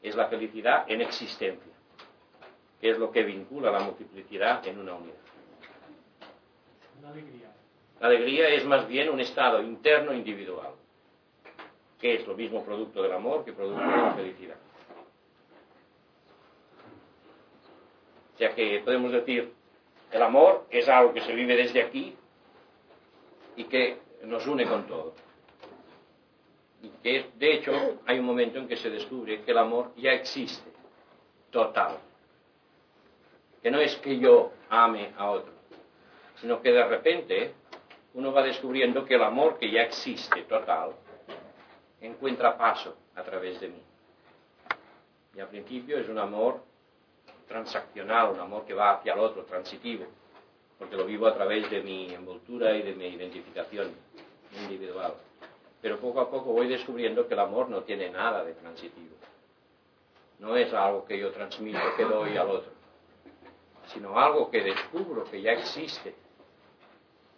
Es 0.03 0.15
la 0.15 0.27
felicidad 0.27 0.85
en 0.89 1.01
existencia, 1.01 1.73
que 2.81 2.91
es 2.91 2.99
lo 2.99 3.11
que 3.11 3.23
vincula 3.23 3.71
la 3.71 3.81
multiplicidad 3.81 4.67
en 4.67 4.79
una 4.79 4.95
unidad. 4.95 5.15
La 7.03 7.11
alegría. 7.11 7.53
La 8.01 8.07
alegría 8.09 8.49
es 8.51 8.65
más 8.65 8.87
bien 8.87 9.09
un 9.09 9.21
estado 9.21 9.63
interno 9.63 10.13
individual, 10.13 10.73
que 11.99 12.17
es 12.17 12.27
lo 12.27 12.35
mismo 12.35 12.65
producto 12.65 13.03
del 13.03 13.13
amor 13.13 13.45
que 13.45 13.53
producto 13.53 13.83
de 13.83 13.97
la 13.97 14.15
felicidad. 14.15 14.57
O 18.35 18.39
sea 18.39 18.55
que 18.55 18.83
podemos 18.85 19.13
decir, 19.13 19.51
el 20.13 20.23
amor 20.23 20.67
es 20.71 20.89
algo 20.89 21.15
que 21.15 21.23
se 21.23 21.35
vive 21.35 21.57
desde 21.57 21.83
aquí 21.83 22.15
y 23.57 23.65
que 23.65 23.99
nos 24.25 24.47
une 24.47 24.67
con 24.67 24.87
todo. 24.87 25.15
Y 26.83 26.91
que, 27.03 27.31
de 27.37 27.55
hecho, 27.55 27.73
hay 28.05 28.19
un 28.19 28.27
momento 28.27 28.59
en 28.59 28.69
que 28.69 28.77
se 28.77 28.91
descubre 28.91 29.41
que 29.43 29.51
el 29.53 29.59
amor 29.59 29.93
ya 29.97 30.13
existe, 30.13 30.71
total. 31.51 31.99
Que 33.63 33.71
no 33.71 33.81
es 33.81 33.97
que 33.97 34.19
yo 34.19 34.53
ame 34.69 35.13
a 35.17 35.31
otro, 35.31 35.53
sino 36.41 36.61
que 36.61 36.73
de 36.73 36.85
repente 36.85 37.55
uno 38.15 38.33
va 38.33 38.43
descubriendo 38.43 39.05
que 39.05 39.15
el 39.15 39.23
amor 39.23 39.59
que 39.59 39.71
ya 39.71 39.83
existe 39.83 40.43
total 40.43 40.93
encuentra 42.01 42.57
paso 42.57 42.97
a 43.15 43.23
través 43.23 43.61
de 43.61 43.69
mí. 43.69 43.83
Y 45.35 45.41
al 45.41 45.49
principio 45.49 45.99
es 45.99 46.09
un 46.09 46.19
amor 46.19 46.63
transaccional, 47.47 48.31
un 48.31 48.41
amor 48.41 48.65
que 48.65 48.75
va 48.75 48.93
hacia 48.93 49.13
el 49.13 49.21
otro, 49.21 49.45
transitivo, 49.45 50.07
porque 50.79 50.97
lo 50.97 51.05
vivo 51.05 51.27
a 51.27 51.35
través 51.35 51.71
de 51.71 51.83
mi 51.83 52.13
envoltura 52.13 52.75
y 52.77 52.83
de 52.83 52.95
mi 52.95 53.07
identificación 53.07 53.91
individual. 54.63 55.15
Pero 55.83 55.99
poco 55.99 56.21
a 56.21 56.31
poco 56.31 56.53
voy 56.53 56.69
descubriendo 56.69 57.29
que 57.29 57.35
el 57.35 57.41
amor 57.41 57.69
no 57.69 57.83
tiene 57.83 58.11
nada 58.11 58.45
de 58.45 58.55
transitivo. 58.55 59.15
No 60.39 60.57
es 60.57 60.73
algo 60.73 61.05
que 61.05 61.19
yo 61.19 61.31
transmito, 61.33 61.79
que 61.97 62.05
doy 62.05 62.37
al 62.37 62.49
otro, 62.49 62.73
sino 63.93 64.19
algo 64.19 64.51
que 64.51 64.63
descubro 64.63 65.25
que 65.25 65.41
ya 65.41 65.53
existe 65.53 66.15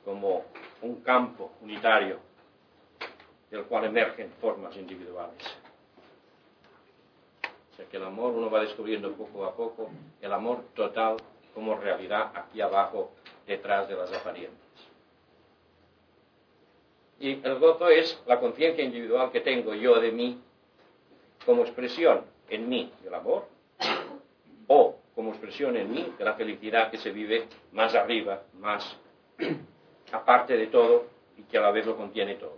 como 0.05 0.45
un 0.83 1.03
campo 1.03 1.53
unitario 1.61 2.19
del 3.51 3.65
cual 3.65 3.85
emergen 3.85 4.31
formas 4.41 4.77
individuales. 4.77 5.43
O 7.73 7.77
sea 7.77 7.87
que 7.87 7.97
el 7.97 8.05
amor 8.05 8.33
uno 8.33 8.51
va 8.51 8.61
descubriendo 8.61 9.13
poco 9.13 9.45
a 9.45 9.55
poco 9.55 9.91
el 10.21 10.33
amor 10.33 10.65
total 10.75 11.17
como 11.55 11.77
realidad 11.77 12.33
aquí 12.35 12.61
abajo 12.61 13.11
detrás 13.47 13.89
de 13.89 13.97
las 13.97 14.13
apariencias. 14.13 14.69
Y 17.21 17.45
el 17.45 17.59
gozo 17.59 17.89
es 17.89 18.23
la 18.27 18.39
conciencia 18.39 18.85
individual 18.85 19.33
que 19.33 19.41
tengo 19.41 19.75
yo 19.75 19.99
de 20.01 20.13
mí 20.13 20.41
como 21.45 21.63
expresión 21.63 22.25
en 22.49 22.69
mí 22.69 22.93
del 23.03 23.15
amor 23.15 23.49
o 24.69 24.98
como 25.19 25.31
expresión 25.31 25.77
en 25.77 25.91
mí 25.91 26.15
de 26.17 26.25
la 26.25 26.35
felicidad 26.35 26.93
que 26.93 26.99
se 26.99 27.11
vive 27.11 27.49
más 27.73 27.93
arriba, 27.97 28.45
más 28.61 28.97
aparte 30.13 30.57
de 30.57 30.69
todo 30.69 31.07
y 31.37 31.43
que 31.43 31.59
a 31.59 31.61
la 31.61 31.73
vez 31.73 31.85
lo 31.87 31.97
contiene 31.97 32.37
todo. 32.37 32.57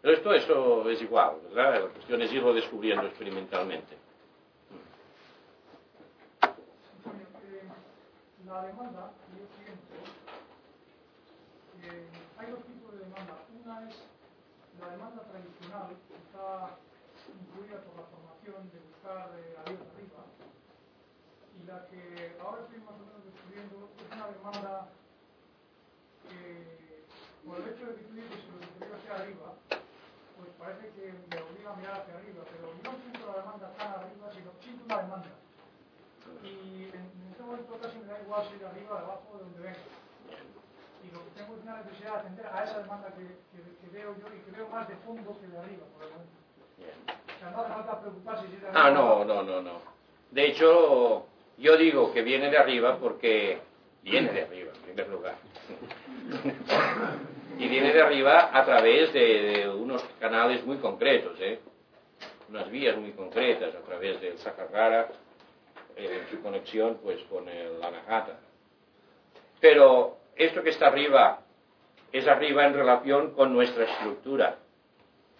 Pero 0.00 0.36
esto, 0.36 0.88
es 0.88 1.02
igual, 1.02 1.38
¿verdad? 1.52 1.86
La 1.86 1.88
cuestión 1.88 2.22
es 2.22 2.32
irlo 2.32 2.54
descubriendo 2.54 3.04
experimentalmente. 3.04 3.96
La 8.46 8.62
demanda, 8.62 9.10
yo 9.36 9.44
siento, 9.58 9.94
eh, 11.82 12.06
hay 12.38 12.46
dos 12.48 12.62
tipos 12.62 12.92
de 12.92 12.98
demanda. 12.98 13.38
Una 13.64 13.88
es 13.88 13.96
la 14.78 14.88
demanda 14.88 15.22
tradicional, 15.24 15.88
que 16.06 16.14
está 16.14 16.76
incluida 17.26 17.82
por 17.82 17.96
la 17.96 18.21
de 18.42 18.80
buscar 18.90 19.30
eh, 19.38 19.54
la 19.54 19.62
vida 19.70 19.86
arriba, 19.94 20.26
y 21.54 21.62
la 21.62 21.86
que 21.86 22.34
ahora 22.42 22.66
estoy 22.66 22.82
más 22.82 22.98
o 22.98 23.06
menos 23.06 23.22
descubriendo 23.22 23.86
es 23.94 24.06
una 24.10 24.26
demanda 24.34 24.90
que, 26.26 27.06
por 27.46 27.62
el 27.62 27.70
hecho 27.70 27.86
de 27.86 27.94
que 27.94 28.02
tú 28.02 28.14
dices 28.18 28.42
que 28.42 28.88
lo 28.90 28.98
sea 28.98 29.14
arriba, 29.22 29.54
pues 29.70 30.50
parece 30.58 30.90
que 30.90 31.14
me 31.14 31.38
obliga 31.38 31.70
a 31.70 31.76
mirar 31.78 32.02
hacia 32.02 32.18
arriba, 32.18 32.42
pero 32.50 32.66
no 32.82 32.90
siento 32.98 33.30
la 33.30 33.46
demanda 33.46 33.70
tan 33.78 33.94
arriba, 33.94 34.26
sino 34.34 34.50
siento 34.58 34.84
una 34.90 34.98
demanda. 35.06 35.30
Y 36.42 36.90
en, 36.90 36.98
en 36.98 37.26
este 37.30 37.42
momento 37.46 37.78
casi 37.78 37.98
me 38.02 38.10
da 38.10 38.22
igual 38.26 38.42
si 38.50 38.58
de 38.58 38.66
arriba, 38.66 38.98
de 38.98 39.06
abajo, 39.06 39.38
de 39.38 39.44
donde 39.46 39.60
venga. 39.70 39.86
Y 40.98 41.14
lo 41.14 41.22
que 41.22 41.30
tengo 41.38 41.54
es 41.54 41.62
una 41.62 41.78
necesidad 41.78 42.10
de 42.10 42.18
atender 42.26 42.46
a 42.46 42.64
esa 42.64 42.82
demanda 42.82 43.06
que, 43.14 43.22
que, 43.54 43.62
que 43.62 43.88
veo 43.94 44.18
yo 44.18 44.26
y 44.34 44.42
que 44.42 44.50
veo 44.50 44.66
más 44.66 44.88
de 44.90 44.98
fondo 45.06 45.30
que 45.38 45.46
de 45.46 45.58
arriba, 45.58 45.86
por 45.94 46.02
el 46.02 46.10
momento. 46.10 46.42
Ah, 48.74 48.90
no, 48.90 49.24
no, 49.24 49.42
no, 49.42 49.60
no. 49.60 49.80
De 50.30 50.46
hecho, 50.46 51.26
yo 51.58 51.76
digo 51.76 52.12
que 52.12 52.22
viene 52.22 52.50
de 52.50 52.58
arriba 52.58 52.98
porque 52.98 53.58
viene 54.02 54.32
de 54.32 54.42
arriba, 54.42 54.72
en 54.74 54.82
primer 54.82 55.08
lugar. 55.08 55.34
y 57.58 57.68
viene 57.68 57.92
de 57.92 58.02
arriba 58.02 58.50
a 58.52 58.64
través 58.64 59.12
de, 59.12 59.68
unos 59.68 60.02
canales 60.18 60.64
muy 60.64 60.78
concretos, 60.78 61.38
¿eh? 61.40 61.60
unas 62.48 62.70
vías 62.70 62.96
muy 62.96 63.12
concretas, 63.12 63.74
a 63.74 63.80
través 63.80 64.20
del 64.20 64.38
Sakarrara, 64.38 65.08
eh, 65.96 66.20
en 66.22 66.30
su 66.30 66.42
conexión 66.42 66.98
pues 67.02 67.22
con 67.24 67.48
el 67.48 67.82
Anahata. 67.82 68.38
Pero 69.60 70.16
esto 70.36 70.62
que 70.62 70.70
está 70.70 70.88
arriba 70.88 71.40
es 72.10 72.26
arriba 72.26 72.66
en 72.66 72.74
relación 72.74 73.32
con 73.32 73.52
nuestra 73.52 73.84
estructura 73.84 74.56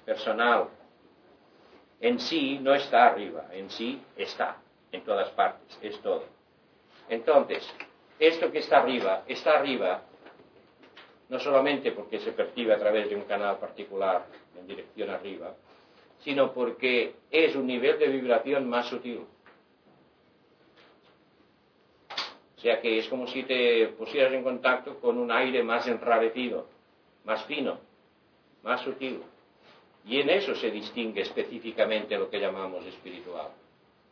personal. 0.04 0.68
En 2.02 2.18
sí 2.18 2.58
no 2.60 2.74
está 2.74 3.06
arriba, 3.06 3.46
en 3.52 3.70
sí 3.70 4.02
está, 4.16 4.56
en 4.90 5.02
todas 5.02 5.30
partes, 5.30 5.78
es 5.80 5.98
todo. 6.02 6.24
Entonces, 7.08 7.64
esto 8.18 8.50
que 8.50 8.58
está 8.58 8.78
arriba, 8.78 9.22
está 9.28 9.58
arriba 9.58 10.02
no 11.28 11.38
solamente 11.38 11.92
porque 11.92 12.18
se 12.18 12.32
percibe 12.32 12.74
a 12.74 12.78
través 12.78 13.08
de 13.08 13.14
un 13.14 13.22
canal 13.22 13.56
particular 13.58 14.26
en 14.58 14.66
dirección 14.66 15.10
arriba, 15.10 15.54
sino 16.24 16.52
porque 16.52 17.14
es 17.30 17.54
un 17.54 17.68
nivel 17.68 17.98
de 18.00 18.08
vibración 18.08 18.68
más 18.68 18.86
sutil. 18.86 19.24
O 22.56 22.60
sea 22.60 22.80
que 22.80 22.98
es 22.98 23.08
como 23.08 23.28
si 23.28 23.44
te 23.44 23.88
pusieras 23.96 24.32
en 24.32 24.42
contacto 24.42 24.98
con 24.98 25.18
un 25.18 25.30
aire 25.30 25.62
más 25.62 25.86
enrarecido, 25.86 26.66
más 27.24 27.44
fino, 27.44 27.78
más 28.64 28.80
sutil. 28.80 29.22
Y 30.04 30.20
en 30.20 30.30
eso 30.30 30.54
se 30.54 30.70
distingue 30.70 31.22
específicamente 31.22 32.18
lo 32.18 32.28
que 32.28 32.40
llamamos 32.40 32.84
espiritual, 32.86 33.48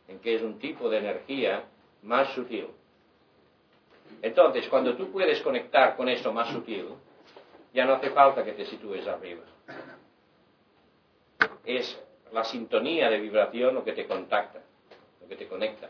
en 0.07 0.19
que 0.19 0.35
es 0.35 0.41
un 0.41 0.57
tipo 0.57 0.89
de 0.89 0.99
energía 0.99 1.65
más 2.03 2.33
sutil. 2.33 2.67
Entonces, 4.21 4.67
cuando 4.69 4.95
tú 4.95 5.11
puedes 5.11 5.41
conectar 5.41 5.95
con 5.95 6.07
esto 6.07 6.31
más 6.31 6.49
sutil, 6.49 6.87
ya 7.73 7.85
no 7.85 7.93
hace 7.93 8.09
falta 8.11 8.43
que 8.43 8.53
te 8.53 8.65
sitúes 8.65 9.07
arriba. 9.07 9.43
Es 11.65 11.99
la 12.31 12.43
sintonía 12.45 13.09
de 13.09 13.19
vibración 13.19 13.75
lo 13.75 13.83
que 13.83 13.93
te 13.93 14.05
contacta, 14.05 14.61
lo 15.21 15.27
que 15.27 15.35
te 15.35 15.47
conecta. 15.47 15.89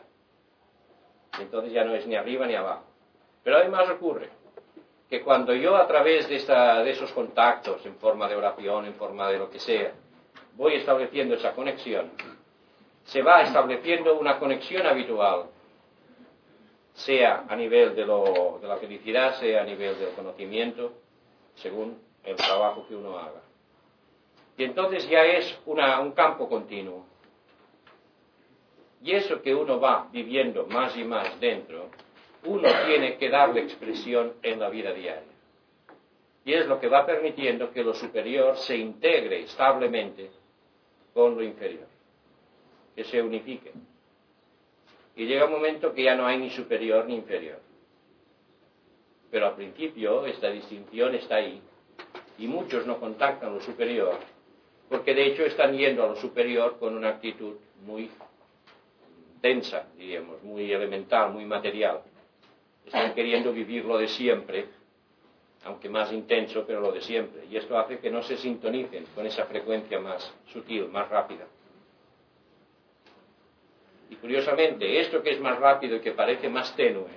Entonces 1.40 1.72
ya 1.72 1.84
no 1.84 1.96
es 1.96 2.06
ni 2.08 2.16
arriba 2.16 2.46
ni 2.46 2.56
abajo. 2.56 2.86
Pero 3.44 3.58
además 3.58 3.90
ocurre 3.90 4.30
que 5.12 5.22
cuando 5.24 5.54
yo 5.54 5.76
a 5.76 5.86
través 5.88 6.30
de, 6.30 6.38
esta, 6.38 6.82
de 6.82 6.92
esos 6.92 7.12
contactos, 7.12 7.86
en 7.86 7.98
forma 7.98 8.30
de 8.30 8.36
oración, 8.38 8.86
en 8.86 8.94
forma 8.94 9.30
de 9.30 9.40
lo 9.40 9.50
que 9.50 9.60
sea, 9.60 9.92
voy 10.56 10.76
estableciendo 10.76 11.36
esa 11.36 11.52
conexión, 11.52 12.12
se 13.04 13.22
va 13.22 13.42
estableciendo 13.42 14.18
una 14.18 14.40
conexión 14.40 14.88
habitual, 14.88 15.48
sea 16.94 17.44
a 17.50 17.58
nivel 17.58 17.94
de, 17.94 18.06
la 18.06 18.78
felicidad, 18.78 19.36
sea 19.36 19.64
a 19.64 19.66
nivel 19.66 20.00
del 20.00 20.14
conocimiento, 20.14 20.94
según 21.56 22.00
el 22.24 22.38
trabajo 22.38 22.88
que 22.88 22.96
uno 22.96 23.18
haga. 23.18 23.42
Y 24.56 24.64
entonces 24.64 25.10
ya 25.10 25.26
es 25.26 25.60
un 25.66 26.12
campo 26.14 26.48
continuo. 26.48 27.06
Y 29.04 29.12
eso 29.12 29.42
que 29.42 29.54
uno 29.54 29.78
va 29.78 30.08
viviendo 30.10 30.68
más 30.68 30.96
y 30.96 31.04
más 31.04 31.38
dentro, 31.42 31.90
uno 32.46 32.70
tiene 32.86 33.18
que 33.18 33.30
darle 33.30 33.62
expresión 33.62 34.34
en 34.42 34.60
la 34.60 34.70
vida 34.70 34.94
diaria. 34.94 35.32
Y 36.44 36.54
es 36.54 36.66
lo 36.68 36.80
que 36.80 36.88
va 36.88 37.06
permitiendo 37.06 37.72
que 37.72 37.84
lo 37.84 37.94
superior 37.94 38.58
se 38.58 38.76
integre 38.78 39.42
establemente 39.42 40.32
con 41.14 41.36
lo 41.36 41.44
inferior, 41.44 41.88
que 42.96 43.04
se 43.04 43.22
unifique. 43.22 43.72
Y 45.16 45.26
llega 45.26 45.46
un 45.46 45.52
momento 45.52 45.94
que 45.94 46.04
ya 46.04 46.16
no 46.16 46.26
hay 46.26 46.38
ni 46.38 46.50
superior 46.50 47.06
ni 47.06 47.16
inferior. 47.16 47.60
Pero 49.30 49.48
al 49.48 49.56
principio 49.56 50.26
esta 50.26 50.50
distinción 50.50 51.14
está 51.16 51.36
ahí 51.36 51.62
y 52.38 52.48
muchos 52.48 52.86
no 52.88 53.00
contactan 53.00 53.54
lo 53.54 53.62
superior 53.62 54.18
porque 54.92 55.16
de 55.16 55.28
hecho 55.28 55.46
están 55.46 55.74
yendo 55.78 56.04
a 56.04 56.08
lo 56.08 56.18
superior 56.18 56.78
con 56.78 56.98
una 56.98 57.08
actitud 57.08 57.56
muy 57.86 58.12
densa, 59.42 59.88
diríamos, 59.98 60.44
muy 60.44 60.70
elemental, 60.70 61.32
muy 61.32 61.46
material. 61.46 62.02
Están 62.92 63.14
queriendo 63.14 63.54
vivir 63.54 63.86
lo 63.86 63.98
de 63.98 64.10
siempre, 64.10 64.66
aunque 65.64 65.88
más 65.88 66.12
intenso, 66.12 66.66
pero 66.68 66.82
lo 66.82 66.92
de 66.92 67.00
siempre. 67.00 67.46
Y 67.50 67.56
esto 67.56 67.80
hace 67.80 68.00
que 68.00 68.12
no 68.12 68.22
se 68.22 68.36
sintonicen 68.36 69.06
con 69.16 69.26
esa 69.26 69.46
frecuencia 69.46 69.98
más 69.98 70.30
sutil, 70.52 70.90
más 70.90 71.08
rápida. 71.08 71.48
Y 74.10 74.18
curiosamente, 74.18 75.00
esto 75.00 75.24
que 75.24 75.30
es 75.30 75.40
más 75.40 75.58
rápido 75.58 75.96
y 75.96 76.00
que 76.02 76.12
parece 76.12 76.50
más 76.50 76.76
tenue, 76.76 77.08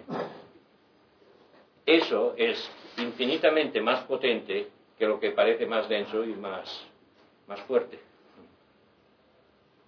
eso 1.85 2.35
es 2.37 2.71
infinitamente 2.99 3.81
más 3.81 4.05
potente 4.05 4.69
que 4.97 5.09
lo 5.09 5.19
que 5.19 5.33
parece 5.33 5.67
más 5.67 5.89
denso 5.89 6.23
y 6.23 6.35
más, 6.35 6.87
más 7.49 7.61
fuerte. 7.63 7.99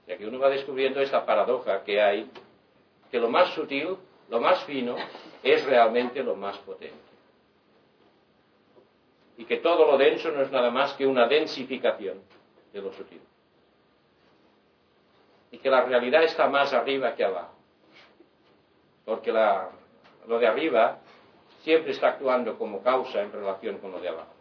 Ya 0.08 0.16
que 0.16 0.26
uno 0.26 0.40
va 0.40 0.50
descubriendo 0.50 1.00
esta 1.00 1.24
paradoja 1.24 1.84
que 1.84 2.02
hay, 2.02 2.28
que 3.08 3.20
lo 3.20 3.30
más 3.30 3.54
sutil, 3.54 3.96
lo 4.28 4.40
más 4.40 4.64
fino, 4.64 4.96
es 5.52 5.64
realmente 5.64 6.22
lo 6.22 6.34
más 6.34 6.58
potente. 6.58 6.96
Y 9.38 9.44
que 9.44 9.58
todo 9.58 9.86
lo 9.86 9.98
denso 9.98 10.30
no 10.30 10.42
es 10.42 10.50
nada 10.50 10.70
más 10.70 10.94
que 10.94 11.06
una 11.06 11.28
densificación 11.28 12.20
de 12.72 12.80
lo 12.80 12.92
sutil. 12.92 13.20
Y 15.50 15.58
que 15.58 15.70
la 15.70 15.82
realidad 15.82 16.24
está 16.24 16.48
más 16.48 16.72
arriba 16.72 17.14
que 17.14 17.24
abajo. 17.24 17.54
Porque 19.04 19.32
lo 19.32 20.38
de 20.38 20.46
arriba 20.46 20.98
siempre 21.62 21.92
está 21.92 22.08
actuando 22.08 22.58
como 22.58 22.82
causa 22.82 23.22
en 23.22 23.30
relación 23.30 23.78
con 23.78 23.92
lo 23.92 24.00
de 24.00 24.08
abajo. 24.08 24.32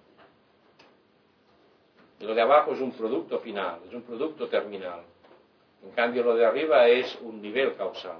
Y 2.19 2.23
lo 2.23 2.33
de 2.33 2.41
abajo 2.41 2.73
es 2.73 2.79
un 2.79 2.91
producto 2.93 3.39
final, 3.39 3.81
es 3.87 3.93
un 3.93 4.03
producto 4.03 4.47
terminal. 4.47 5.01
En 5.83 5.91
cambio, 5.91 6.23
lo 6.23 6.35
de 6.35 6.45
arriba 6.45 6.87
es 6.87 7.15
un 7.21 7.41
nivel 7.41 7.75
causal. 7.75 8.17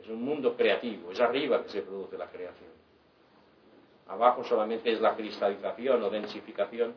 Es 0.00 0.08
un 0.08 0.22
mundo 0.22 0.56
creativo, 0.56 1.12
es 1.12 1.20
arriba 1.20 1.62
que 1.62 1.68
se 1.68 1.82
produce 1.82 2.16
la 2.16 2.26
creación. 2.26 2.70
Abajo 4.08 4.42
solamente 4.44 4.90
es 4.90 5.00
la 5.00 5.14
cristalización 5.14 6.02
o 6.02 6.10
densificación 6.10 6.94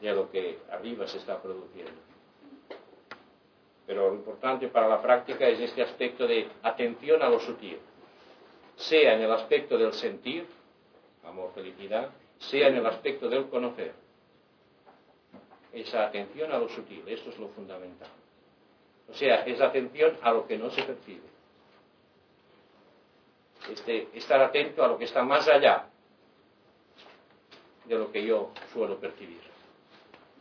de 0.00 0.14
lo 0.14 0.30
que 0.30 0.58
arriba 0.70 1.06
se 1.06 1.18
está 1.18 1.40
produciendo. 1.40 1.92
Pero 3.86 4.08
lo 4.08 4.14
importante 4.14 4.68
para 4.68 4.88
la 4.88 5.00
práctica 5.00 5.46
es 5.46 5.60
este 5.60 5.82
aspecto 5.82 6.26
de 6.26 6.48
atención 6.62 7.22
a 7.22 7.28
lo 7.28 7.38
sutil 7.38 7.78
sea 8.76 9.14
en 9.14 9.22
el 9.22 9.32
aspecto 9.32 9.78
del 9.78 9.92
sentir, 9.92 10.46
amor, 11.24 11.52
felicidad, 11.54 12.10
sea 12.38 12.68
en 12.68 12.76
el 12.76 12.86
aspecto 12.86 13.28
del 13.28 13.48
conocer. 13.48 13.92
Esa 15.72 16.06
atención 16.06 16.52
a 16.52 16.58
lo 16.58 16.68
sutil, 16.68 17.02
esto 17.06 17.30
es 17.30 17.38
lo 17.38 17.48
fundamental. 17.48 18.08
O 19.08 19.14
sea, 19.14 19.44
esa 19.44 19.66
atención 19.66 20.16
a 20.22 20.32
lo 20.32 20.46
que 20.46 20.56
no 20.56 20.70
se 20.70 20.82
percibe. 20.82 21.33
Este, 23.70 24.08
estar 24.14 24.40
atento 24.40 24.84
a 24.84 24.88
lo 24.88 24.98
que 24.98 25.04
está 25.04 25.22
más 25.22 25.48
allá 25.48 25.86
de 27.86 27.98
lo 27.98 28.10
que 28.12 28.24
yo 28.24 28.50
suelo 28.72 28.98
percibir. 28.98 29.40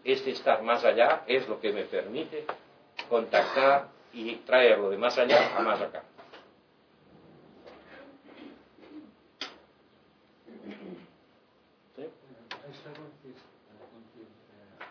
Este 0.04 0.32
estar 0.32 0.62
más 0.62 0.84
allá 0.84 1.24
es 1.28 1.48
lo 1.48 1.60
que 1.60 1.72
me 1.72 1.84
permite 1.84 2.46
contactar 3.10 3.88
y 4.12 4.36
traerlo 4.38 4.90
de 4.90 4.98
más 4.98 5.18
allá 5.18 5.58
a 5.58 5.62
más 5.62 5.82
acá. 5.82 6.04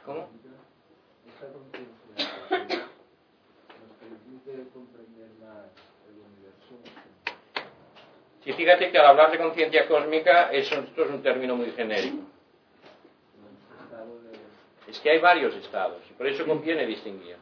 ¿Cómo? 0.05 0.28
Esta 1.28 1.47
conciencia 1.53 2.66
nos 3.78 3.93
permite 4.01 4.68
comprender 4.72 5.28
más 5.41 5.70
el 6.09 6.18
universo. 6.18 6.74
Sí, 8.45 8.53
fíjate 8.53 8.90
que 8.90 8.99
al 8.99 9.07
hablar 9.07 9.30
de 9.30 9.38
conciencia 9.38 9.86
cósmica, 9.86 10.51
esto 10.51 10.82
es 10.97 11.11
un 11.11 11.22
término 11.22 11.55
muy 11.55 11.70
genérico. 11.72 12.24
Es 14.88 14.99
que 14.99 15.11
hay 15.11 15.18
varios 15.18 15.55
estados, 15.55 16.03
y 16.11 16.12
por 16.14 16.26
eso 16.26 16.45
conviene 16.45 16.84
distinguir. 16.86 17.36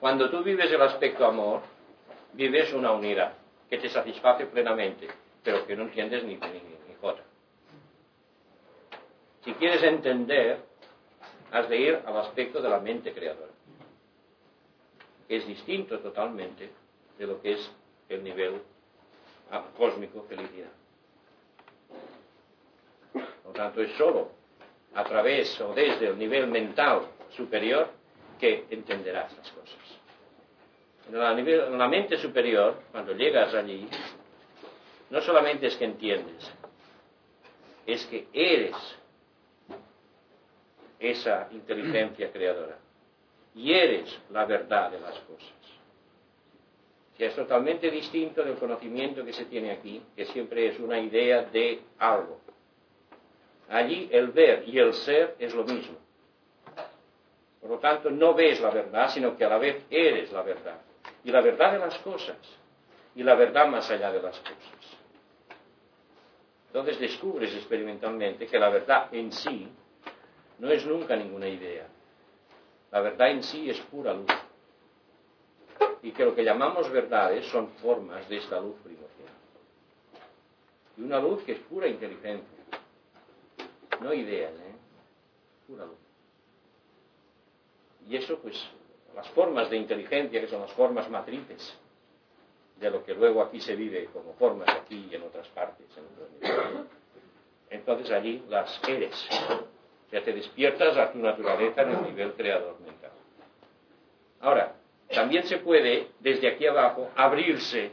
Cuando 0.00 0.30
tú 0.30 0.42
vives 0.42 0.70
el 0.72 0.80
aspecto 0.80 1.26
amor, 1.26 1.60
vives 2.32 2.72
una 2.72 2.92
unidad 2.92 3.34
que 3.68 3.78
te 3.78 3.88
satisface 3.88 4.46
plenamente, 4.46 5.08
pero 5.42 5.66
que 5.66 5.76
no 5.76 5.82
entiendes 5.84 6.24
ni, 6.24 6.36
ni, 6.36 6.38
ni 6.38 6.94
jota. 7.00 7.22
Si 9.44 9.52
quieres 9.54 9.82
entender, 9.82 10.58
has 11.52 11.68
de 11.68 11.76
ir 11.76 12.00
al 12.06 12.16
aspecto 12.16 12.62
de 12.62 12.68
la 12.70 12.80
mente 12.80 13.12
creadora, 13.12 13.52
que 15.28 15.36
es 15.36 15.46
distinto 15.46 16.00
totalmente 16.00 16.70
de 17.18 17.26
lo 17.26 17.40
que 17.42 17.52
es 17.52 17.70
el 18.08 18.24
nivel 18.24 18.62
cósmico 19.76 20.22
felicidad. 20.28 20.70
Por 23.12 23.22
lo 23.46 23.52
tanto, 23.52 23.82
es 23.82 23.92
solo 23.96 24.30
a 24.94 25.04
través 25.04 25.60
o 25.60 25.74
desde 25.74 26.08
el 26.08 26.18
nivel 26.18 26.46
mental 26.46 27.02
superior 27.36 27.88
que 28.38 28.66
entenderás 28.70 29.36
las 29.36 29.50
cosas. 29.50 29.78
La, 31.12 31.32
en 31.32 31.78
la 31.78 31.88
mente 31.88 32.16
superior, 32.16 32.80
cuando 32.90 33.12
llegas 33.12 33.54
allí, 33.54 33.88
no 35.10 35.20
solamente 35.20 35.66
es 35.66 35.76
que 35.76 35.84
entiendes, 35.84 36.50
es 37.86 38.06
que 38.06 38.26
eres 38.32 38.74
esa 40.98 41.48
inteligencia 41.52 42.32
creadora. 42.32 42.78
Y 43.54 43.72
eres 43.72 44.18
la 44.30 44.46
verdad 44.46 44.90
de 44.90 45.00
las 45.00 45.18
cosas. 45.20 45.52
Que 47.16 47.26
es 47.26 47.36
totalmente 47.36 47.90
distinto 47.90 48.42
del 48.42 48.56
conocimiento 48.56 49.24
que 49.24 49.32
se 49.32 49.44
tiene 49.44 49.70
aquí, 49.70 50.02
que 50.16 50.24
siempre 50.26 50.68
es 50.68 50.80
una 50.80 50.98
idea 50.98 51.42
de 51.42 51.80
algo. 51.98 52.40
Allí 53.68 54.08
el 54.10 54.28
ver 54.28 54.64
y 54.66 54.78
el 54.78 54.92
ser 54.94 55.36
es 55.38 55.54
lo 55.54 55.64
mismo. 55.64 55.96
Por 57.60 57.70
lo 57.70 57.78
tanto, 57.78 58.10
no 58.10 58.34
ves 58.34 58.60
la 58.60 58.70
verdad, 58.70 59.08
sino 59.08 59.36
que 59.36 59.44
a 59.44 59.48
la 59.48 59.58
vez 59.58 59.84
eres 59.88 60.30
la 60.32 60.42
verdad. 60.42 60.80
Y 61.24 61.30
la 61.30 61.40
verdad 61.40 61.72
de 61.72 61.78
las 61.78 61.98
cosas. 61.98 62.36
Y 63.14 63.22
la 63.22 63.34
verdad 63.34 63.66
más 63.68 63.90
allá 63.90 64.12
de 64.12 64.20
las 64.20 64.38
cosas. 64.40 64.98
Entonces 66.66 66.98
descubres 66.98 67.54
experimentalmente 67.54 68.46
que 68.48 68.58
la 68.58 68.68
verdad 68.68 69.08
en 69.12 69.30
sí 69.30 69.68
no 70.58 70.70
es 70.70 70.84
nunca 70.84 71.16
ninguna 71.16 71.48
idea. 71.48 71.86
La 72.90 73.00
verdad 73.00 73.30
en 73.30 73.42
sí 73.42 73.70
es 73.70 73.80
pura 73.80 74.12
luz. 74.12 74.26
Y 76.02 76.12
que 76.12 76.24
lo 76.24 76.34
que 76.34 76.44
llamamos 76.44 76.90
verdades 76.90 77.46
son 77.46 77.68
formas 77.82 78.28
de 78.28 78.36
esta 78.36 78.60
luz 78.60 78.76
primordial. 78.82 79.32
Y 80.96 81.02
una 81.02 81.18
luz 81.18 81.42
que 81.44 81.52
es 81.52 81.58
pura 81.60 81.88
inteligencia. 81.88 82.58
No 84.00 84.12
idea, 84.12 84.50
¿eh? 84.50 84.74
Pura 85.66 85.86
luz. 85.86 85.98
Y 88.08 88.16
eso, 88.16 88.38
pues, 88.38 88.62
las 89.14 89.28
formas 89.30 89.70
de 89.70 89.76
inteligencia, 89.76 90.40
que 90.40 90.48
son 90.48 90.60
las 90.60 90.72
formas 90.72 91.08
matrices, 91.08 91.74
de 92.78 92.90
lo 92.90 93.04
que 93.04 93.14
luego 93.14 93.42
aquí 93.42 93.60
se 93.60 93.76
vive 93.76 94.06
como 94.06 94.34
formas 94.34 94.68
aquí 94.68 95.08
y 95.10 95.14
en 95.14 95.22
otras 95.22 95.48
partes. 95.48 95.86
Entonces 97.70 98.10
allí 98.10 98.44
las 98.48 98.80
eres. 98.88 99.14
O 100.06 100.10
sea, 100.10 100.22
te 100.22 100.32
despiertas 100.32 100.96
a 100.96 101.12
tu 101.12 101.18
naturaleza 101.18 101.82
en 101.82 101.90
el 101.90 102.02
nivel 102.02 102.34
creador 102.34 102.78
mental. 102.80 103.12
Ahora, 104.40 104.74
también 105.08 105.44
se 105.44 105.58
puede, 105.58 106.08
desde 106.20 106.48
aquí 106.48 106.66
abajo, 106.66 107.10
abrirse 107.14 107.90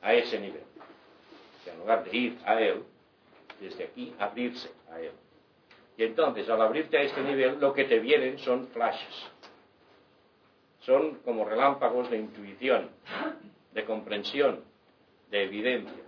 a 0.00 0.14
ese 0.14 0.38
nivel. 0.38 0.62
En 1.66 1.78
lugar 1.78 2.04
de 2.04 2.16
ir 2.16 2.38
a 2.44 2.60
él, 2.60 2.82
desde 3.60 3.84
aquí, 3.84 4.14
abrirse 4.18 4.70
a 4.90 5.00
él. 5.00 5.12
Y 5.96 6.04
entonces, 6.04 6.48
al 6.48 6.60
abrirte 6.60 6.98
a 6.98 7.02
este 7.02 7.22
nivel, 7.22 7.60
lo 7.60 7.72
que 7.72 7.84
te 7.84 7.98
vienen 7.98 8.38
son 8.38 8.66
flashes. 8.68 9.30
Son 10.80 11.16
como 11.18 11.44
relámpagos 11.44 12.10
de 12.10 12.18
intuición, 12.18 12.90
de 13.72 13.84
comprensión, 13.84 14.64
de 15.30 15.44
evidencia, 15.44 16.02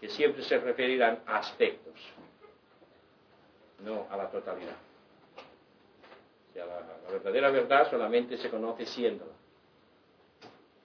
que 0.00 0.08
siempre 0.08 0.42
se 0.42 0.58
referirán 0.58 1.20
a 1.26 1.38
aspectos, 1.38 1.94
no 3.80 4.06
a 4.10 4.16
la 4.16 4.30
totalidad. 4.30 4.76
La, 6.54 7.10
verdadera 7.10 7.50
verdad 7.50 7.90
solamente 7.90 8.36
se 8.36 8.48
conoce 8.48 8.86
siéndola, 8.86 9.32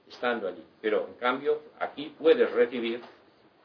estando 0.07 0.47
allí. 0.47 0.63
Pero 0.81 1.07
en 1.07 1.13
cambio, 1.15 1.61
aquí 1.79 2.13
puedes 2.17 2.51
recibir 2.51 3.01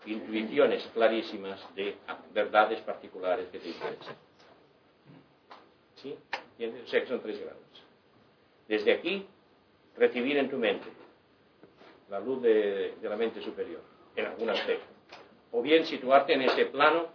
intuiciones 0.05 0.87
clarísimas 0.93 1.61
de 1.75 1.97
verdades 2.33 2.81
particulares 2.83 3.49
que 3.51 3.59
te 3.59 3.69
interesan. 3.69 4.17
¿Sí? 5.97 6.15
¿Entiendes? 6.53 6.85
O 6.85 6.89
sea 6.89 7.01
que 7.01 7.07
son 7.07 7.21
tres 7.21 7.41
grados. 7.41 7.63
Desde 8.69 8.93
aquí, 8.93 9.27
recibir 9.97 10.37
en 10.37 10.51
tu 10.51 10.59
mente 10.59 10.89
la 12.11 12.21
luz 12.21 12.43
de, 12.43 12.95
la 13.03 13.17
mente 13.17 13.41
superior, 13.41 13.81
en 14.15 14.27
algún 14.27 14.51
aspecto. 14.51 14.85
O 15.53 15.63
bien 15.63 15.87
situarte 15.87 16.35
en 16.35 16.43
ese 16.43 16.67
plano 16.67 17.09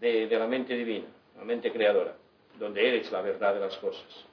de 0.00 0.26
la 0.30 0.46
mente 0.46 0.74
divina, 0.74 1.08
la 1.36 1.44
mente 1.44 1.70
creadora, 1.70 2.14
donde 2.58 2.86
eres 2.86 3.10
la 3.12 3.22
verdad 3.22 3.54
de 3.54 3.60
las 3.60 3.76
cosas. 3.78 4.24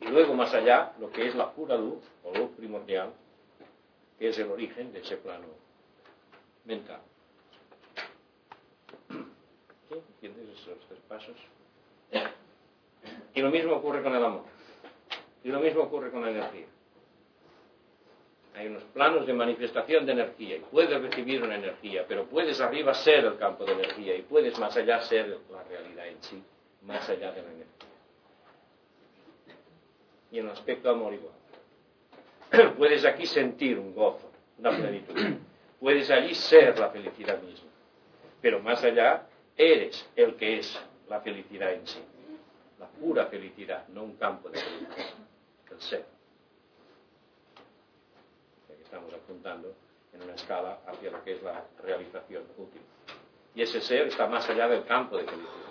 Y 0.00 0.06
luego 0.06 0.34
más 0.34 0.52
allá, 0.54 0.92
lo 1.00 1.10
que 1.10 1.26
es 1.26 1.34
la 1.34 1.50
pura 1.50 1.76
luz, 1.76 2.02
o 2.22 2.32
luz 2.32 2.50
primordial, 2.56 3.12
que 4.18 4.28
es 4.28 4.38
el 4.38 4.50
origen 4.50 4.92
de 4.92 5.00
ese 5.00 5.16
plano 5.16 5.46
mental. 6.64 7.00
¿Sí? 9.88 9.94
¿Entiendes 10.22 10.60
esos 10.60 10.78
tres 10.86 11.00
pasos? 11.08 11.36
Y 13.34 13.40
lo 13.40 13.50
mismo 13.50 13.74
ocurre 13.74 14.02
con 14.02 14.14
el 14.14 14.24
amor. 14.24 14.44
Y 15.44 15.48
lo 15.48 15.60
mismo 15.60 15.82
ocurre 15.82 16.10
con 16.10 16.22
la 16.22 16.30
energía. 16.30 16.66
Hay 18.54 18.66
unos 18.66 18.82
planos 18.84 19.24
de 19.26 19.32
manifestación 19.32 20.04
de 20.04 20.12
energía 20.12 20.56
y 20.56 20.60
puedes 20.60 21.00
recibir 21.00 21.42
una 21.42 21.54
energía, 21.54 22.04
pero 22.08 22.24
puedes 22.24 22.60
arriba 22.60 22.92
ser 22.92 23.24
el 23.24 23.38
campo 23.38 23.64
de 23.64 23.72
energía 23.72 24.16
y 24.16 24.22
puedes 24.22 24.58
más 24.58 24.76
allá 24.76 25.00
ser 25.02 25.38
la 25.50 25.62
realidad 25.62 26.08
en 26.08 26.20
sí, 26.22 26.42
más 26.88 27.06
allá 27.08 27.30
de 27.32 27.42
la 27.42 27.48
energía. 27.48 27.66
Y 30.32 30.38
en 30.38 30.46
el 30.46 30.52
aspecto 30.52 30.90
amor 30.90 31.12
igual. 31.12 31.34
Puedes 32.78 33.04
aquí 33.04 33.26
sentir 33.26 33.78
un 33.78 33.94
gozo, 33.94 34.30
una 34.58 34.70
plenitud. 34.70 35.14
Puedes 35.78 36.10
allí 36.10 36.34
ser 36.34 36.78
la 36.78 36.88
felicidad 36.88 37.40
misma. 37.42 37.68
Pero 38.40 38.60
más 38.60 38.82
allá, 38.82 39.26
eres 39.56 40.08
el 40.16 40.34
que 40.36 40.58
es 40.58 40.80
la 41.08 41.20
felicidad 41.20 41.74
en 41.74 41.86
sí. 41.86 42.00
La 42.78 42.86
pura 42.86 43.26
felicidad, 43.26 43.86
no 43.88 44.04
un 44.04 44.16
campo 44.16 44.48
de 44.48 44.58
felicidad. 44.58 45.06
El 45.70 45.80
ser. 45.80 46.06
Estamos 48.82 49.12
apuntando 49.12 49.74
en 50.14 50.22
una 50.22 50.34
escala 50.34 50.78
hacia 50.86 51.10
lo 51.10 51.22
que 51.22 51.32
es 51.32 51.42
la 51.42 51.62
realización 51.82 52.44
última. 52.56 52.84
Y 53.54 53.62
ese 53.62 53.82
ser 53.82 54.06
está 54.06 54.26
más 54.26 54.48
allá 54.48 54.68
del 54.68 54.84
campo 54.86 55.18
de 55.18 55.24
felicidad. 55.24 55.67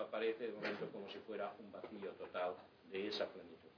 Aparece 0.00 0.46
de 0.46 0.52
momento 0.52 0.90
como 0.90 1.08
si 1.10 1.18
fuera 1.18 1.52
un 1.58 1.70
vacío 1.70 2.10
total 2.12 2.54
de 2.90 3.08
esa 3.08 3.26
plenitud. 3.26 3.68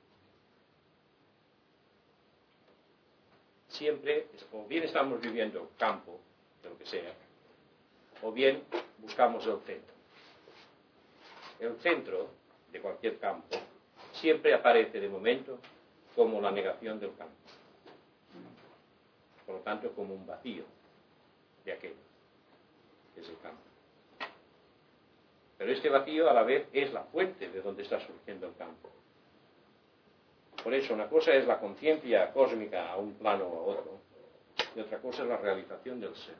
Siempre, 3.68 4.28
o 4.52 4.64
bien 4.64 4.84
estamos 4.84 5.20
viviendo 5.20 5.70
campo, 5.78 6.20
de 6.62 6.70
lo 6.70 6.78
que 6.78 6.86
sea, 6.86 7.12
o 8.22 8.30
bien 8.30 8.62
buscamos 8.98 9.44
el 9.46 9.58
centro. 9.60 9.94
El 11.58 11.76
centro 11.80 12.30
de 12.70 12.80
cualquier 12.80 13.18
campo 13.18 13.56
siempre 14.12 14.54
aparece 14.54 15.00
de 15.00 15.08
momento 15.08 15.58
como 16.14 16.40
la 16.40 16.50
negación 16.50 17.00
del 17.00 17.14
campo. 17.16 17.34
Por 19.44 19.56
lo 19.56 19.60
tanto, 19.62 19.92
como 19.92 20.14
un 20.14 20.26
vacío 20.26 20.64
de 21.64 21.72
aquello, 21.72 21.96
que 23.14 23.20
es 23.20 23.28
el 23.28 23.38
campo. 23.40 23.71
Pero 25.62 25.74
este 25.74 25.90
vacío 25.90 26.28
a 26.28 26.32
la 26.32 26.42
vez 26.42 26.66
es 26.72 26.92
la 26.92 27.04
fuente 27.04 27.48
de 27.48 27.62
donde 27.62 27.84
está 27.84 28.00
surgiendo 28.00 28.48
el 28.48 28.56
campo. 28.56 28.90
Por 30.60 30.74
eso, 30.74 30.92
una 30.92 31.08
cosa 31.08 31.32
es 31.34 31.46
la 31.46 31.60
conciencia 31.60 32.32
cósmica 32.32 32.90
a 32.90 32.96
un 32.96 33.14
plano 33.14 33.44
o 33.44 33.60
a 33.60 33.78
otro, 33.78 34.00
y 34.74 34.80
otra 34.80 34.98
cosa 34.98 35.22
es 35.22 35.28
la 35.28 35.36
realización 35.36 36.00
del 36.00 36.16
ser. 36.16 36.34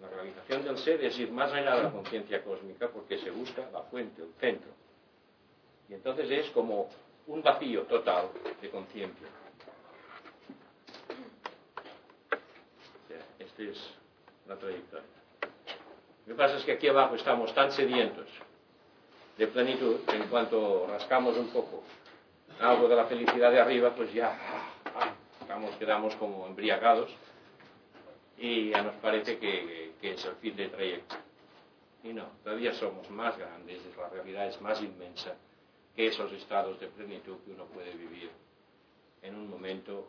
La 0.00 0.08
realización 0.08 0.64
del 0.64 0.76
ser 0.78 1.04
es 1.04 1.16
ir 1.20 1.30
más 1.30 1.52
allá 1.52 1.76
de 1.76 1.82
la 1.84 1.92
conciencia 1.92 2.42
cósmica 2.42 2.88
porque 2.88 3.18
se 3.18 3.30
busca 3.30 3.70
la 3.72 3.82
fuente, 3.82 4.22
el 4.22 4.32
centro. 4.40 4.72
Y 5.88 5.94
entonces 5.94 6.28
es 6.32 6.50
como 6.50 6.88
un 7.28 7.42
vacío 7.44 7.82
total 7.82 8.26
de 8.60 8.70
conciencia. 8.70 9.28
Esta 13.38 13.62
es 13.62 13.78
la 14.48 14.56
trayectoria. 14.56 15.21
Lo 16.26 16.34
que 16.34 16.38
pasa 16.38 16.56
es 16.56 16.64
que 16.64 16.72
aquí 16.72 16.86
abajo 16.88 17.16
estamos 17.16 17.52
tan 17.54 17.72
sedientos 17.72 18.28
de 19.36 19.46
plenitud 19.48 20.00
que 20.06 20.16
en 20.16 20.28
cuanto 20.28 20.86
rascamos 20.86 21.36
un 21.36 21.48
poco 21.48 21.82
algo 22.60 22.86
de 22.86 22.94
la 22.94 23.06
felicidad 23.06 23.50
de 23.50 23.60
arriba, 23.60 23.92
pues 23.94 24.12
ya 24.12 24.38
estamos, 25.40 25.74
quedamos 25.76 26.14
como 26.16 26.46
embriagados 26.46 27.10
y 28.38 28.70
ya 28.70 28.82
nos 28.82 28.94
parece 28.96 29.38
que, 29.38 29.92
es 30.00 30.24
el 30.24 30.34
fin 30.36 30.54
del 30.54 30.70
trayecto. 30.70 31.16
Y 32.04 32.12
no, 32.12 32.26
todavía 32.44 32.72
somos 32.74 33.08
más 33.10 33.36
grandes, 33.36 33.80
la 33.96 34.08
realidad 34.08 34.48
es 34.48 34.60
más 34.60 34.80
inmensa 34.80 35.34
que 35.96 36.06
esos 36.06 36.32
estados 36.32 36.78
de 36.80 36.88
plenitud 36.88 37.38
que 37.44 37.50
uno 37.52 37.66
puede 37.66 37.92
vivir 37.92 38.30
en 39.22 39.34
un 39.34 39.50
momento 39.50 40.08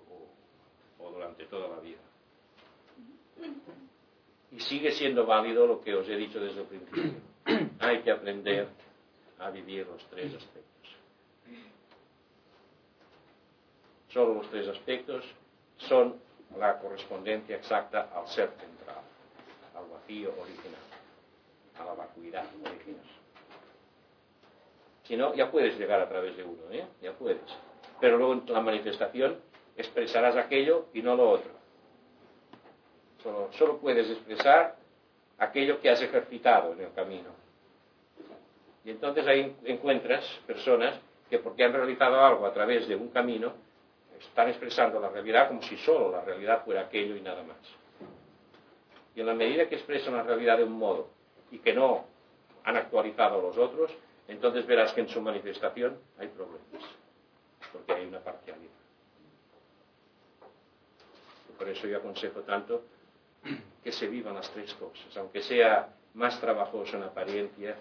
o 0.99 1.11
durante 1.11 1.45
toda 1.45 1.67
la 1.69 1.79
vida. 1.79 1.99
Y 4.53 4.59
sigue 4.59 4.91
siendo 4.91 5.25
válido 5.25 5.65
lo 5.65 5.81
que 5.81 5.95
os 5.95 6.07
he 6.07 6.15
dicho 6.15 6.39
desde 6.39 6.61
el 6.61 6.67
principio. 6.67 7.13
Hay 7.79 8.01
que 8.01 8.11
aprender 8.11 8.67
a 9.39 9.49
vivir 9.49 9.87
los 9.87 10.05
tres 10.09 10.33
aspectos. 10.35 10.63
Solo 14.09 14.35
los 14.35 14.49
tres 14.51 14.67
aspectos 14.67 15.25
son 15.77 16.15
la 16.57 16.77
correspondencia 16.77 17.55
exacta 17.55 18.11
al 18.13 18.27
ser 18.27 18.49
central, 18.51 19.01
al 19.75 19.89
vacío 19.89 20.31
original, 20.39 20.81
a 21.79 21.85
la 21.85 21.93
vacuidad 21.93 22.45
original. 22.63 23.01
Si 25.03 25.17
no, 25.17 25.33
ya 25.33 25.51
puedes 25.51 25.77
llegar 25.79 25.99
a 25.99 26.07
través 26.07 26.37
de 26.37 26.43
uno, 26.43 26.61
¿eh? 26.71 26.85
ya 27.01 27.13
puedes. 27.13 27.41
Pero 27.99 28.17
luego 28.17 28.33
en 28.33 28.53
la 28.53 28.61
manifestación 28.61 29.39
expresarás 29.75 30.35
aquello 30.37 30.85
y 30.93 31.01
no 31.01 31.15
lo 31.15 31.31
otro. 31.31 31.62
Solo, 33.23 33.77
puedes 33.77 34.09
expresar 34.09 34.75
aquello 35.37 35.79
que 35.79 35.89
has 35.89 36.01
ejercitado 36.01 36.73
en 36.73 36.81
el 36.81 36.93
camino. 36.93 37.29
Y 38.83 38.91
entonces 38.91 39.25
ahí 39.25 39.55
encuentras 39.63 40.25
personas 40.45 40.99
que 41.29 41.39
porque 41.39 41.63
han 41.63 41.73
realizado 41.73 42.19
algo 42.19 42.45
a 42.45 42.53
través 42.53 42.87
de 42.87 42.95
un 42.95 43.09
camino, 43.09 43.53
están 44.19 44.49
expresando 44.49 44.99
la 44.99 45.09
realidad 45.09 45.47
como 45.47 45.61
si 45.61 45.77
solo 45.77 46.11
la 46.11 46.21
realidad 46.21 46.63
fuera 46.65 46.81
aquello 46.81 47.15
y 47.15 47.21
nada 47.21 47.43
más. 47.43 47.57
Y 49.15 49.21
en 49.21 49.25
la 49.25 49.33
medida 49.33 49.69
que 49.69 49.75
expresan 49.75 50.15
la 50.15 50.23
realidad 50.23 50.57
de 50.57 50.63
un 50.63 50.73
modo 50.73 51.09
y 51.51 51.59
que 51.59 51.73
no 51.73 52.05
han 52.65 52.75
actualizado 52.75 53.41
los 53.41 53.57
otros, 53.57 53.91
entonces 54.27 54.65
verás 54.65 54.91
que 54.93 55.01
en 55.01 55.09
su 55.09 55.21
manifestación 55.21 55.97
hay 56.17 56.27
problemas, 56.27 56.83
porque 57.71 57.93
hay 57.93 58.05
una 58.05 58.19
parcialidad. 58.19 58.71
Por 61.57 61.69
eso 61.69 61.87
yo 61.87 61.97
aconsejo 61.97 62.41
tanto 62.41 62.83
que 63.83 63.91
se 63.91 64.07
vivan 64.07 64.35
las 64.35 64.49
tres 64.51 64.73
cosas, 64.75 65.15
aunque 65.17 65.41
sea 65.41 65.93
más 66.13 66.39
trabajoso 66.39 66.97
en 66.97 67.03
apariencia, 67.03 67.75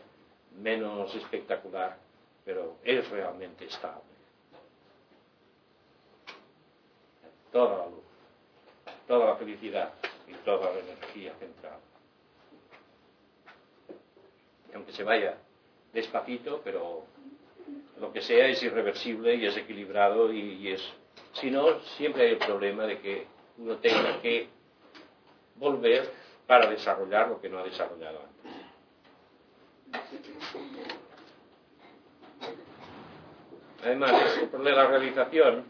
menos 0.60 1.14
espectacular, 1.14 1.96
pero 2.44 2.76
es 2.84 3.08
realmente 3.10 3.66
estable. 3.66 4.02
Toda 7.52 7.78
la 7.78 7.86
luz, 7.86 8.04
toda 9.06 9.26
la 9.26 9.36
felicidad 9.36 9.92
y 10.26 10.32
toda 10.44 10.72
la 10.72 10.80
energía 10.80 11.34
central. 11.34 11.78
Aunque 14.74 14.92
se 14.92 15.04
vaya 15.04 15.36
despacito, 15.92 16.62
pero 16.64 17.04
lo 18.00 18.12
que 18.12 18.22
sea 18.22 18.46
es 18.48 18.62
irreversible 18.62 19.34
y 19.34 19.46
es 19.46 19.56
equilibrado 19.56 20.32
y, 20.32 20.68
es... 20.68 20.82
Si 21.34 21.50
no, 21.50 21.80
siempre 21.96 22.24
hay 22.24 22.32
el 22.32 22.38
problema 22.38 22.84
de 22.84 22.98
que 22.98 23.26
uno 23.58 23.76
tenga 23.76 24.20
que 24.20 24.48
volver 25.56 26.10
para 26.46 26.68
desarrollar 26.68 27.28
lo 27.28 27.40
que 27.40 27.48
no 27.48 27.58
ha 27.58 27.64
desarrollado 27.64 28.20
antes. 28.20 28.32
Además, 33.82 34.12
el 34.52 34.64
de 34.64 34.72
la 34.72 34.86
realización 34.86 35.64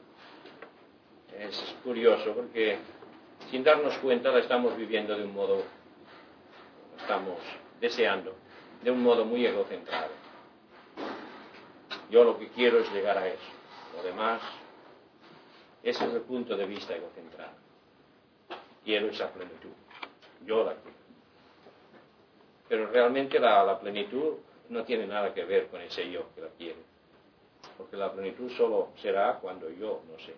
es 1.38 1.76
curioso 1.82 2.34
porque 2.34 2.78
sin 3.50 3.64
darnos 3.64 3.96
cuenta 3.98 4.30
la 4.30 4.40
estamos 4.40 4.76
viviendo 4.76 5.16
de 5.16 5.24
un 5.24 5.34
modo, 5.34 5.62
estamos 6.98 7.38
deseando, 7.80 8.34
de 8.82 8.90
un 8.90 9.02
modo 9.02 9.24
muy 9.24 9.46
egocentrado. 9.46 10.10
Yo 12.10 12.24
lo 12.24 12.38
que 12.38 12.48
quiero 12.48 12.80
es 12.80 12.92
llegar 12.92 13.16
a 13.16 13.28
eso. 13.28 13.52
Lo 13.96 14.02
demás, 14.02 14.42
ese 15.82 16.04
es 16.04 16.12
el 16.12 16.20
punto 16.20 16.56
de 16.56 16.66
vista 16.66 16.94
egocentrado. 16.94 17.61
Quiero 18.84 19.08
esa 19.08 19.30
plenitud. 19.30 19.70
Yo 20.44 20.64
la 20.64 20.74
quiero. 20.74 20.96
Pero 22.68 22.86
realmente 22.86 23.38
la, 23.38 23.62
la 23.64 23.78
plenitud 23.78 24.34
no 24.68 24.84
tiene 24.84 25.06
nada 25.06 25.32
que 25.34 25.44
ver 25.44 25.68
con 25.68 25.80
ese 25.80 26.10
yo 26.10 26.34
que 26.34 26.40
la 26.40 26.48
quiere. 26.48 26.80
Porque 27.76 27.96
la 27.96 28.12
plenitud 28.12 28.50
solo 28.50 28.90
será 29.00 29.38
cuando 29.40 29.70
yo 29.70 30.02
no 30.10 30.18
sea. 30.18 30.34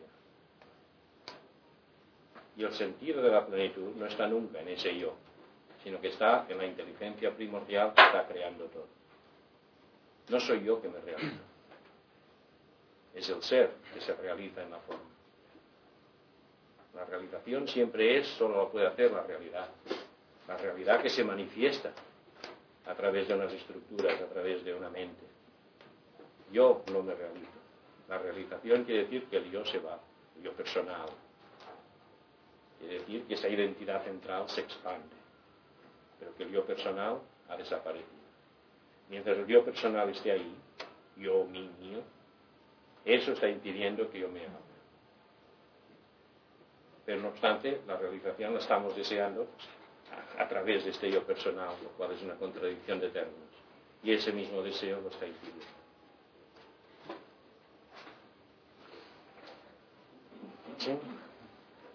Y 2.57 2.63
el 2.63 2.73
sentido 2.73 3.23
de 3.23 3.31
la 3.31 3.47
plenitud 3.47 3.95
no 3.97 4.07
está 4.07 4.27
nunca 4.29 4.61
en 4.61 4.69
ese 4.69 4.97
yo, 4.97 5.15
sino 5.83 6.01
que 6.01 6.09
está 6.09 6.47
en 6.49 6.59
la 6.59 6.67
inteligencia 6.67 7.35
primordial 7.35 7.93
que 7.95 8.03
está 8.03 8.27
creando 8.27 8.67
todo. 8.67 8.87
No 10.29 10.41
soy 10.41 10.65
yo 10.65 10.81
que 10.81 10.89
me 10.89 11.01
realizo 11.01 11.55
es 13.15 13.29
el 13.29 13.43
ser 13.43 13.71
que 13.93 14.01
se 14.01 14.13
realiza 14.15 14.63
en 14.63 14.71
la 14.73 14.79
forma. 14.81 15.14
La 16.95 17.05
realización 17.05 17.67
siempre 17.67 18.19
es, 18.19 18.27
solo 18.39 18.57
lo 18.57 18.71
puede 18.71 18.87
hacer 18.87 19.11
la 19.11 19.23
realidad. 19.23 19.69
La 20.47 20.57
realidad 20.57 21.03
que 21.03 21.11
se 21.11 21.25
manifiesta 21.25 21.93
a 22.87 22.95
través 22.95 23.27
de 23.29 23.35
unas 23.35 23.53
estructuras, 23.53 24.21
a 24.21 24.27
través 24.27 24.65
de 24.65 24.75
una 24.75 24.91
mente. 24.91 25.25
Yo 26.53 26.85
no 26.93 27.03
me 27.03 27.15
realizo. 27.15 27.51
La 28.09 28.19
realización 28.19 28.85
quiere 28.85 29.05
decir 29.05 29.25
que 29.27 29.39
el 29.39 29.51
yo 29.51 29.65
se 29.65 29.79
va, 29.79 29.99
el 30.37 30.43
yo 30.43 30.53
personal. 30.53 31.09
Quiere 32.79 32.99
decir 33.01 33.25
que 33.25 33.35
esa 33.35 33.49
identidad 33.49 34.05
central 34.05 34.49
se 34.49 34.61
expande, 34.61 35.17
pero 36.19 36.35
que 36.37 36.45
el 36.45 36.51
yo 36.51 36.65
personal 36.65 37.19
ha 37.49 37.57
desaparecido. 37.57 38.25
Mientras 39.09 39.39
el 39.39 39.47
yo 39.47 39.65
personal 39.65 40.09
esté 40.11 40.33
ahí, 40.33 40.55
yo, 41.17 41.45
mi, 41.45 41.69
mío, 41.81 42.03
eso 43.05 43.33
está 43.33 43.49
impidiendo 43.49 44.11
que 44.11 44.21
yo 44.21 44.29
me 44.29 44.45
ame. 44.45 44.74
Pero 47.05 47.21
no 47.21 47.29
obstante, 47.29 47.83
la 47.87 47.97
realización 47.97 48.55
la 48.55 48.61
estamos 48.61 48.97
deseando 48.97 49.47
a, 50.39 50.49
través 50.49 50.85
de 50.85 50.91
este 50.91 51.11
yo 51.11 51.23
personal, 51.25 51.75
lo 51.83 51.91
cual 51.91 52.13
es 52.13 52.23
una 52.23 52.35
contradicción 52.35 53.01
de 53.01 53.11
términos. 53.11 53.51
Y 54.03 54.13
ese 54.13 54.33
mismo 54.33 54.63
deseo 54.63 55.01
lo 55.01 55.09
está 55.09 55.27
impidiendo. 55.27 55.65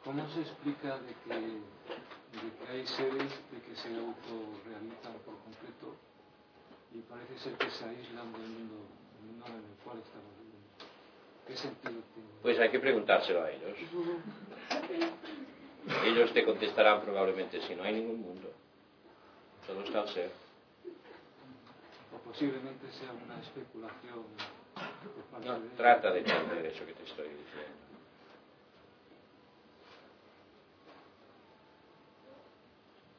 ¿Cómo 0.04 0.28
se 0.30 0.42
explica 0.42 0.98
de 0.98 1.14
que, 1.14 1.34
hay 2.72 2.88
seres 2.88 3.30
de 3.52 3.62
que 3.62 3.76
se 3.76 3.90
autorrealizan 3.90 5.14
por 5.26 5.38
completo 5.38 5.96
y 6.92 7.02
parece 7.02 7.38
ser 7.38 7.54
que 7.58 7.70
se 7.70 7.86
aíslan 7.86 8.32
del 8.34 8.42
mundo, 8.42 8.88
del 9.14 9.32
mundo 9.32 9.46
en 9.46 9.54
el 9.54 9.78
cual 9.84 10.00
estamos 10.00 10.32
viviendo? 10.38 10.49
Pues 12.42 12.60
hay 12.60 12.70
que 12.70 12.80
preguntárselo 12.80 13.44
a 13.44 13.52
ellos. 13.52 13.78
Ellos 16.06 16.32
te 16.34 16.46
contestarán 16.46 17.02
probablemente 17.02 17.62
si 17.62 17.76
no 17.76 17.84
hay 17.84 17.94
ningún 17.94 18.22
mundo. 18.22 18.52
Solo 19.66 19.84
está 19.84 20.02
el 20.04 20.10
ser. 20.10 20.32
O 22.14 22.18
posiblemente 22.20 22.92
sea 22.92 23.12
una 23.12 23.40
especulación. 23.42 24.26
No, 25.44 25.58
trata 25.76 26.12
de 26.12 26.20
entender 26.20 26.66
eso 26.68 26.86
que 26.86 26.94
te 26.94 27.04
estoy 27.04 27.28
diciendo. 27.30 27.80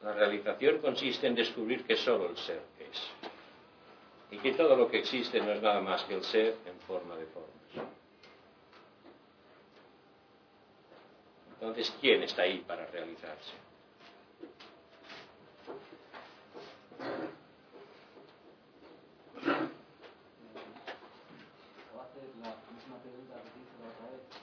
La 0.03 0.13
realización 0.13 0.79
consiste 0.79 1.27
en 1.27 1.35
descubrir 1.35 1.85
que 1.85 1.95
solo 1.95 2.29
el 2.29 2.37
ser 2.37 2.61
es. 2.79 3.11
Y 4.31 4.37
que 4.37 4.53
todo 4.53 4.75
lo 4.75 4.89
que 4.89 4.99
existe 4.99 5.39
no 5.41 5.51
es 5.51 5.61
nada 5.61 5.81
más 5.81 6.03
que 6.05 6.15
el 6.15 6.23
ser 6.23 6.55
en 6.65 6.79
forma 6.87 7.15
de 7.17 7.25
forma. 7.27 7.60
Entonces, 11.61 11.93
¿quién 12.01 12.23
está 12.23 12.41
ahí 12.41 12.57
para 12.67 12.87
realizarse? 12.87 13.51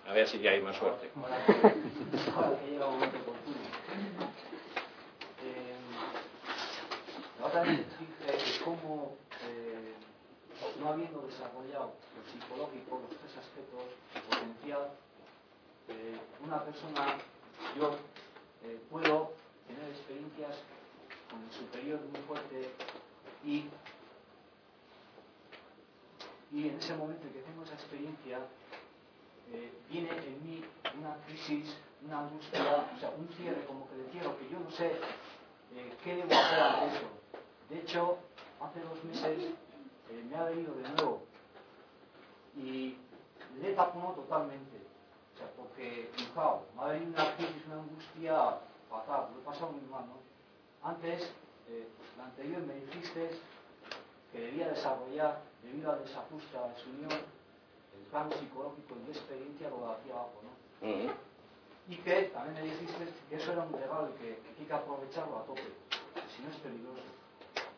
A 0.06 0.12
ver 0.12 0.28
si 0.28 0.38
ya 0.38 0.52
hay 0.52 0.62
más 0.62 0.76
suerte. 0.76 1.10
Ahora 7.42 7.64
dije 7.64 7.84
cómo, 8.64 9.16
eh, 9.42 9.94
no 10.80 10.88
habiendo 10.90 11.22
desarrollado 11.22 11.94
el 12.16 12.32
psicológico, 12.32 13.00
los 13.00 13.18
tres 13.18 13.36
aspectos, 13.38 13.82
el 14.14 14.22
potencial, 14.22 14.92
eh, 15.89 16.18
una 16.45 16.62
persona, 16.64 17.16
yo 17.76 17.93
eh, 18.64 18.78
puedo 18.91 19.32
tener 19.66 19.91
experiencias 19.91 20.57
con 21.30 21.43
el 21.43 21.51
superior 21.53 22.01
muy 22.12 22.20
fuerte 22.22 22.70
y, 23.45 23.64
y 26.53 26.68
en 26.68 26.78
ese 26.78 26.95
momento 26.97 27.26
en 27.26 27.32
que 27.32 27.41
tengo 27.41 27.64
esa 27.64 27.74
experiencia, 27.74 28.39
eh, 29.53 29.72
viene 29.89 30.11
en 30.11 30.45
mí 30.45 30.64
una 30.99 31.16
crisis, 31.26 31.74
una 32.05 32.20
angustia, 32.20 32.86
o 32.95 33.01
sea, 33.01 33.11
un 33.11 33.28
cierre 33.36 33.64
como 33.66 33.89
que 33.89 33.97
de 33.97 34.11
cierro, 34.11 34.39
que 34.39 34.49
yo 34.51 34.61
no 34.61 34.70
sé 34.70 34.93
qué 36.05 36.16
debo 36.16 36.34
hacer 36.34 36.61
ante 36.61 36.97
eso. 36.97 37.07
De 37.70 37.78
hecho, 37.80 38.18
hace 38.61 38.80
dos 38.80 39.05
meses 39.05 39.55
me 40.30 40.36
ha 40.36 40.45
venido 40.45 40.74
de 40.74 40.89
nuevo 40.91 41.22
y 42.57 42.97
le 43.61 43.72
tapado 43.74 44.12
totalmente 44.12 44.88
porque, 45.57 46.11
fijaos, 46.14 46.62
me 46.74 46.82
ha 46.82 46.86
venido 46.86 47.11
una 47.12 47.36
crisis, 47.36 47.66
una 47.66 47.76
angustia 47.76 48.59
fatal, 48.91 49.28
lo 49.34 49.41
he 49.41 49.45
pasado 49.45 49.72
muy 49.72 49.82
mal, 49.91 50.05
¿no? 50.07 50.18
Antes, 50.89 51.22
eh, 51.68 51.89
la 52.16 52.24
anterior 52.24 52.62
me 52.62 52.74
dijiste 52.74 53.30
que 54.32 54.41
debía 54.41 54.68
desarrollar, 54.68 55.41
debido 55.62 55.93
al 55.93 56.05
desajuste, 56.05 56.57
a 56.57 56.62
la 56.62 56.68
desunión, 56.68 57.12
el 57.12 58.07
plano 58.11 58.30
psicológico 58.32 58.97
y 58.97 59.07
de 59.07 59.12
experiencia 59.12 59.70
lo 59.70 59.86
de 59.86 59.93
aquí 59.93 60.11
abajo, 60.11 60.41
¿no? 60.43 61.28
Y 61.89 61.97
que 61.97 62.22
también 62.34 62.55
me 62.55 62.70
dijiste 62.70 63.09
que 63.30 63.36
eso 63.36 63.53
era 63.53 63.62
un 63.62 63.72
regalo 63.72 64.11
y 64.11 64.20
que, 64.20 64.39
hay 64.59 64.66
que 64.66 64.72
aprovecharlo 64.72 65.39
a 65.39 65.45
tope, 65.45 65.62
si 66.36 66.43
no 66.43 66.51
es 66.51 66.57
peligroso. 66.57 67.03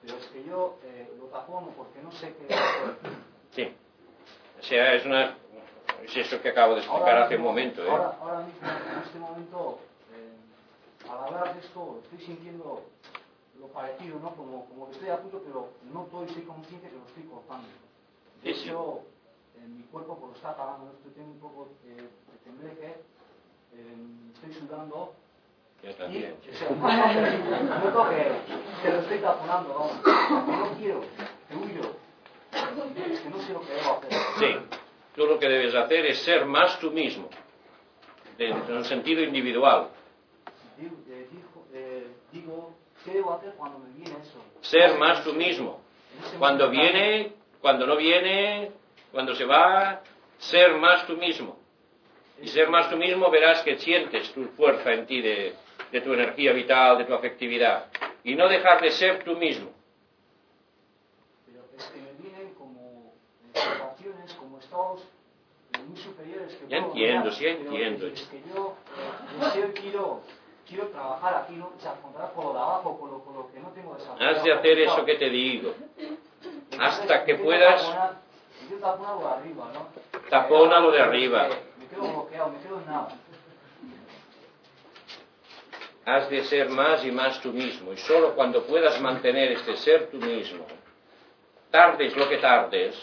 Pero 0.02 0.16
es 0.16 0.26
que 0.26 0.44
yo 0.44 0.78
eh, 0.82 1.12
lo 1.18 1.26
tapono 1.26 1.68
porque 1.76 2.02
no 2.02 2.10
sé 2.12 2.34
qué. 2.34 2.54
Sí. 3.52 3.72
O 4.58 4.62
sea, 4.62 4.94
es 4.94 5.06
una 5.06 5.36
es 6.04 6.16
eso 6.16 6.40
que 6.40 6.48
acabo 6.50 6.74
de 6.74 6.80
explicar 6.80 7.18
hace 7.18 7.36
un 7.36 7.42
momento. 7.42 7.84
¿eh? 7.84 7.90
Ahora, 7.90 8.16
ahora, 8.20 8.40
mismo, 8.40 8.68
en 8.68 9.02
este 9.02 9.18
momento, 9.18 9.78
eh, 10.12 11.08
al 11.10 11.18
hablar 11.26 11.54
de 11.54 11.60
esto, 11.60 12.00
estoy 12.04 12.26
sintiendo 12.26 12.84
lo 13.58 13.66
parecido, 13.68 14.18
¿no? 14.20 14.34
Como, 14.34 14.64
como 14.66 14.86
que 14.86 14.92
estoy 14.92 15.10
a 15.10 15.20
punto, 15.20 15.42
pero 15.44 15.68
no 15.92 16.04
estoy, 16.04 16.28
soy 16.34 16.42
consciente 16.42 16.88
que 16.88 16.96
lo 16.96 17.06
estoy 17.06 17.22
cortando. 17.24 17.68
De 18.42 18.50
hecho, 18.50 19.02
en 19.62 19.76
mi 19.76 19.82
cuerpo 19.84 20.16
pues, 20.16 20.30
lo 20.30 20.36
está 20.36 20.50
apagando, 20.50 20.92
estoy 21.06 21.22
un 21.22 21.38
poco 21.38 21.68
eh, 21.84 21.96
de 21.96 22.38
tembleque, 22.44 22.94
eh, 23.74 24.32
estoy 24.34 24.54
sudando. 24.54 25.14
Yo 25.82 25.94
también. 25.94 26.36
Y, 26.44 26.50
o 26.50 26.54
sea, 26.54 26.70
noto 27.84 28.08
que, 28.10 28.32
que 28.82 28.88
lo 28.90 28.98
estoy 29.00 29.18
taponando, 29.18 29.68
¿no? 29.68 30.56
No 30.56 30.70
quiero, 30.78 31.00
que 31.48 31.56
huyo. 31.56 31.94
Que 32.50 33.30
no 33.30 33.42
sé 33.42 33.52
lo 33.52 33.60
que 33.60 33.72
debo 33.72 33.98
hacer. 33.98 34.12
Sí. 34.38 34.79
Tú 35.20 35.26
lo 35.26 35.38
que 35.38 35.50
debes 35.50 35.74
hacer 35.74 36.06
es 36.06 36.20
ser 36.20 36.46
más 36.46 36.78
tú 36.78 36.90
mismo, 36.92 37.28
en 38.38 38.74
un 38.74 38.84
sentido 38.86 39.22
individual. 39.22 39.90
Mismo, 42.32 42.74
¿qué 43.04 43.10
debo 43.10 43.34
hacer 43.34 43.52
cuando 43.58 43.80
me 43.80 43.90
viene 43.90 44.12
eso? 44.22 44.42
Ser 44.62 44.96
más 44.96 45.22
tú 45.22 45.34
mismo. 45.34 45.82
Cuando 46.38 46.70
viene, 46.70 47.34
cuando 47.60 47.86
no 47.86 47.98
viene, 47.98 48.72
cuando 49.12 49.34
se 49.34 49.44
va, 49.44 50.00
ser 50.38 50.78
más 50.78 51.06
tú 51.06 51.18
mismo. 51.18 51.58
Y 52.40 52.48
ser 52.48 52.70
más 52.70 52.88
tú 52.88 52.96
mismo 52.96 53.30
verás 53.30 53.60
que 53.60 53.76
sientes 53.76 54.32
tu 54.32 54.46
fuerza 54.56 54.90
en 54.90 55.04
ti 55.04 55.20
de, 55.20 55.54
de 55.92 56.00
tu 56.00 56.14
energía 56.14 56.54
vital, 56.54 56.96
de 56.96 57.04
tu 57.04 57.12
afectividad. 57.12 57.88
Y 58.24 58.36
no 58.36 58.48
dejar 58.48 58.80
de 58.80 58.90
ser 58.92 59.22
tú 59.22 59.36
mismo. 59.36 59.70
Pero 61.44 61.60
es 61.76 61.84
que 61.88 62.00
me 62.00 62.12
vienen 62.14 62.54
como 62.54 63.12
situaciones, 63.52 64.32
como 64.34 64.58
estados 64.70 65.02
eh, 65.74 65.78
muy 65.86 65.96
superiores 65.96 66.54
que 66.54 66.59
Ya 66.70 66.76
entiendo, 66.78 67.32
sí, 67.32 67.46
entiendo. 67.46 68.06
Que 68.06 68.42
yo 68.54 68.76
eh, 69.64 69.72
quiero, 69.74 70.22
quiero 70.68 70.86
trabajar 70.88 71.42
aquí, 71.42 71.54
no 71.56 71.66
o 71.76 71.80
sea, 71.80 71.94
encontrar 71.98 72.32
por 72.32 72.44
lo 72.44 72.52
de 72.52 72.58
abajo, 72.60 72.96
por 72.98 73.10
lo, 73.10 73.18
por 73.24 73.34
lo 73.34 73.52
que 73.52 73.58
no 73.58 73.68
tengo 73.70 73.94
desarrollado. 73.96 74.36
Has 74.38 74.44
de 74.44 74.52
hacer 74.52 74.78
eso 74.78 75.04
que 75.04 75.16
te 75.16 75.28
digo. 75.30 75.74
Hasta 76.78 77.24
que 77.24 77.34
puedas- 77.34 77.82
Intento 78.62 78.86
taponar 78.86 79.14
lo 79.16 79.20
de 79.20 79.28
arriba, 79.34 79.70
¿no? 79.74 80.20
Tapona 80.30 80.78
lo 80.78 80.90
de 80.92 81.00
arriba. 81.00 81.48
Me 81.76 81.86
quedo 81.86 82.02
bloqueado, 82.02 82.50
me 82.50 82.60
quedo 82.60 82.78
en 82.78 82.86
nada. 82.86 83.08
Has 86.04 86.30
de 86.30 86.44
ser 86.44 86.68
más 86.70 87.04
y 87.04 87.10
más 87.10 87.40
tú 87.40 87.52
mismo. 87.52 87.92
Y 87.92 87.96
solo 87.96 88.34
cuando 88.36 88.62
puedas 88.64 89.00
mantener 89.00 89.50
este 89.52 89.76
ser 89.76 90.08
tú 90.10 90.18
mismo, 90.18 90.64
tardes 91.70 92.16
lo 92.16 92.28
que 92.28 92.38
tardes, 92.38 92.94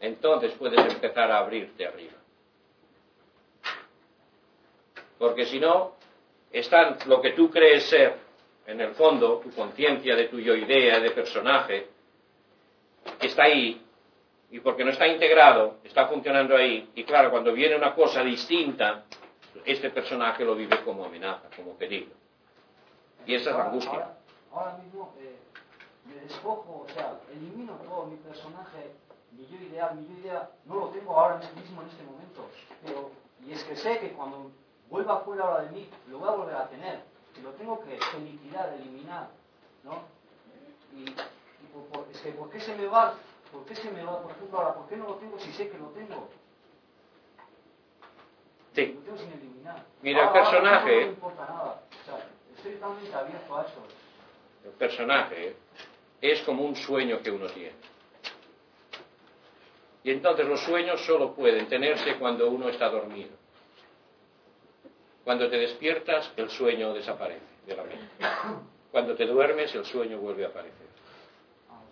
entonces 0.00 0.52
puedes 0.52 0.78
empezar 0.92 1.30
a 1.32 1.38
abrirte 1.38 1.86
arriba. 1.86 2.21
Porque 5.22 5.46
si 5.46 5.60
no, 5.60 5.92
está 6.50 6.98
lo 7.06 7.20
que 7.20 7.30
tú 7.30 7.48
crees 7.48 7.84
ser, 7.84 8.18
en 8.66 8.80
el 8.80 8.92
fondo, 8.96 9.38
tu 9.38 9.52
conciencia 9.52 10.16
de 10.16 10.24
tu 10.24 10.40
yo 10.40 10.56
idea, 10.56 10.98
de 10.98 11.12
personaje, 11.12 11.86
que 13.20 13.28
está 13.28 13.44
ahí, 13.44 13.80
y 14.50 14.58
porque 14.58 14.84
no 14.84 14.90
está 14.90 15.06
integrado, 15.06 15.76
está 15.84 16.08
funcionando 16.08 16.56
ahí, 16.56 16.90
y 16.96 17.04
claro, 17.04 17.30
cuando 17.30 17.52
viene 17.52 17.76
una 17.76 17.94
cosa 17.94 18.24
distinta, 18.24 19.04
este 19.64 19.90
personaje 19.90 20.44
lo 20.44 20.56
vive 20.56 20.82
como 20.82 21.04
amenaza, 21.04 21.48
como 21.54 21.74
peligro. 21.74 22.16
Y 23.24 23.36
esa 23.36 23.50
es 23.50 23.56
la 23.56 23.66
angustia. 23.66 23.92
Ahora, 23.92 24.16
ahora 24.50 24.78
mismo 24.78 25.14
eh, 25.20 25.36
me 26.04 26.16
despojo, 26.22 26.84
o 26.84 26.92
sea, 26.92 27.20
elimino 27.30 27.74
todo 27.84 28.06
mi 28.06 28.16
personaje, 28.16 28.90
mi 29.30 29.46
yo 29.46 29.64
ideal, 29.68 29.94
mi 29.94 30.04
yo 30.04 30.20
ideal, 30.20 30.48
no 30.64 30.74
lo 30.74 30.86
tengo 30.88 31.16
ahora 31.16 31.36
mismo 31.54 31.80
en 31.80 31.88
este 31.88 32.02
momento. 32.02 32.48
Pero, 32.84 33.12
y 33.46 33.52
es 33.52 33.62
que 33.62 33.76
sé 33.76 34.00
que 34.00 34.08
cuando 34.14 34.50
vuelva 34.88 35.20
fuera 35.20 35.44
ahora 35.44 35.62
de 35.64 35.70
mí, 35.70 35.88
lo 36.08 36.18
voy 36.18 36.28
a 36.28 36.32
volver 36.32 36.54
a 36.56 36.68
tener. 36.68 37.00
Y 37.38 37.40
lo 37.42 37.50
tengo 37.52 37.82
que, 37.84 37.96
que 37.98 38.18
liquidar, 38.18 38.72
eliminar, 38.74 39.28
¿no? 39.84 40.02
Y, 40.94 41.02
y 41.08 41.66
por- 41.72 41.84
por- 41.86 42.06
es 42.12 42.20
que, 42.20 42.32
¿por 42.32 42.50
qué 42.50 42.60
se 42.60 42.76
me 42.76 42.86
va? 42.86 43.14
¿Por 43.50 43.64
qué 43.64 43.74
se 43.74 43.90
me 43.90 44.04
va, 44.04 44.20
por 44.22 44.30
ejemplo, 44.32 44.58
ahora? 44.58 44.74
¿Por 44.74 44.88
qué 44.88 44.96
no 44.96 45.06
lo 45.06 45.14
tengo 45.16 45.38
si 45.38 45.52
sé 45.52 45.68
que 45.70 45.78
lo 45.78 45.86
tengo? 45.88 46.28
Sí. 48.74 48.94
Lo 48.94 49.00
tengo 49.02 49.18
sin 49.18 49.32
eliminar. 49.32 49.84
Mira, 50.02 50.20
el 50.22 50.28
ahora 50.28 50.42
personaje- 50.42 51.00
No 51.00 51.06
me 51.06 51.12
importa 51.12 51.46
nada. 51.48 51.82
O 52.02 52.04
sea, 52.04 52.28
estoy 52.56 52.72
totalmente 52.74 53.14
abierto 53.14 53.56
a 53.58 53.62
eso. 53.62 53.82
El 54.64 54.70
personaje 54.72 55.56
es 56.20 56.40
como 56.42 56.64
un 56.64 56.76
sueño 56.76 57.20
que 57.20 57.30
uno 57.30 57.46
tiene. 57.48 57.72
Y 60.04 60.10
entonces 60.10 60.46
los 60.46 60.60
sueños 60.60 61.04
solo 61.04 61.32
pueden 61.34 61.68
tenerse 61.68 62.16
cuando 62.18 62.48
uno 62.50 62.68
está 62.68 62.88
dormido. 62.88 63.30
Cuando 65.24 65.48
te 65.48 65.56
despiertas, 65.56 66.32
el 66.36 66.50
sueño 66.50 66.92
desaparece 66.94 67.40
de 67.66 67.76
la 67.76 67.84
mente. 67.84 68.06
Cuando 68.90 69.14
te 69.14 69.26
duermes, 69.26 69.74
el 69.74 69.84
sueño 69.84 70.18
vuelve 70.18 70.44
a 70.44 70.48
aparecer. 70.48 70.86
Ah, 71.70 71.80
o 71.90 71.91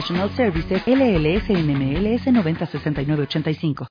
International 0.00 0.30
Services 0.34 0.82
LLS 0.86 1.44
NMLS 1.50 2.26
906985. 2.26 3.86